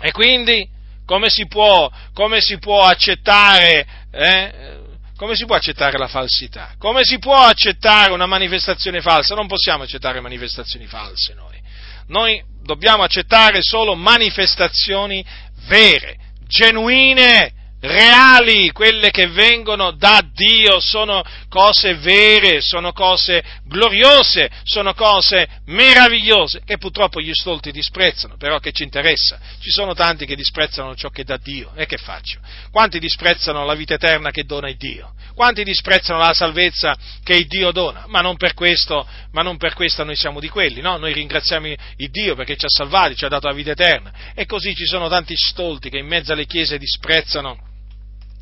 [0.00, 0.68] E quindi
[1.10, 4.78] come si può, come si può accettare, eh,
[5.16, 6.74] come si può accettare la falsità?
[6.78, 9.34] Come si può accettare una manifestazione falsa?
[9.34, 11.60] Non possiamo accettare manifestazioni false noi.
[12.06, 15.24] Noi dobbiamo accettare solo manifestazioni
[15.66, 16.16] vere,
[16.46, 25.48] genuine, reali, quelle che vengono da Dio, sono cose vere, sono cose gloriose, sono cose
[25.66, 29.38] meravigliose, che purtroppo gli stolti disprezzano, però che ci interessa?
[29.60, 32.40] Ci sono tanti che disprezzano ciò che dà Dio, e che faccio?
[32.70, 35.14] Quanti disprezzano la vita eterna che dona il Dio?
[35.34, 36.94] Quanti disprezzano la salvezza
[37.24, 38.04] che il Dio dona?
[38.08, 40.98] Ma non per questo, non per questo noi siamo di quelli, no?
[40.98, 41.66] Noi ringraziamo
[41.96, 44.12] il Dio perché ci ha salvati, ci ha dato la vita eterna.
[44.34, 47.69] E così ci sono tanti stolti che in mezzo alle chiese disprezzano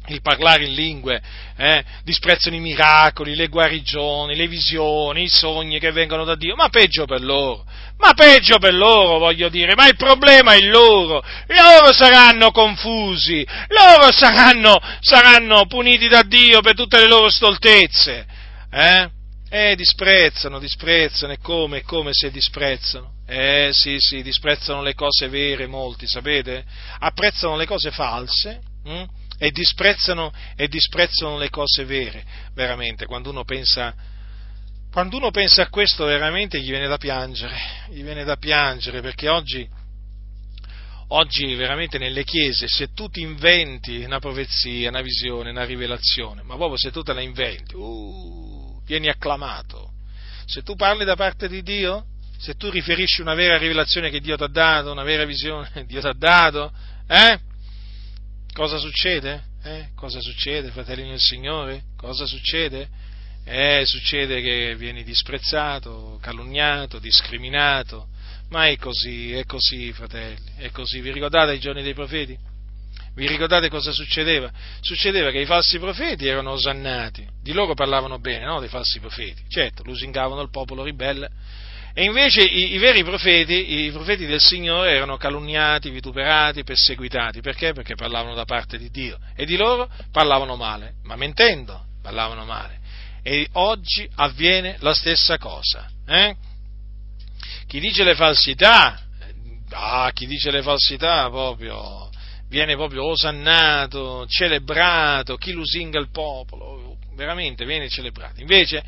[0.08, 1.20] il parlare in lingue,
[1.56, 6.68] eh, disprezzano i miracoli, le guarigioni, le visioni, i sogni che vengono da Dio, ma
[6.68, 7.64] peggio per loro,
[7.98, 14.12] ma peggio per loro voglio dire, ma il problema è loro, loro saranno confusi, loro
[14.12, 18.26] saranno, saranno puniti da Dio per tutte le loro stoltezze,
[18.70, 19.10] eh?
[19.50, 23.14] E disprezzano, disprezzano, e come, come se disprezzano?
[23.26, 26.64] Eh sì, sì, disprezzano le cose vere molti, sapete?
[26.98, 29.04] Apprezzano le cose false, hm?
[29.38, 32.24] E disprezzano, e disprezzano le cose vere,
[32.54, 33.94] veramente, quando uno pensa,
[34.90, 37.56] quando uno pensa a questo veramente gli viene da piangere,
[37.90, 39.66] gli viene da piangere perché oggi,
[41.08, 46.56] oggi veramente nelle chiese se tu ti inventi una profezia, una visione, una rivelazione, ma
[46.56, 49.92] proprio se tu te la inventi, uh, vieni acclamato.
[50.46, 52.06] Se tu parli da parte di Dio,
[52.38, 55.84] se tu riferisci una vera rivelazione che Dio ti ha dato, una vera visione che
[55.84, 56.72] Dio ti ha dato,
[57.06, 57.38] eh?
[58.58, 59.40] Cosa succede?
[59.62, 59.90] Eh?
[59.94, 61.82] Cosa succede, fratelli del Signore?
[61.96, 62.88] Cosa succede?
[63.44, 68.08] Eh, succede che vieni disprezzato, calunniato, discriminato,
[68.48, 71.00] ma è così, è così, fratelli, è così.
[71.00, 72.36] Vi ricordate i giorni dei profeti?
[73.14, 74.50] Vi ricordate cosa succedeva?
[74.80, 78.58] Succedeva che i falsi profeti erano osannati, di loro parlavano bene, no?
[78.58, 79.40] Dei falsi profeti.
[79.48, 81.30] Certo, lusingavano il popolo ribelle,
[81.98, 87.40] e invece i, i, veri profeti, i profeti del Signore erano calunniati, vituperati, perseguitati.
[87.40, 87.72] Perché?
[87.72, 89.18] Perché parlavano da parte di Dio.
[89.34, 92.78] E di loro parlavano male, ma mentendo parlavano male.
[93.24, 95.90] E oggi avviene la stessa cosa.
[96.06, 96.36] Eh?
[97.66, 99.00] Chi dice le falsità,
[99.70, 102.10] ah, chi dice le falsità proprio,
[102.48, 108.40] viene proprio osannato, celebrato, chi lusinga il popolo, veramente viene celebrato.
[108.40, 108.84] Invece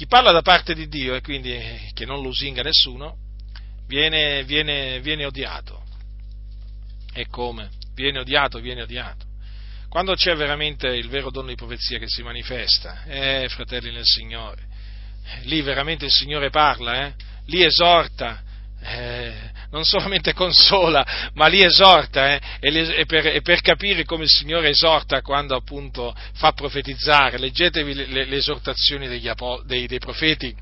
[0.00, 3.18] chi parla da parte di Dio e quindi eh, che non lusinga nessuno,
[3.86, 5.82] viene, viene, viene odiato.
[7.12, 7.68] E come?
[7.94, 9.26] Viene odiato, viene odiato.
[9.90, 14.62] Quando c'è veramente il vero dono di profezia che si manifesta, eh, fratelli nel Signore,
[15.42, 17.14] lì veramente il Signore parla, eh?
[17.44, 18.42] lì esorta,
[18.80, 24.24] eh, non solamente consola, ma li esorta, eh, e, e, per, e, per, capire come
[24.24, 29.30] il Signore esorta quando appunto fa profetizzare, leggetevi le, le, le esortazioni degli,
[29.64, 30.54] dei, dei profeti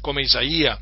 [0.00, 0.78] come Isaia,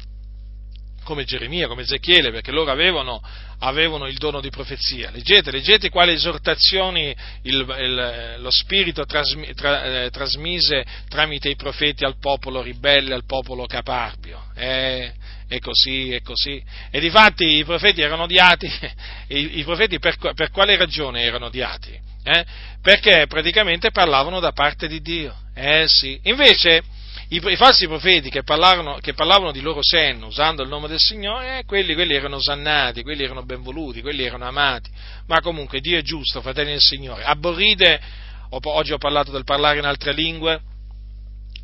[1.04, 3.20] come Geremia, come Ezechiele, perché loro avevano,
[3.60, 5.10] avevano, il dono di profezia.
[5.10, 12.04] Leggete, leggete quali esortazioni il, il, lo Spirito trasmi, tra, eh, trasmise tramite i profeti
[12.04, 14.44] al popolo ribelle, al popolo caparbio.
[14.54, 15.12] Eh,
[15.52, 16.62] è così, è così.
[16.90, 18.66] E difatti i profeti erano odiati,
[19.28, 21.90] i, i profeti per, per, quale ragione erano odiati?
[22.24, 22.44] Eh?
[22.80, 25.34] Perché praticamente parlavano da parte di Dio.
[25.54, 26.18] Eh sì.
[26.24, 26.82] Invece
[27.28, 30.98] i, i falsi profeti che parlavano, che parlavano, di loro senno usando il nome del
[30.98, 34.88] Signore, eh, quelli, quelli, erano osannati, quelli erano benvoluti, quelli erano amati.
[35.26, 37.24] Ma comunque Dio è giusto, fratelli del Signore.
[37.24, 38.00] Aborrite,
[38.48, 40.60] oggi ho parlato del parlare in altre lingue,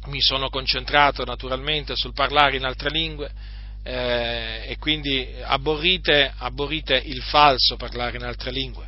[0.09, 3.57] mi sono concentrato naturalmente sul parlare in altre lingue
[3.89, 8.87] eh, e quindi aborrite, aborrite, il falso parlare in altre lingue.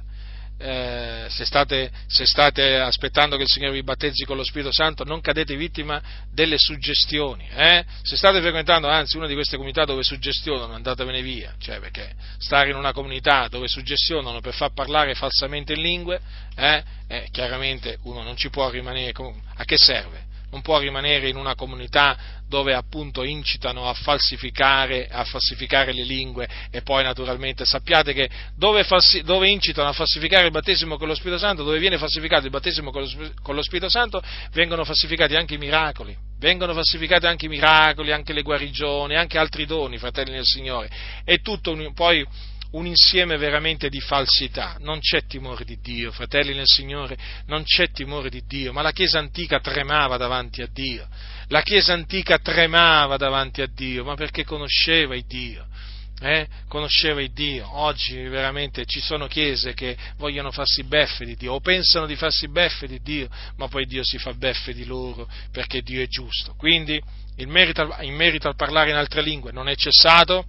[0.59, 5.05] Eh, se, state, se, state, aspettando che il Signore vi battezzi con lo Spirito Santo,
[5.05, 7.49] non cadete vittima delle suggestioni.
[7.51, 7.83] Eh?
[8.03, 12.69] Se state frequentando anzi una di queste comunità dove suggestionano, andatevene via, cioè perché stare
[12.69, 16.21] in una comunità dove suggestionano per far parlare falsamente in lingue,
[16.57, 19.15] eh, eh chiaramente uno non ci può rimanere.
[19.55, 20.29] A che serve?
[20.51, 22.17] Non può rimanere in una comunità
[22.49, 28.83] dove appunto incitano a falsificare, a falsificare le lingue e poi naturalmente sappiate che dove,
[28.83, 32.51] falsi, dove, incitano a falsificare il battesimo con lo Spirito Santo, dove viene falsificato il
[32.51, 34.21] battesimo con lo, con lo Spirito Santo,
[34.53, 39.65] vengono falsificati anche i miracoli, vengono falsificati anche i miracoli, anche le guarigioni, anche altri
[39.65, 40.91] doni, fratelli del Signore.
[41.25, 42.27] E tutto poi
[42.73, 44.77] un insieme veramente di falsità.
[44.81, 47.17] Non c'è timore di Dio, fratelli nel Signore,
[47.47, 51.09] non c'è timore di Dio, ma la Chiesa antica tremava davanti a Dio.
[51.49, 55.67] La Chiesa antica tremava davanti a Dio, ma perché conosceva il Dio.
[56.23, 56.47] Eh?
[56.69, 57.67] conosceva il Dio.
[57.79, 62.47] Oggi veramente ci sono chiese che vogliono farsi beffe di Dio o pensano di farsi
[62.49, 63.27] beffe di Dio,
[63.57, 66.55] ma poi Dio si fa beffe di loro perché Dio è giusto.
[66.59, 67.01] Quindi
[67.37, 70.45] il merito, in merito al parlare in altre lingue non è cessato,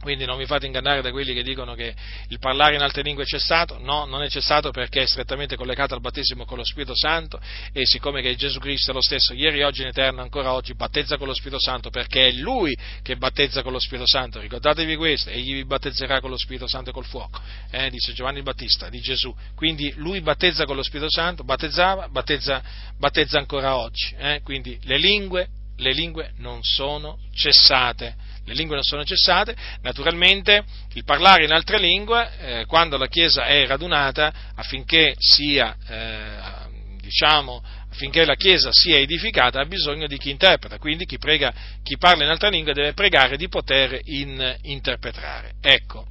[0.00, 1.94] quindi non vi fate ingannare da quelli che dicono che
[2.28, 5.94] il parlare in altre lingue è cessato, no, non è cessato perché è strettamente collegato
[5.94, 7.40] al battesimo con lo Spirito Santo
[7.72, 11.16] e siccome che Gesù Cristo è lo stesso ieri, oggi in eterno, ancora oggi, battezza
[11.16, 15.30] con lo Spirito Santo perché è Lui che battezza con lo Spirito Santo, ricordatevi questo,
[15.30, 19.00] egli vi battezzerà con lo Spirito Santo e col fuoco, eh, dice Giovanni Battista, di
[19.00, 22.62] Gesù, quindi Lui battezza con lo Spirito Santo, battezzava, battezza,
[22.96, 28.82] battezza ancora oggi, eh, quindi le lingue, le lingue non sono cessate le lingue non
[28.82, 30.64] sono cessate, naturalmente
[30.94, 37.62] il parlare in altre lingue, eh, quando la Chiesa è radunata, affinché sia, eh, diciamo,
[37.90, 41.52] affinché la Chiesa sia edificata, ha bisogno di chi interpreta, quindi chi, prega,
[41.82, 45.52] chi parla in altre lingue deve pregare di poter in, interpretare.
[45.60, 46.06] Ecco,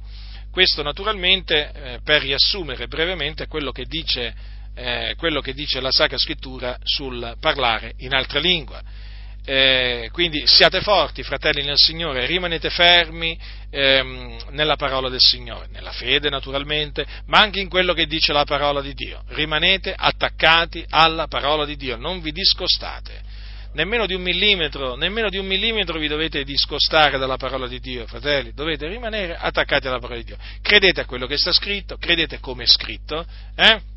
[0.52, 4.32] questo naturalmente, eh, per riassumere brevemente quello che dice,
[4.76, 9.06] eh, quello che dice la Sacra Scrittura sul parlare in altre lingue
[9.50, 13.38] eh, quindi siate forti, fratelli nel Signore, rimanete fermi
[13.70, 18.44] ehm, nella parola del Signore, nella fede naturalmente, ma anche in quello che dice la
[18.44, 19.22] parola di Dio.
[19.28, 23.22] Rimanete attaccati alla parola di Dio, non vi discostate.
[23.72, 28.06] Nemmeno di un millimetro, nemmeno di un millimetro vi dovete discostare dalla parola di Dio,
[28.06, 30.36] fratelli, dovete rimanere attaccati alla parola di Dio.
[30.60, 33.24] Credete a quello che sta scritto, credete come è scritto,
[33.56, 33.96] eh?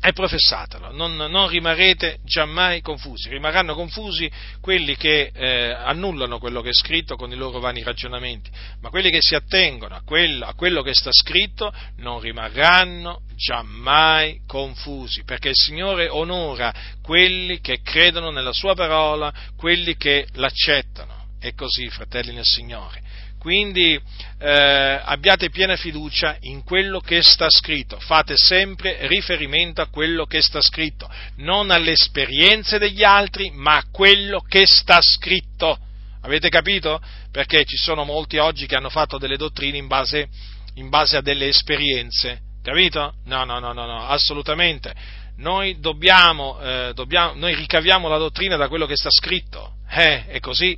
[0.00, 4.30] E professatelo, non, non, rimarrete giammai confusi, rimarranno confusi
[4.60, 8.48] quelli che eh, annullano quello che è scritto con i loro vani ragionamenti,
[8.80, 14.42] ma quelli che si attengono a quello, a quello che sta scritto non rimarranno giammai
[14.46, 16.72] confusi, perché il Signore onora
[17.02, 21.16] quelli che credono nella sua parola, quelli che l'accettano.
[21.40, 23.00] E così, fratelli nel Signore.
[23.38, 23.98] Quindi
[24.38, 30.42] eh, abbiate piena fiducia in quello che sta scritto, fate sempre riferimento a quello che
[30.42, 35.78] sta scritto, non alle esperienze degli altri, ma a quello che sta scritto.
[36.22, 37.00] Avete capito?
[37.30, 40.28] Perché ci sono molti oggi che hanno fatto delle dottrine in base,
[40.74, 42.40] in base a delle esperienze.
[42.62, 43.14] Capito?
[43.26, 44.92] No, no, no, no, no assolutamente.
[45.36, 49.74] Noi, dobbiamo, eh, dobbiamo, noi ricaviamo la dottrina da quello che sta scritto.
[49.88, 50.76] Eh, è così.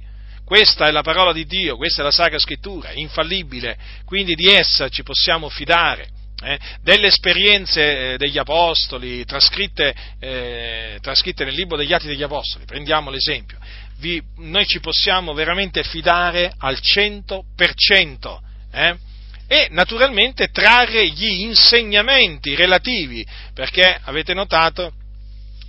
[0.51, 4.89] Questa è la parola di Dio, questa è la Sacra Scrittura, infallibile, quindi di essa
[4.89, 6.09] ci possiamo fidare.
[6.43, 12.65] Eh, delle esperienze eh, degli Apostoli trascritte, eh, trascritte, nel libro degli Atti degli Apostoli,
[12.65, 13.59] prendiamo l'esempio,
[13.99, 18.39] Vi, noi ci possiamo veramente fidare al 100%.
[18.73, 18.97] Eh?
[19.47, 23.25] e naturalmente trarre gli insegnamenti relativi,
[23.55, 24.95] perché avete notato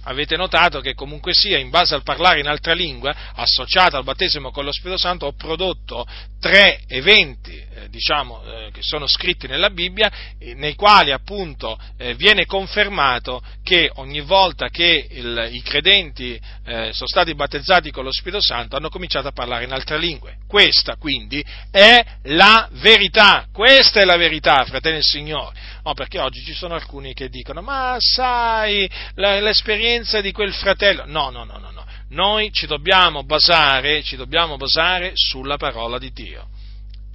[0.04, 4.52] avete notato che comunque sia, in base al parlare in altra lingua, associato al battesimo
[4.52, 6.06] con lo Spirito Santo, ho prodotto
[6.40, 12.16] tre eventi, eh, diciamo, eh, che sono scritti nella Bibbia, eh, nei quali appunto eh,
[12.16, 18.12] viene confermato che ogni volta che il, i credenti eh, sono stati battezzati con lo
[18.12, 20.38] Spirito Santo hanno cominciato a parlare in altre lingue.
[20.48, 25.70] Questa quindi è la verità, questa è la verità, fratelli del Signore.
[25.84, 29.91] No, perché oggi ci sono alcuni che dicono, ma sai, l'esperienza
[30.22, 31.04] di quel fratello.
[31.06, 31.86] No, no, no, no, no.
[32.10, 36.48] Noi ci dobbiamo basare, ci dobbiamo basare sulla parola di Dio.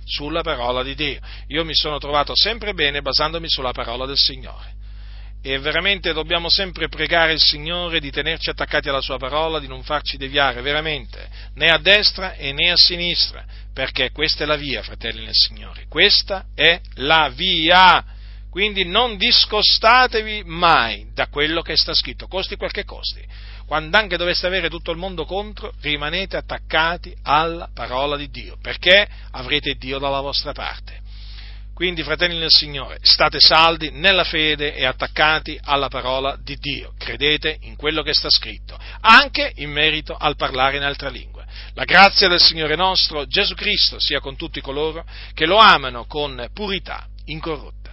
[0.05, 1.20] Sulla parola di Dio.
[1.48, 4.74] Io mi sono trovato sempre bene basandomi sulla parola del Signore.
[5.43, 9.82] E veramente dobbiamo sempre pregare il Signore di tenerci attaccati alla Sua parola, di non
[9.82, 14.82] farci deviare veramente né a destra e né a sinistra, perché questa è la via,
[14.82, 15.86] fratelli nel Signore.
[15.89, 18.05] Questa è la via
[18.56, 23.22] quindi non discostatevi mai da quello che sta scritto, costi quel che costi.
[23.66, 29.06] Quando anche doveste avere tutto il mondo contro, rimanete attaccati alla parola di Dio, perché
[29.32, 31.00] avrete Dio dalla vostra parte.
[31.74, 36.94] Quindi, fratelli del Signore, state saldi nella fede e attaccati alla parola di Dio.
[36.96, 41.44] Credete in quello che sta scritto, anche in merito al parlare in altra lingua.
[41.74, 45.04] La grazia del Signore nostro Gesù Cristo sia con tutti coloro
[45.34, 47.85] che lo amano con purità incorrotta.